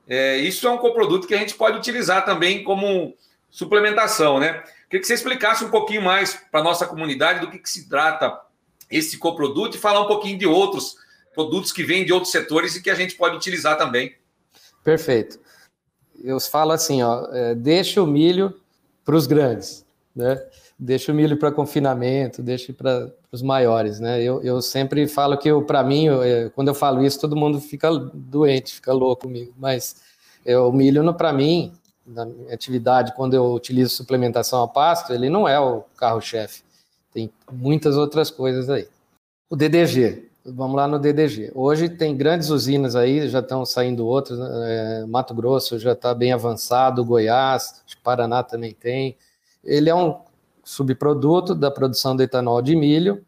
É, 0.07 0.37
isso 0.37 0.67
é 0.67 0.71
um 0.71 0.77
coproduto 0.77 1.27
que 1.27 1.33
a 1.33 1.37
gente 1.37 1.55
pode 1.55 1.77
utilizar 1.77 2.25
também 2.25 2.63
como 2.63 3.15
suplementação, 3.49 4.39
né? 4.39 4.63
Queria 4.89 5.01
que 5.01 5.07
você 5.07 5.13
explicasse 5.13 5.63
um 5.63 5.69
pouquinho 5.69 6.01
mais 6.01 6.35
para 6.51 6.59
a 6.59 6.63
nossa 6.63 6.85
comunidade 6.85 7.39
do 7.39 7.49
que, 7.49 7.57
que 7.57 7.69
se 7.69 7.89
trata 7.89 8.39
esse 8.89 9.17
coproduto 9.17 9.77
e 9.77 9.79
falar 9.79 10.01
um 10.01 10.07
pouquinho 10.07 10.37
de 10.37 10.45
outros 10.45 10.95
produtos 11.33 11.71
que 11.71 11.83
vêm 11.83 12.05
de 12.05 12.13
outros 12.13 12.31
setores 12.31 12.75
e 12.75 12.81
que 12.81 12.89
a 12.89 12.95
gente 12.95 13.15
pode 13.15 13.35
utilizar 13.35 13.77
também. 13.77 14.15
Perfeito 14.83 15.44
eu 16.23 16.39
falo 16.39 16.71
assim, 16.71 17.01
ó, 17.01 17.27
é, 17.31 17.55
deixa 17.55 18.01
o 18.01 18.07
milho 18.07 18.53
para 19.03 19.15
os 19.15 19.27
grandes, 19.27 19.85
né? 20.15 20.41
Deixa 20.77 21.11
o 21.11 21.15
milho 21.15 21.37
para 21.37 21.51
confinamento, 21.51 22.43
deixa 22.43 22.73
para 22.73 23.09
os 23.31 23.41
maiores, 23.41 23.99
né? 23.99 24.21
Eu, 24.21 24.41
eu 24.41 24.61
sempre 24.61 25.07
falo 25.07 25.37
que, 25.37 25.49
para 25.61 25.83
mim, 25.83 26.05
eu, 26.05 26.23
é, 26.23 26.49
quando 26.49 26.67
eu 26.67 26.75
falo 26.75 27.03
isso, 27.03 27.19
todo 27.19 27.35
mundo 27.35 27.61
fica 27.61 27.89
doente, 28.13 28.75
fica 28.75 28.91
louco 28.91 29.23
comigo. 29.23 29.53
Mas 29.57 30.01
eu, 30.45 30.65
é, 30.65 30.67
o 30.67 30.71
milho, 30.71 31.13
para 31.13 31.31
mim, 31.31 31.73
na 32.05 32.25
minha 32.25 32.53
atividade, 32.53 33.13
quando 33.15 33.33
eu 33.33 33.53
utilizo 33.53 33.95
suplementação 33.95 34.61
a 34.61 34.67
pasto, 34.67 35.13
ele 35.13 35.29
não 35.29 35.47
é 35.47 35.59
o 35.59 35.83
carro-chefe. 35.97 36.63
Tem 37.13 37.31
muitas 37.51 37.95
outras 37.95 38.29
coisas 38.29 38.69
aí. 38.69 38.87
O 39.49 39.55
DDG, 39.55 40.29
Vamos 40.47 40.75
lá 40.75 40.87
no 40.87 40.99
DDG. 40.99 41.51
Hoje 41.55 41.89
tem 41.89 42.15
grandes 42.15 42.49
usinas 42.49 42.95
aí, 42.95 43.27
já 43.27 43.39
estão 43.39 43.65
saindo 43.65 44.05
outras. 44.05 44.37
Né? 44.37 44.47
É, 45.01 45.05
Mato 45.07 45.33
Grosso 45.33 45.79
já 45.79 45.93
está 45.93 46.13
bem 46.13 46.31
avançado, 46.31 47.03
Goiás, 47.03 47.81
Paraná 48.03 48.43
também 48.43 48.71
tem. 48.71 49.17
Ele 49.63 49.89
é 49.89 49.95
um 49.95 50.19
subproduto 50.63 51.55
da 51.55 51.71
produção 51.71 52.15
de 52.15 52.25
etanol 52.25 52.61
de 52.61 52.75
milho, 52.75 53.25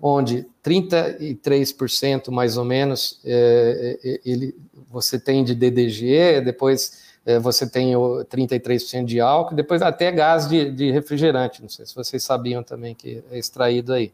onde 0.00 0.46
33% 0.64 2.30
mais 2.30 2.56
ou 2.56 2.64
menos 2.64 3.20
é, 3.24 3.98
é, 4.04 4.08
é 4.08 4.20
ele, 4.24 4.54
você 4.88 5.18
tem 5.18 5.42
de 5.42 5.56
DDG, 5.56 6.40
depois 6.40 7.02
é, 7.26 7.40
você 7.40 7.68
tem 7.68 7.96
o 7.96 8.24
33% 8.24 9.04
de 9.04 9.20
álcool, 9.20 9.56
depois 9.56 9.82
até 9.82 10.12
gás 10.12 10.48
de, 10.48 10.70
de 10.70 10.92
refrigerante. 10.92 11.62
Não 11.62 11.68
sei 11.68 11.84
se 11.84 11.96
vocês 11.96 12.22
sabiam 12.22 12.62
também 12.62 12.94
que 12.94 13.24
é 13.32 13.38
extraído 13.38 13.92
aí. 13.92 14.12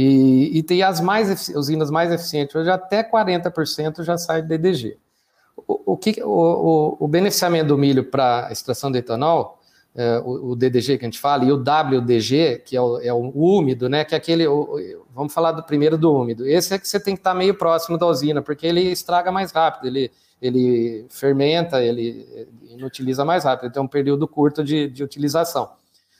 E, 0.00 0.58
e 0.58 0.62
tem 0.62 0.80
as 0.80 1.00
mais 1.00 1.48
usinas 1.48 1.90
mais 1.90 2.12
eficientes, 2.12 2.54
hoje 2.54 2.70
até 2.70 3.02
40% 3.02 4.04
já 4.04 4.16
sai 4.16 4.40
de 4.40 4.46
DDG. 4.46 4.96
O, 5.66 5.94
o, 5.94 5.96
que, 5.96 6.22
o, 6.22 6.96
o, 7.00 7.08
beneficiamento 7.08 7.66
do 7.66 7.76
milho 7.76 8.04
para 8.04 8.46
extração 8.52 8.92
de 8.92 8.98
etanol, 8.98 9.58
é, 9.96 10.20
o, 10.20 10.50
o, 10.50 10.56
DDG 10.56 10.98
que 10.98 11.04
a 11.04 11.08
gente 11.08 11.18
fala, 11.18 11.44
e 11.44 11.50
o 11.50 11.56
WDG, 11.56 12.62
que 12.64 12.76
é 12.76 12.80
o, 12.80 13.00
é 13.00 13.12
o 13.12 13.32
úmido, 13.34 13.88
né, 13.88 14.04
que 14.04 14.14
é 14.14 14.18
aquele, 14.18 14.44
vamos 15.12 15.34
falar 15.34 15.50
do 15.50 15.64
primeiro 15.64 15.98
do 15.98 16.14
úmido, 16.14 16.46
esse 16.46 16.72
é 16.72 16.78
que 16.78 16.86
você 16.86 17.00
tem 17.00 17.16
que 17.16 17.20
estar 17.20 17.34
meio 17.34 17.56
próximo 17.56 17.98
da 17.98 18.06
usina, 18.06 18.40
porque 18.40 18.68
ele 18.68 18.82
estraga 18.82 19.32
mais 19.32 19.50
rápido, 19.50 19.88
ele, 19.88 20.12
ele 20.40 21.06
fermenta, 21.10 21.82
ele 21.82 22.46
inutiliza 22.70 23.24
mais 23.24 23.42
rápido, 23.42 23.64
ele 23.64 23.74
tem 23.74 23.82
um 23.82 23.88
período 23.88 24.28
curto 24.28 24.62
de, 24.62 24.88
de 24.88 25.02
utilização. 25.02 25.68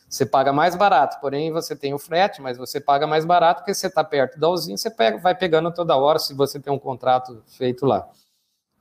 Você 0.09 0.25
paga 0.25 0.53
mais 0.53 0.75
barato, 0.75 1.21
porém 1.21 1.53
você 1.53 1.77
tem 1.77 1.93
o 1.93 1.99
frete, 1.99 2.41
mas 2.41 2.57
você 2.57 2.81
paga 2.81 3.07
mais 3.07 3.27
barato 3.27 3.61
porque 3.61 3.75
você 3.75 3.89
está 3.89 4.03
perto 4.03 4.41
da 4.41 4.49
usina, 4.49 4.77
você 4.77 4.91
pega, 4.91 5.19
vai 5.19 5.35
pegando 5.35 5.71
toda 5.71 5.97
hora 5.97 6.19
se 6.19 6.33
você 6.33 6.59
tem 6.59 6.73
um 6.73 6.79
contrato 6.79 7.43
feito 7.47 7.85
lá. 7.85 8.09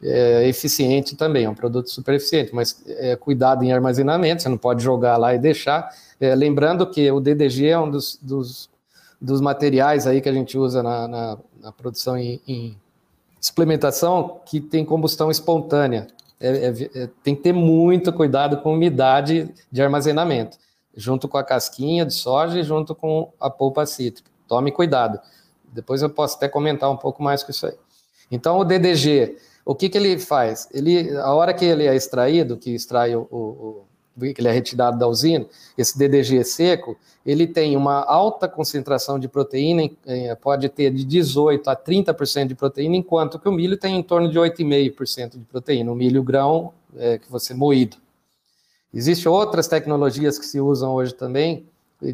É 0.02 0.48
eficiente 0.48 1.16
também, 1.16 1.46
é 1.46 1.50
um 1.50 1.56
produto 1.56 1.90
super 1.90 2.14
eficiente, 2.14 2.54
mas 2.56 2.82
é, 2.88 3.16
cuidado 3.16 3.64
em 3.64 3.74
armazenamento, 3.74 4.44
você 4.44 4.48
não 4.48 4.58
pode 4.58 4.82
jogar 4.82 5.18
lá 5.18 5.34
e 5.34 5.40
deixar. 5.40 5.90
É, 6.20 6.34
lembrando 6.34 6.90
que 6.90 7.12
o 7.12 7.20
DDG 7.20 7.68
é 7.70 7.80
um 7.80 7.90
dos, 7.90 8.18
dos, 8.22 8.70
dos, 9.20 9.42
materiais 9.42 10.08
aí 10.08 10.22
que 10.22 10.30
a 10.30 10.34
gente 10.34 10.58
usa 10.58 10.82
na, 10.84 11.08
na, 11.08 11.38
na 11.60 11.72
produção 11.72 12.16
em, 12.16 12.40
em, 12.48 12.78
suplementação 13.42 14.40
que 14.46 14.62
tem 14.62 14.86
combustão 14.86 15.32
espontânea. 15.32 16.08
É, 16.40 16.50
é, 16.50 17.04
é 17.04 17.10
tem 17.24 17.36
que 17.36 17.42
ter 17.42 17.54
muito 17.54 18.14
cuidado 18.14 18.58
com 18.58 18.76
umidade 18.76 19.52
de 19.72 19.82
armazenamento 19.82 20.58
junto 20.98 21.28
com 21.28 21.38
a 21.38 21.44
casquinha 21.44 22.04
de 22.04 22.14
soja 22.14 22.60
e 22.60 22.64
junto 22.64 22.96
com 22.96 23.32
a 23.40 23.50
polpa 23.50 23.86
cítrica. 23.86 24.30
Tome 24.48 24.72
cuidado. 24.72 25.20
Depois 25.72 26.02
eu 26.02 26.10
posso 26.10 26.38
até 26.38 26.50
comentar 26.50 26.90
um 26.90 26.98
pouco 26.98 27.22
mais 27.22 27.44
com 27.44 27.52
isso 27.52 27.68
aí. 27.68 27.76
Então, 28.32 28.58
o 28.58 28.66
DDG, 28.66 29.38
o 29.64 29.76
que, 29.76 29.88
que 29.90 29.98
ele 29.98 30.18
faz? 30.18 30.68
Ele, 30.74 31.16
a 31.18 31.32
hora 31.34 31.54
que 31.54 31.64
ele 31.64 31.86
é 31.86 31.96
extraído, 31.96 32.58
que 32.58 32.72
extrai 32.72 33.16
o, 33.16 33.28
o, 33.32 33.86
o 34.18 34.20
que 34.20 34.42
ele 34.42 34.48
é 34.48 34.52
retirado 34.52 34.98
da 34.98 35.08
usina, 35.08 35.46
esse 35.78 35.98
DDG 35.98 36.44
seco, 36.44 36.98
ele 37.24 37.46
tem 37.46 37.78
uma 37.78 38.04
alta 38.04 38.48
concentração 38.48 39.20
de 39.20 39.28
proteína, 39.28 39.84
pode 40.42 40.68
ter 40.70 40.92
de 40.92 41.06
18 41.06 41.70
a 41.70 41.76
30% 41.76 42.48
de 42.48 42.56
proteína, 42.56 42.96
enquanto 42.96 43.38
que 43.38 43.48
o 43.48 43.52
milho 43.52 43.78
tem 43.78 43.98
em 43.98 44.04
torno 44.04 44.30
de 44.30 44.40
8,5% 44.40 45.38
de 45.38 45.46
proteína, 45.46 45.92
o 45.92 45.96
milho 45.96 46.24
grão 46.24 46.74
é, 46.96 47.20
que 47.20 47.30
você 47.30 47.54
moído. 47.54 47.98
Existem 48.98 49.32
outras 49.32 49.68
tecnologias 49.68 50.40
que 50.40 50.46
se 50.48 50.60
usam 50.60 50.96
hoje 50.96 51.14
também, 51.14 51.68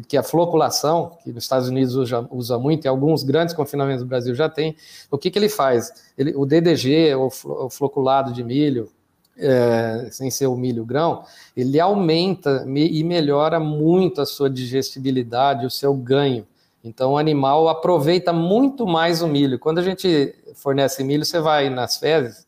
que 0.06 0.18
é 0.18 0.20
a 0.20 0.22
floculação, 0.22 1.16
que 1.24 1.32
nos 1.32 1.44
Estados 1.44 1.66
Unidos 1.66 1.94
usa, 1.94 2.28
usa 2.30 2.58
muito, 2.58 2.84
e 2.84 2.88
alguns 2.88 3.22
grandes 3.22 3.54
confinamentos 3.54 4.02
do 4.02 4.06
Brasil 4.06 4.34
já 4.34 4.50
tem. 4.50 4.76
O 5.10 5.16
que, 5.16 5.30
que 5.30 5.38
ele 5.38 5.48
faz? 5.48 5.90
Ele, 6.16 6.34
o 6.36 6.44
DDG, 6.44 7.14
o, 7.14 7.70
floculado 7.70 8.34
de 8.34 8.44
milho, 8.44 8.90
é, 9.38 10.08
sem 10.10 10.30
ser 10.30 10.46
o 10.46 10.54
milho 10.54 10.84
grão, 10.84 11.24
ele 11.56 11.80
aumenta 11.80 12.66
e 12.66 13.02
melhora 13.02 13.58
muito 13.58 14.20
a 14.20 14.26
sua 14.26 14.50
digestibilidade, 14.50 15.64
o 15.64 15.70
seu 15.70 15.94
ganho. 15.94 16.46
Então 16.84 17.12
o 17.12 17.18
animal 17.18 17.66
aproveita 17.66 18.30
muito 18.30 18.86
mais 18.86 19.22
o 19.22 19.26
milho. 19.26 19.58
Quando 19.58 19.78
a 19.78 19.82
gente 19.82 20.34
fornece 20.54 21.02
milho, 21.02 21.24
você 21.24 21.40
vai 21.40 21.70
nas 21.70 21.96
fezes, 21.96 22.46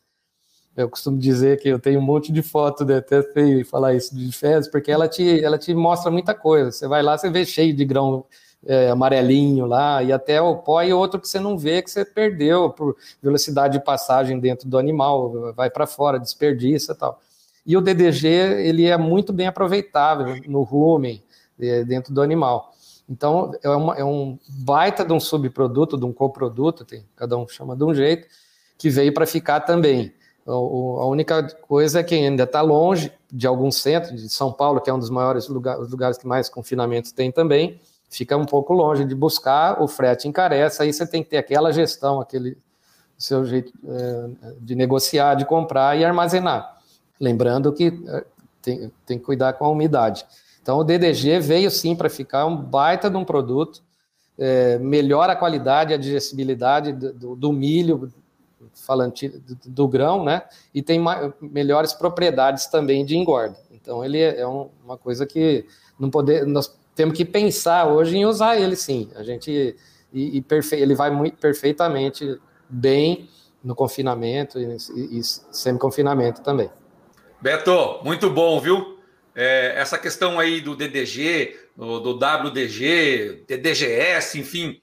eu 0.77 0.91
costumo 0.91 1.19
dizer 1.19 1.59
que 1.59 1.69
eu 1.69 1.79
tenho 1.79 2.01
um 2.01 2.03
monte 2.03 2.31
de 2.31 2.43
foto, 2.43 2.85
né? 2.85 2.99
até 2.99 3.23
feio 3.23 3.65
falar 3.65 3.95
isso 3.95 4.15
de 4.15 4.31
fezes, 4.31 4.71
porque 4.71 4.91
ela 4.91 5.09
te, 5.09 5.43
ela 5.43 5.57
te 5.57 5.73
mostra 5.75 6.11
muita 6.11 6.35
coisa. 6.35 6.71
Você 6.71 6.87
vai 6.87 7.03
lá, 7.03 7.17
você 7.17 7.31
vê 7.31 7.47
cheio 7.47 7.75
de 7.75 7.85
grão 7.85 8.27
é, 8.65 8.91
amarelinho 8.91 9.65
lá, 9.65 10.03
e 10.03 10.13
até 10.13 10.41
o 10.41 10.57
pó 10.57 10.83
e 10.83 10.93
outro 10.93 11.21
que 11.21 11.29
você 11.29 11.41
não 11.41 11.57
vê, 11.57 11.81
que 11.81 11.91
você 11.91 12.05
perdeu 12.05 12.71
por 12.71 12.97
velocidade 13.23 13.79
de 13.79 13.85
passagem 13.85 14.39
dentro 14.39 14.69
do 14.69 14.77
animal, 14.77 15.55
vai 15.55 15.71
para 15.71 15.87
fora, 15.87 16.19
desperdiça 16.19 16.93
e 16.93 16.97
tal. 16.97 17.21
E 17.65 17.77
o 17.77 17.81
DDG, 17.81 18.29
ele 18.29 18.87
é 18.87 18.97
muito 18.97 19.33
bem 19.33 19.47
aproveitável 19.47 20.37
no 20.47 20.63
rumen, 20.63 21.23
é, 21.59 21.85
dentro 21.85 22.13
do 22.13 22.21
animal. 22.21 22.73
Então, 23.09 23.53
é, 23.63 23.69
uma, 23.69 23.95
é 23.97 24.05
um 24.05 24.39
baita 24.49 25.05
de 25.05 25.13
um 25.13 25.21
subproduto, 25.21 25.97
de 25.97 26.05
um 26.05 26.13
coproduto, 26.13 26.85
tem, 26.85 27.05
cada 27.15 27.37
um 27.37 27.47
chama 27.49 27.75
de 27.77 27.85
um 27.85 27.95
jeito, 27.95 28.27
que 28.77 28.91
veio 28.91 29.15
para 29.15 29.27
ficar 29.27 29.61
também. 29.61 30.13
A 30.47 31.07
única 31.07 31.43
coisa 31.63 32.01
é 32.01 32.05
que 32.05 32.15
ainda 32.15 32.45
está 32.45 32.61
longe 32.61 33.13
de 33.33 33.47
alguns 33.47 33.77
centros, 33.77 34.23
de 34.23 34.29
São 34.29 34.53
Paulo, 34.53 34.81
que 34.81 34.89
é 34.89 34.95
um 34.95 34.99
dos 34.99 35.11
maiores 35.11 35.49
lugares, 35.49 35.83
os 35.83 35.91
lugares 35.91 36.17
que 36.17 36.27
mais 36.27 36.49
confinamento 36.49 37.13
tem 37.13 37.33
também, 37.33 37.81
fica 38.09 38.37
um 38.37 38.45
pouco 38.45 38.73
longe 38.73 39.05
de 39.05 39.15
buscar, 39.15 39.83
o 39.83 39.89
frete 39.89 40.29
encarece, 40.29 40.83
aí 40.83 40.93
você 40.93 41.05
tem 41.05 41.25
que 41.25 41.31
ter 41.31 41.39
aquela 41.39 41.73
gestão, 41.73 42.21
aquele 42.21 42.57
seu 43.19 43.45
jeito 43.45 43.73
é, 43.89 44.31
de 44.61 44.75
negociar, 44.75 45.35
de 45.35 45.45
comprar 45.45 45.99
e 45.99 46.05
armazenar. 46.05 46.79
Lembrando 47.21 47.73
que 47.73 48.01
é, 48.07 48.25
tem, 48.63 48.93
tem 49.05 49.19
que 49.19 49.25
cuidar 49.25 49.55
com 49.55 49.65
a 49.65 49.71
umidade. 49.71 50.25
Então 50.63 50.79
o 50.79 50.85
DDG 50.85 51.41
veio 51.41 51.71
sim 51.71 51.97
para 51.97 52.09
ficar 52.09 52.47
um 52.47 52.57
baita 52.57 53.11
de 53.11 53.17
um 53.17 53.25
produto, 53.25 53.83
é, 54.39 54.79
melhora 54.79 55.33
a 55.33 55.37
qualidade, 55.37 55.95
a 55.95 55.97
digestibilidade 55.97 56.93
do, 56.93 57.35
do 57.35 57.53
milho, 57.53 58.13
falando 58.75 59.15
do, 59.67 59.89
grão, 59.89 60.25
né? 60.25 60.43
E 60.75 60.83
tem 60.83 61.03
melhores 61.41 61.93
propriedades 61.93 62.67
também 62.67 63.05
de 63.05 63.17
engorda. 63.17 63.57
Então 63.71 64.05
ele 64.05 64.19
é, 64.19 64.41
é 64.41 64.47
um, 64.47 64.71
uma 64.85 64.97
coisa 64.97 65.27
que 65.27 65.65
não 65.99 66.11
poder, 66.11 66.47
nós 66.47 66.75
temos 66.95 67.17
que 67.17 67.25
pensar 67.25 67.87
hoje 67.87 68.17
em 68.17 68.25
usar 68.25 68.57
ele 68.57 68.77
sim. 68.77 69.11
A 69.15 69.23
gente 69.23 69.77
e, 70.13 70.39
e 70.39 70.43
perfe, 70.43 70.77
ele 70.77 70.95
vai 70.95 71.11
muito 71.11 71.37
perfeitamente 71.39 72.39
bem 72.69 73.29
no 73.63 73.75
confinamento 73.75 74.59
e, 74.59 74.77
e, 74.95 75.19
e 75.19 75.23
semi-confinamento 75.23 76.43
também. 76.43 76.71
Beto, 77.41 78.01
muito 78.03 78.31
bom, 78.31 78.61
viu? 78.61 78.97
é, 79.37 79.75
essa 79.77 79.99
questão 79.99 80.41
aí 80.41 80.63
do 80.63 80.75
DDG, 80.75 81.55
do, 81.77 82.01
do 82.01 82.13
WDG, 82.17 83.45
DDGS, 83.47 84.39
enfim, 84.39 84.81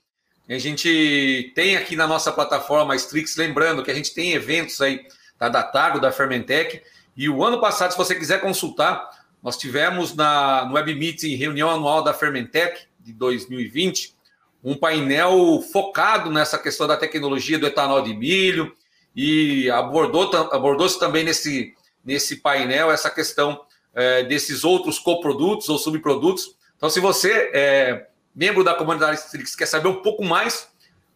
a 0.50 0.58
gente 0.58 1.52
tem 1.56 1.78
aqui 1.78 1.96
na 1.96 2.06
nossa 2.06 2.32
plataforma 2.32 2.96
Strix, 2.96 3.38
lembrando 3.38 3.84
que 3.84 3.92
a 3.92 3.94
gente 3.94 4.14
tem 4.14 4.34
eventos 4.34 4.82
aí 4.82 5.06
tá, 5.38 5.48
da 5.48 5.64
Tago, 5.64 6.00
da 6.00 6.12
Fermentec, 6.12 6.82
e 7.16 7.30
o 7.30 7.44
ano 7.44 7.62
passado, 7.62 7.92
se 7.92 7.98
você 7.98 8.16
quiser 8.16 8.42
consultar, 8.42 9.10
nós 9.42 9.58
tivemos 9.58 10.16
na, 10.16 10.66
no 10.66 10.74
Web 10.74 10.96
Meeting, 10.96 11.36
reunião 11.36 11.70
anual 11.70 12.04
da 12.04 12.14
Fermentec 12.14 12.88
de 13.00 13.14
2020, 13.14 14.16
um 14.64 14.76
painel 14.76 15.62
focado 15.72 16.32
nessa 16.32 16.58
questão 16.58 16.88
da 16.88 16.98
tecnologia 16.98 17.60
do 17.60 17.68
etanol 17.68 18.02
de 18.02 18.14
milho, 18.14 18.76
e 19.16 19.70
abordou, 19.70 20.30
abordou-se 20.52 21.00
também 21.00 21.24
nesse, 21.24 21.74
nesse 22.04 22.38
painel 22.38 22.92
essa 22.92 23.10
questão 23.10 23.62
é, 23.94 24.24
desses 24.24 24.64
outros 24.64 24.98
coprodutos 24.98 25.70
ou 25.70 25.78
subprodutos. 25.78 26.56
Então, 26.76 26.90
se 26.90 27.00
você 27.00 27.52
é 27.54 28.08
membro 28.36 28.64
da 28.64 28.74
comunidade 28.74 29.20
Strix 29.20 29.56
quer 29.56 29.66
saber 29.66 29.88
um 29.88 30.02
pouco 30.02 30.24
mais, 30.24 30.68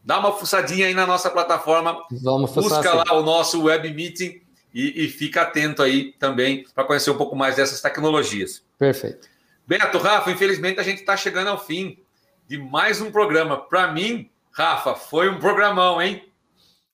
dá 0.04 0.20
uma 0.20 0.32
fuçadinha 0.34 0.88
aí 0.88 0.94
na 0.94 1.06
nossa 1.06 1.30
plataforma. 1.30 2.06
Vamos 2.12 2.52
busca 2.52 2.94
lá 2.94 3.14
o 3.14 3.24
nosso 3.24 3.64
web 3.64 3.90
meeting 3.94 4.42
e, 4.74 5.06
e 5.06 5.10
fica 5.10 5.42
atento 5.42 5.82
aí 5.82 6.14
também 6.14 6.66
para 6.74 6.84
conhecer 6.84 7.12
um 7.12 7.18
pouco 7.18 7.36
mais 7.36 7.56
dessas 7.56 7.82
tecnologias. 7.82 8.64
Perfeito. 8.78 9.28
Beto, 9.66 9.98
Rafa, 9.98 10.32
infelizmente 10.32 10.80
a 10.80 10.84
gente 10.84 11.00
está 11.00 11.18
chegando 11.18 11.48
ao 11.48 11.58
fim 11.58 12.00
de 12.48 12.58
mais 12.58 13.02
um 13.02 13.12
programa. 13.12 13.58
Para 13.58 13.92
mim, 13.92 14.30
Rafa, 14.52 14.96
foi 14.96 15.30
um 15.30 15.40
programão, 15.40 16.02
hein? 16.02 16.24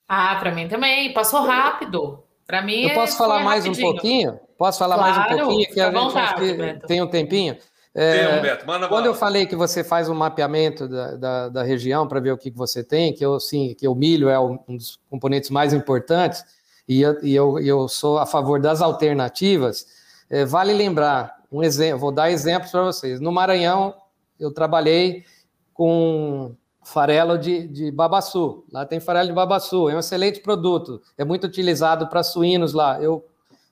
Ah, 0.08 0.36
para 0.40 0.52
mim 0.52 0.68
também. 0.68 1.14
Passou 1.14 1.42
rápido. 1.42 2.24
Para 2.46 2.62
mim. 2.62 2.84
Eu 2.84 2.94
posso 2.94 3.18
falar 3.18 3.44
mais 3.44 3.64
rapidinho. 3.64 3.88
um 3.88 3.92
pouquinho? 3.92 4.40
Posso 4.58 4.80
falar 4.80 4.96
claro, 4.96 5.16
mais 5.16 5.26
um 5.26 5.38
pouquinho? 5.38 5.74
Que 5.74 5.80
a 5.80 5.86
gente 5.86 5.94
vontade, 5.94 6.80
tem 6.88 7.02
um 7.02 7.08
tempinho. 7.08 7.58
É, 7.96 8.66
manda 8.66 8.88
quando 8.88 9.06
eu 9.06 9.14
falei 9.14 9.46
que 9.46 9.56
você 9.56 9.84
faz 9.84 10.10
um 10.10 10.16
mapeamento 10.16 10.88
da, 10.88 11.16
da, 11.16 11.50
da 11.50 11.64
região 11.64 12.08
para 12.08 12.20
ver 12.20 12.32
o 12.32 12.38
que, 12.38 12.50
que 12.50 12.58
você 12.58 12.84
tem, 12.84 13.14
que 13.14 13.24
eu 13.24 13.40
sim, 13.40 13.76
que 13.78 13.88
o 13.88 13.94
milho 13.94 14.30
é 14.30 14.40
um 14.40 14.58
dos 14.68 15.00
componentes 15.10 15.52
mais 15.52 15.74
importantes, 15.74 16.44
e 16.88 17.02
eu, 17.02 17.24
e 17.24 17.36
eu, 17.36 17.60
eu 17.60 17.88
sou 17.88 18.18
a 18.18 18.26
favor 18.26 18.60
das 18.60 18.82
alternativas, 18.82 19.86
é, 20.30 20.44
vale 20.44 20.74
lembrar 20.74 21.36
um 21.52 21.62
exemplo, 21.62 22.00
vou 22.00 22.12
dar 22.12 22.32
exemplos 22.32 22.72
para 22.72 22.82
vocês. 22.82 23.20
No 23.20 23.32
Maranhão, 23.32 23.94
eu 24.40 24.52
trabalhei 24.52 25.24
com 25.72 26.56
farelo 26.84 27.38
de, 27.38 27.68
de 27.68 27.92
babaçu. 27.92 28.66
Lá 28.72 28.86
tem 28.86 29.00
farelo 29.00 29.28
de 29.28 29.34
babaçu, 29.34 29.90
é 29.90 29.96
um 29.96 30.00
excelente 30.00 30.40
produto, 30.42 31.00
é 31.18 31.24
muito 31.24 31.46
utilizado 31.46 32.08
para 32.08 32.24
suínos 32.24 32.74
lá. 32.74 33.02
Eu 33.02 33.24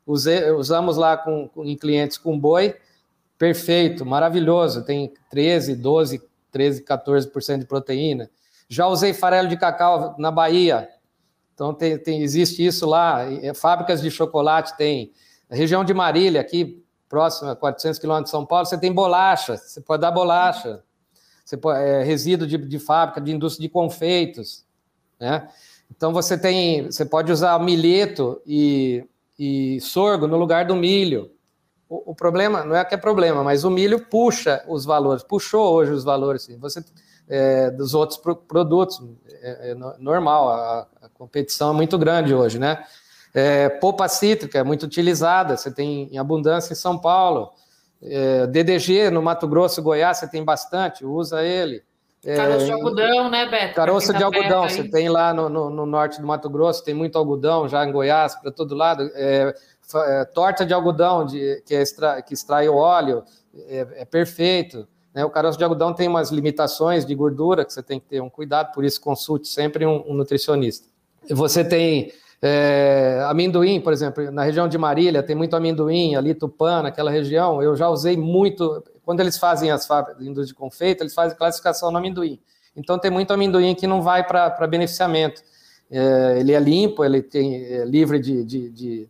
usei, 0.05 0.51
usamos 0.51 0.95
lá 0.95 1.17
com, 1.17 1.49
com, 1.49 1.65
em 1.65 1.75
clientes 1.75 2.17
com 2.17 2.39
boi, 2.39 2.75
perfeito, 3.41 4.05
maravilhoso, 4.05 4.85
tem 4.85 5.11
13, 5.31 5.75
12, 5.75 6.21
13, 6.51 6.83
14% 6.83 7.57
de 7.57 7.65
proteína. 7.65 8.29
Já 8.69 8.85
usei 8.85 9.15
farelo 9.15 9.47
de 9.47 9.57
cacau 9.57 10.15
na 10.19 10.29
Bahia, 10.29 10.87
então 11.51 11.73
tem, 11.73 11.97
tem, 11.97 12.21
existe 12.21 12.63
isso 12.63 12.85
lá. 12.85 13.25
Fábricas 13.55 13.99
de 13.99 14.11
chocolate 14.11 14.77
tem. 14.77 15.11
A 15.49 15.55
região 15.55 15.83
de 15.83 15.91
Marília, 15.91 16.39
aqui 16.39 16.85
próxima, 17.09 17.55
400 17.55 17.97
quilômetros 17.97 18.29
de 18.29 18.31
São 18.31 18.45
Paulo, 18.45 18.67
você 18.67 18.77
tem 18.77 18.93
bolacha, 18.93 19.57
você 19.57 19.81
pode 19.81 20.01
dar 20.01 20.11
bolacha. 20.11 20.83
Você 21.43 21.57
pode, 21.57 21.79
é, 21.79 22.03
resíduo 22.03 22.45
de, 22.45 22.59
de 22.59 22.77
fábrica, 22.77 23.19
de 23.19 23.31
indústria 23.31 23.67
de 23.67 23.73
confeitos, 23.73 24.63
né? 25.19 25.49
Então 25.89 26.13
você 26.13 26.37
tem, 26.37 26.85
você 26.85 27.05
pode 27.05 27.31
usar 27.31 27.57
milheto 27.59 28.39
e, 28.45 29.03
e 29.37 29.81
sorgo 29.81 30.27
no 30.27 30.37
lugar 30.37 30.63
do 30.63 30.75
milho. 30.75 31.31
O, 31.91 32.11
o, 32.11 32.15
problema 32.15 32.63
não 32.63 32.73
é 32.73 32.85
que 32.85 32.95
é 32.95 32.97
problema, 32.97 33.43
mas 33.43 33.65
o 33.65 33.69
milho 33.69 33.99
puxa 33.99 34.63
os 34.65 34.85
valores, 34.85 35.23
puxou 35.23 35.73
hoje 35.73 35.91
os 35.91 36.05
valores. 36.05 36.47
Você 36.57 36.81
é, 37.27 37.69
dos 37.69 37.93
outros 37.93 38.17
pro, 38.17 38.33
produtos 38.33 39.03
é, 39.41 39.71
é 39.71 39.75
normal. 39.99 40.49
A, 40.49 40.87
a, 41.01 41.09
competição 41.09 41.71
é 41.71 41.73
muito 41.73 41.97
grande 41.97 42.33
hoje, 42.33 42.57
né? 42.57 42.81
É, 43.33 43.67
polpa 43.67 44.07
cítrica 44.07 44.57
é 44.57 44.63
muito 44.63 44.83
utilizada. 44.83 45.57
Você 45.57 45.69
tem 45.69 46.07
em 46.13 46.17
abundância 46.17 46.71
em 46.71 46.77
São 46.77 46.97
Paulo. 46.97 47.51
É, 48.01 48.47
DDG 48.47 49.09
no 49.09 49.21
Mato 49.21 49.45
Grosso, 49.45 49.81
Goiás, 49.81 50.17
você 50.17 50.29
tem 50.29 50.45
bastante, 50.45 51.05
usa 51.05 51.43
ele. 51.43 51.83
É, 52.23 52.35
caroço 52.35 52.65
de 52.65 52.71
algodão, 52.71 53.29
né, 53.29 53.49
Beto? 53.49 53.75
Caroço 53.75 54.13
de 54.13 54.19
tá 54.19 54.25
algodão, 54.25 54.69
você 54.69 54.87
tem 54.87 55.09
lá 55.09 55.33
no, 55.33 55.49
no, 55.49 55.69
no, 55.69 55.85
norte 55.85 56.21
do 56.21 56.27
Mato 56.27 56.49
Grosso, 56.49 56.83
tem 56.83 56.93
muito 56.93 57.17
algodão, 57.17 57.67
já 57.67 57.83
em 57.83 57.91
Goiás, 57.91 58.35
para 58.35 58.51
todo 58.51 58.75
lado. 58.75 59.11
É, 59.15 59.53
é, 59.95 60.25
torta 60.25 60.65
de 60.65 60.73
algodão, 60.73 61.25
de, 61.25 61.61
que, 61.65 61.73
é 61.73 61.81
extra, 61.81 62.21
que 62.21 62.33
extrai 62.33 62.67
o 62.67 62.75
óleo, 62.75 63.23
é, 63.67 63.87
é 63.97 64.05
perfeito. 64.05 64.87
Né? 65.13 65.23
O 65.25 65.29
caroço 65.29 65.57
de 65.57 65.63
algodão 65.63 65.93
tem 65.93 66.07
umas 66.07 66.29
limitações 66.29 67.05
de 67.05 67.13
gordura 67.15 67.65
que 67.65 67.73
você 67.73 67.83
tem 67.83 67.99
que 67.99 68.07
ter 68.07 68.21
um 68.21 68.29
cuidado, 68.29 68.73
por 68.73 68.83
isso 68.83 68.99
consulte 68.99 69.47
sempre 69.47 69.85
um, 69.85 70.03
um 70.07 70.13
nutricionista. 70.13 70.87
Você 71.29 71.63
tem 71.63 72.11
é, 72.41 73.23
amendoim, 73.27 73.79
por 73.79 73.93
exemplo, 73.93 74.31
na 74.31 74.43
região 74.43 74.67
de 74.67 74.75
Marília 74.77 75.21
tem 75.21 75.35
muito 75.35 75.55
amendoim, 75.55 76.15
ali 76.15 76.33
Tupã, 76.33 76.81
naquela 76.81 77.11
região, 77.11 77.61
eu 77.61 77.75
já 77.75 77.87
usei 77.87 78.17
muito. 78.17 78.83
Quando 79.03 79.19
eles 79.19 79.37
fazem 79.37 79.69
as 79.69 79.85
fábricas 79.85 80.47
de 80.47 80.53
confeito, 80.53 81.03
eles 81.03 81.13
fazem 81.13 81.37
classificação 81.37 81.91
no 81.91 81.99
amendoim. 81.99 82.39
Então 82.75 82.97
tem 82.97 83.11
muito 83.11 83.31
amendoim 83.31 83.75
que 83.75 83.85
não 83.85 84.01
vai 84.01 84.25
para 84.25 84.65
beneficiamento. 84.67 85.43
É, 85.89 86.37
ele 86.39 86.53
é 86.53 86.59
limpo, 86.59 87.03
ele 87.03 87.21
tem, 87.21 87.63
é 87.63 87.85
livre 87.85 88.17
de, 88.17 88.43
de, 88.43 88.69
de, 88.69 89.09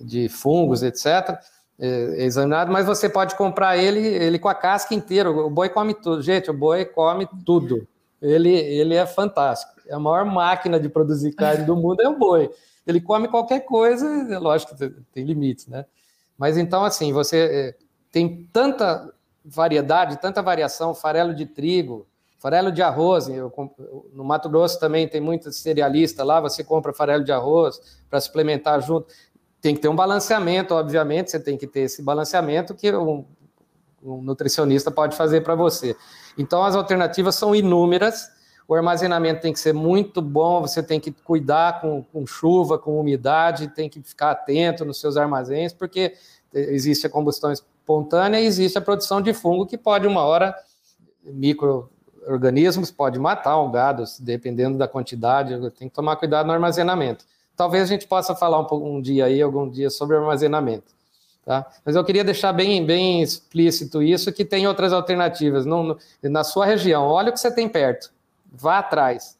de 0.00 0.28
fungos, 0.28 0.82
etc. 0.82 1.38
É, 1.78 1.86
é, 1.88 2.24
examinado, 2.24 2.70
mas 2.70 2.84
você 2.84 3.08
pode 3.08 3.34
comprar 3.36 3.76
ele, 3.76 4.00
ele 4.00 4.38
com 4.38 4.48
a 4.48 4.54
casca 4.54 4.94
inteira. 4.94 5.30
O 5.30 5.48
boi 5.48 5.68
come 5.68 5.94
tudo. 5.94 6.22
Gente, 6.22 6.50
o 6.50 6.54
boi 6.54 6.84
come 6.84 7.26
tudo. 7.44 7.86
Ele, 8.20 8.50
ele 8.50 8.94
é 8.94 9.06
fantástico. 9.06 9.80
É 9.88 9.94
a 9.94 9.98
maior 9.98 10.24
máquina 10.24 10.78
de 10.78 10.88
produzir 10.88 11.32
carne 11.32 11.64
do 11.64 11.74
mundo 11.74 12.02
é 12.02 12.08
o 12.08 12.18
boi. 12.18 12.50
Ele 12.86 13.00
come 13.00 13.28
qualquer 13.28 13.60
coisa, 13.60 14.06
é 14.30 14.38
lógico 14.38 14.76
que 14.76 14.90
tem 15.12 15.24
limites, 15.24 15.66
né? 15.66 15.86
Mas 16.36 16.56
então, 16.56 16.84
assim, 16.84 17.12
você 17.12 17.76
tem 18.10 18.48
tanta 18.52 19.12
variedade, 19.44 20.20
tanta 20.20 20.42
variação, 20.42 20.94
farelo 20.94 21.34
de 21.34 21.46
trigo, 21.46 22.06
farelo 22.38 22.72
de 22.72 22.82
arroz. 22.82 23.28
No 24.12 24.24
Mato 24.24 24.48
Grosso 24.48 24.78
também 24.80 25.06
tem 25.06 25.20
muito 25.20 25.52
cerealista 25.52 26.24
lá, 26.24 26.40
você 26.40 26.64
compra 26.64 26.92
farelo 26.92 27.24
de 27.24 27.32
arroz 27.32 27.80
para 28.08 28.20
suplementar 28.20 28.80
junto. 28.82 29.12
Tem 29.60 29.74
que 29.74 29.80
ter 29.80 29.88
um 29.88 29.96
balanceamento, 29.96 30.74
obviamente, 30.74 31.30
você 31.30 31.40
tem 31.40 31.56
que 31.56 31.66
ter 31.66 31.80
esse 31.80 32.02
balanceamento 32.02 32.74
que 32.74 32.92
um, 32.94 33.24
um 34.02 34.22
nutricionista 34.22 34.90
pode 34.90 35.16
fazer 35.16 35.42
para 35.42 35.54
você. 35.54 35.96
Então, 36.38 36.62
as 36.62 36.74
alternativas 36.74 37.34
são 37.34 37.54
inúmeras 37.54 38.30
o 38.70 38.74
armazenamento 38.76 39.40
tem 39.40 39.52
que 39.52 39.58
ser 39.58 39.74
muito 39.74 40.22
bom, 40.22 40.60
você 40.60 40.80
tem 40.80 41.00
que 41.00 41.10
cuidar 41.10 41.80
com, 41.80 42.04
com 42.04 42.24
chuva, 42.24 42.78
com 42.78 43.00
umidade, 43.00 43.66
tem 43.66 43.88
que 43.88 44.00
ficar 44.00 44.30
atento 44.30 44.84
nos 44.84 45.00
seus 45.00 45.16
armazéns, 45.16 45.72
porque 45.72 46.14
existe 46.54 47.04
a 47.04 47.10
combustão 47.10 47.50
espontânea 47.50 48.40
e 48.40 48.46
existe 48.46 48.78
a 48.78 48.80
produção 48.80 49.20
de 49.20 49.34
fungo 49.34 49.66
que 49.66 49.76
pode, 49.76 50.06
uma 50.06 50.22
hora, 50.22 50.54
micro-organismos, 51.24 52.92
pode 52.92 53.18
matar 53.18 53.60
um 53.60 53.72
gado, 53.72 54.04
dependendo 54.20 54.78
da 54.78 54.86
quantidade, 54.86 55.58
tem 55.72 55.88
que 55.88 55.94
tomar 55.96 56.14
cuidado 56.14 56.46
no 56.46 56.52
armazenamento. 56.52 57.24
Talvez 57.60 57.84
a 57.84 57.86
gente 57.86 58.06
possa 58.06 58.34
falar 58.34 58.58
um, 58.60 58.96
um 58.96 59.02
dia 59.02 59.26
aí, 59.26 59.42
algum 59.42 59.68
dia, 59.68 59.90
sobre 59.90 60.16
armazenamento. 60.16 60.94
Tá? 61.44 61.66
Mas 61.84 61.94
eu 61.94 62.02
queria 62.02 62.24
deixar 62.24 62.54
bem, 62.54 62.86
bem 62.86 63.20
explícito 63.20 64.02
isso, 64.02 64.32
que 64.32 64.46
tem 64.46 64.66
outras 64.66 64.94
alternativas. 64.94 65.66
Não, 65.66 65.98
na 66.22 66.42
sua 66.42 66.64
região, 66.64 67.04
olha 67.06 67.28
o 67.28 67.32
que 67.32 67.40
você 67.40 67.54
tem 67.54 67.68
perto 67.68 68.10
vá 68.50 68.78
atrás 68.78 69.38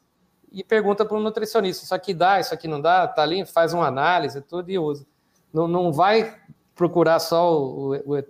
e 0.53 0.63
pergunta 0.63 1.03
para 1.05 1.17
o 1.17 1.21
nutricionista: 1.21 1.85
isso 1.85 1.95
aqui 1.95 2.13
dá, 2.13 2.39
isso 2.39 2.53
aqui 2.53 2.69
não 2.69 2.81
dá, 2.81 3.09
tá 3.09 3.23
ali, 3.23 3.45
faz 3.47 3.73
uma 3.73 3.87
análise, 3.87 4.41
tudo 4.43 4.71
e 4.71 4.79
usa. 4.79 5.07
Não, 5.51 5.67
não 5.67 5.91
vai 5.91 6.37
procurar 6.75 7.19
só 7.21 7.59
o, 7.59 7.97
o, 7.97 8.25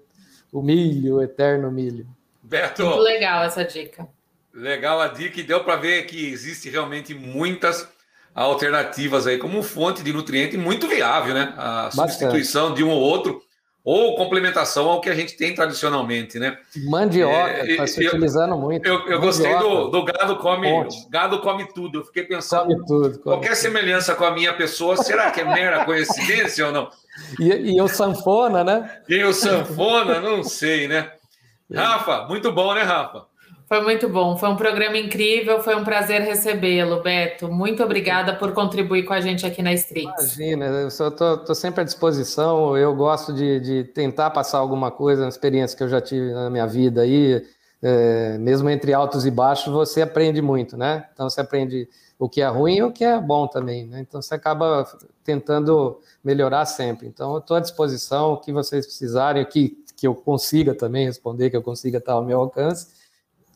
o 0.52 0.62
milho, 0.62 1.16
o 1.16 1.22
eterno 1.22 1.70
milho. 1.70 2.06
Beto. 2.42 2.84
Muito 2.84 3.00
legal 3.00 3.42
essa 3.42 3.64
dica. 3.64 4.08
Legal 4.54 5.00
a 5.00 5.08
dica 5.08 5.40
e 5.40 5.42
deu 5.42 5.62
para 5.64 5.76
ver 5.76 6.06
que 6.06 6.30
existe 6.30 6.68
realmente 6.70 7.14
muitas 7.14 7.88
alternativas 8.34 9.26
aí 9.26 9.38
como 9.38 9.62
fonte 9.62 10.02
de 10.02 10.12
nutriente 10.12 10.56
muito 10.56 10.86
viável, 10.88 11.34
né? 11.34 11.54
A 11.56 11.90
substituição 11.90 12.70
Bastante. 12.70 12.76
de 12.78 12.84
um 12.84 12.90
ou 12.90 13.00
outro 13.00 13.42
ou 13.82 14.14
complementação 14.14 14.88
ao 14.88 15.00
que 15.00 15.08
a 15.08 15.14
gente 15.14 15.36
tem 15.36 15.54
tradicionalmente, 15.54 16.38
né? 16.38 16.58
Mandioca, 16.84 17.66
está 17.66 17.82
é, 17.82 17.86
se 17.86 18.06
utilizando 18.06 18.56
muito. 18.56 18.86
Eu, 18.86 19.06
eu 19.08 19.20
gostei 19.20 19.56
do, 19.58 19.88
do, 19.88 20.04
gado 20.04 20.36
come 20.36 20.86
gado 21.08 21.40
come 21.40 21.66
tudo. 21.72 22.00
Eu 22.00 22.04
fiquei 22.04 22.24
pensando 22.24 22.68
come 22.68 22.86
tudo, 22.86 23.10
come 23.10 23.22
qualquer 23.22 23.48
tudo. 23.48 23.58
semelhança 23.58 24.14
com 24.14 24.24
a 24.24 24.30
minha 24.32 24.52
pessoa, 24.52 24.96
será 24.96 25.30
que 25.30 25.40
é 25.40 25.44
mera 25.44 25.84
coincidência 25.86 26.66
ou 26.66 26.72
não? 26.72 26.90
E, 27.38 27.74
e 27.74 27.80
o 27.80 27.88
sanfona, 27.88 28.62
né? 28.62 29.00
E 29.08 29.24
o 29.24 29.32
sanfona, 29.32 30.20
não 30.20 30.44
sei, 30.44 30.86
né? 30.86 31.12
Rafa, 31.72 32.26
muito 32.28 32.52
bom, 32.52 32.74
né, 32.74 32.82
Rafa? 32.82 33.29
Foi 33.72 33.82
muito 33.82 34.08
bom, 34.08 34.36
foi 34.36 34.48
um 34.48 34.56
programa 34.56 34.98
incrível, 34.98 35.62
foi 35.62 35.76
um 35.76 35.84
prazer 35.84 36.22
recebê-lo, 36.22 37.04
Beto. 37.04 37.46
Muito 37.46 37.84
obrigada 37.84 38.34
por 38.34 38.52
contribuir 38.52 39.04
com 39.04 39.12
a 39.12 39.20
gente 39.20 39.46
aqui 39.46 39.62
na 39.62 39.72
Strix. 39.72 40.36
Imagina, 40.36 40.66
eu 40.66 40.88
estou 40.88 41.54
sempre 41.54 41.82
à 41.82 41.84
disposição, 41.84 42.76
eu 42.76 42.92
gosto 42.96 43.32
de, 43.32 43.60
de, 43.60 43.84
tentar 43.84 44.30
passar 44.30 44.58
alguma 44.58 44.90
coisa, 44.90 45.22
uma 45.22 45.28
experiência 45.28 45.76
que 45.76 45.84
eu 45.84 45.88
já 45.88 46.00
tive 46.00 46.32
na 46.32 46.50
minha 46.50 46.66
vida 46.66 47.02
aí, 47.02 47.46
é, 47.80 48.36
mesmo 48.38 48.68
entre 48.68 48.92
altos 48.92 49.24
e 49.24 49.30
baixos, 49.30 49.72
você 49.72 50.02
aprende 50.02 50.42
muito, 50.42 50.76
né? 50.76 51.06
Então 51.14 51.30
você 51.30 51.40
aprende 51.40 51.88
o 52.18 52.28
que 52.28 52.42
é 52.42 52.48
ruim 52.48 52.78
e 52.78 52.82
o 52.82 52.90
que 52.90 53.04
é 53.04 53.20
bom 53.20 53.46
também, 53.46 53.86
né? 53.86 54.00
Então 54.00 54.20
você 54.20 54.34
acaba 54.34 54.84
tentando 55.22 56.00
melhorar 56.24 56.66
sempre. 56.66 57.06
Então 57.06 57.34
eu 57.34 57.38
estou 57.38 57.56
à 57.56 57.60
disposição, 57.60 58.32
o 58.32 58.36
que 58.36 58.52
vocês 58.52 58.84
precisarem, 58.84 59.44
que, 59.44 59.78
que 59.96 60.08
eu 60.08 60.14
consiga 60.16 60.74
também 60.74 61.06
responder, 61.06 61.50
que 61.50 61.56
eu 61.56 61.62
consiga 61.62 61.98
estar 61.98 62.14
ao 62.14 62.24
meu 62.24 62.40
alcance 62.40 62.98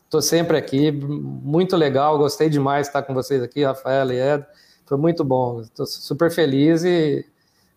Estou 0.05 0.21
sempre 0.21 0.55
aqui, 0.55 0.91
muito 0.91 1.75
legal, 1.75 2.17
gostei 2.17 2.47
demais 2.47 2.83
de 2.83 2.89
estar 2.89 3.01
com 3.01 3.13
vocês 3.13 3.41
aqui, 3.41 3.63
Rafael 3.63 4.11
e 4.11 4.19
Ed. 4.19 4.45
Foi 4.85 4.97
muito 4.97 5.23
bom, 5.23 5.61
estou 5.61 5.85
super 5.85 6.31
feliz 6.31 6.83
e 6.83 7.25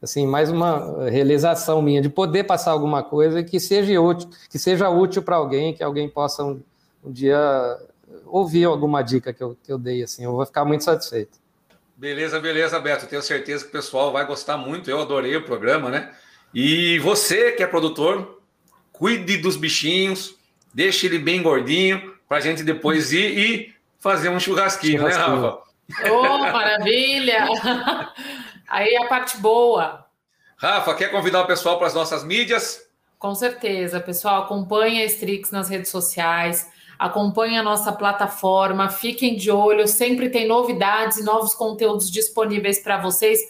assim 0.00 0.26
mais 0.26 0.50
uma 0.50 1.08
realização 1.08 1.82
minha 1.82 2.00
de 2.00 2.08
poder 2.08 2.44
passar 2.44 2.70
alguma 2.70 3.02
coisa 3.02 3.42
que 3.42 3.58
seja 3.58 4.00
útil, 4.00 4.28
que 4.48 4.58
seja 4.58 4.90
útil 4.90 5.22
para 5.22 5.36
alguém, 5.36 5.74
que 5.74 5.82
alguém 5.82 6.08
possa 6.08 6.44
um, 6.44 6.60
um, 7.02 7.10
dia 7.10 7.38
ouvir 8.26 8.64
alguma 8.64 9.02
dica 9.02 9.32
que 9.32 9.42
eu, 9.42 9.56
que 9.64 9.72
eu 9.72 9.78
dei 9.78 10.02
assim, 10.02 10.24
eu 10.24 10.32
vou 10.32 10.44
ficar 10.44 10.64
muito 10.64 10.84
satisfeito. 10.84 11.38
Beleza, 11.96 12.38
beleza, 12.38 12.78
Beto. 12.78 13.06
Tenho 13.06 13.22
certeza 13.22 13.64
que 13.64 13.70
o 13.70 13.72
pessoal 13.72 14.12
vai 14.12 14.24
gostar 14.24 14.56
muito. 14.56 14.88
Eu 14.88 15.00
adorei 15.00 15.34
o 15.34 15.44
programa, 15.44 15.90
né? 15.90 16.12
E 16.54 16.96
você 17.00 17.50
que 17.50 17.60
é 17.60 17.66
produtor, 17.66 18.40
cuide 18.92 19.36
dos 19.38 19.56
bichinhos, 19.56 20.36
deixe 20.72 21.06
ele 21.06 21.18
bem 21.18 21.42
gordinho, 21.42 22.14
para 22.28 22.38
a 22.38 22.40
gente 22.40 22.62
depois 22.62 23.12
ir 23.12 23.38
e 23.38 23.74
fazer 23.98 24.28
um 24.28 24.38
churrasquinho, 24.38 25.02
né, 25.02 25.10
churrasquinho. 25.10 25.40
né, 25.40 25.48
Rafa? 25.48 25.68
Oh, 26.12 26.38
maravilha! 26.38 27.48
Aí 28.68 28.96
a 28.96 29.06
parte 29.06 29.38
boa. 29.38 30.06
Rafa, 30.56 30.94
quer 30.94 31.10
convidar 31.10 31.42
o 31.42 31.46
pessoal 31.46 31.78
para 31.78 31.86
as 31.86 31.94
nossas 31.94 32.22
mídias? 32.22 32.82
Com 33.18 33.34
certeza, 33.34 33.98
pessoal. 33.98 34.42
Acompanhe 34.42 35.02
a 35.02 35.06
Strix 35.06 35.50
nas 35.50 35.68
redes 35.68 35.90
sociais, 35.90 36.70
acompanhe 36.98 37.56
a 37.56 37.62
nossa 37.62 37.92
plataforma, 37.92 38.90
fiquem 38.90 39.36
de 39.36 39.50
olho, 39.50 39.88
sempre 39.88 40.28
tem 40.28 40.46
novidades 40.46 41.18
e 41.18 41.24
novos 41.24 41.54
conteúdos 41.54 42.10
disponíveis 42.10 42.80
para 42.80 42.98
vocês 42.98 43.40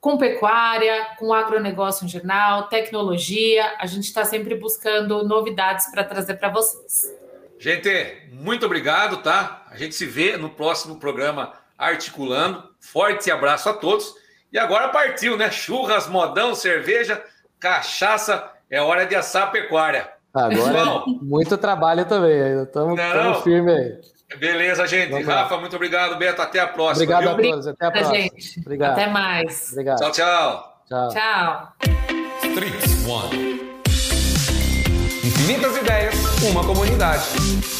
com 0.00 0.16
pecuária, 0.16 1.06
com 1.18 1.32
agronegócio 1.32 2.04
em 2.04 2.08
geral, 2.08 2.68
tecnologia. 2.68 3.74
A 3.78 3.86
gente 3.86 4.04
está 4.04 4.24
sempre 4.24 4.54
buscando 4.54 5.24
novidades 5.24 5.90
para 5.90 6.04
trazer 6.04 6.34
para 6.34 6.50
vocês. 6.50 7.12
Gente, 7.58 8.28
muito 8.32 8.66
obrigado, 8.66 9.18
tá? 9.18 9.66
A 9.70 9.76
gente 9.76 9.94
se 9.94 10.06
vê 10.06 10.36
no 10.36 10.50
próximo 10.50 10.98
programa 10.98 11.52
Articulando. 11.76 12.64
Forte 12.80 13.30
abraço 13.30 13.68
a 13.68 13.74
todos. 13.74 14.14
E 14.52 14.58
agora 14.58 14.88
partiu, 14.88 15.36
né? 15.36 15.50
Churras, 15.50 16.06
modão, 16.08 16.54
cerveja, 16.54 17.22
cachaça. 17.58 18.50
É 18.70 18.80
hora 18.80 19.06
de 19.06 19.14
assar 19.14 19.44
a 19.44 19.46
pecuária. 19.48 20.08
Agora, 20.32 21.02
muito 21.22 21.56
trabalho 21.58 22.04
também. 22.04 22.62
Estamos 22.62 23.42
firmes 23.42 23.74
aí. 23.74 24.38
Beleza, 24.38 24.86
gente. 24.86 25.10
Vamos 25.10 25.26
Rafa, 25.26 25.54
lá. 25.54 25.60
muito 25.60 25.74
obrigado. 25.74 26.16
Beto, 26.18 26.42
até 26.42 26.60
a 26.60 26.66
próxima. 26.66 27.04
Obrigado 27.04 27.36
viu? 27.36 27.48
a 27.48 27.52
todos. 27.52 27.66
Até 27.66 27.86
a 27.86 27.90
próxima. 27.90 28.14
Gente. 28.14 28.60
Obrigado. 28.60 28.92
Até 28.92 29.06
mais. 29.06 29.68
Obrigado. 29.72 29.98
Tchau, 29.98 30.12
tchau. 30.12 30.82
Tchau. 30.88 31.08
Tchau. 31.08 31.72
Infinitas 35.24 35.76
ideias, 35.76 36.27
uma 36.46 36.62
comunidade. 36.64 37.77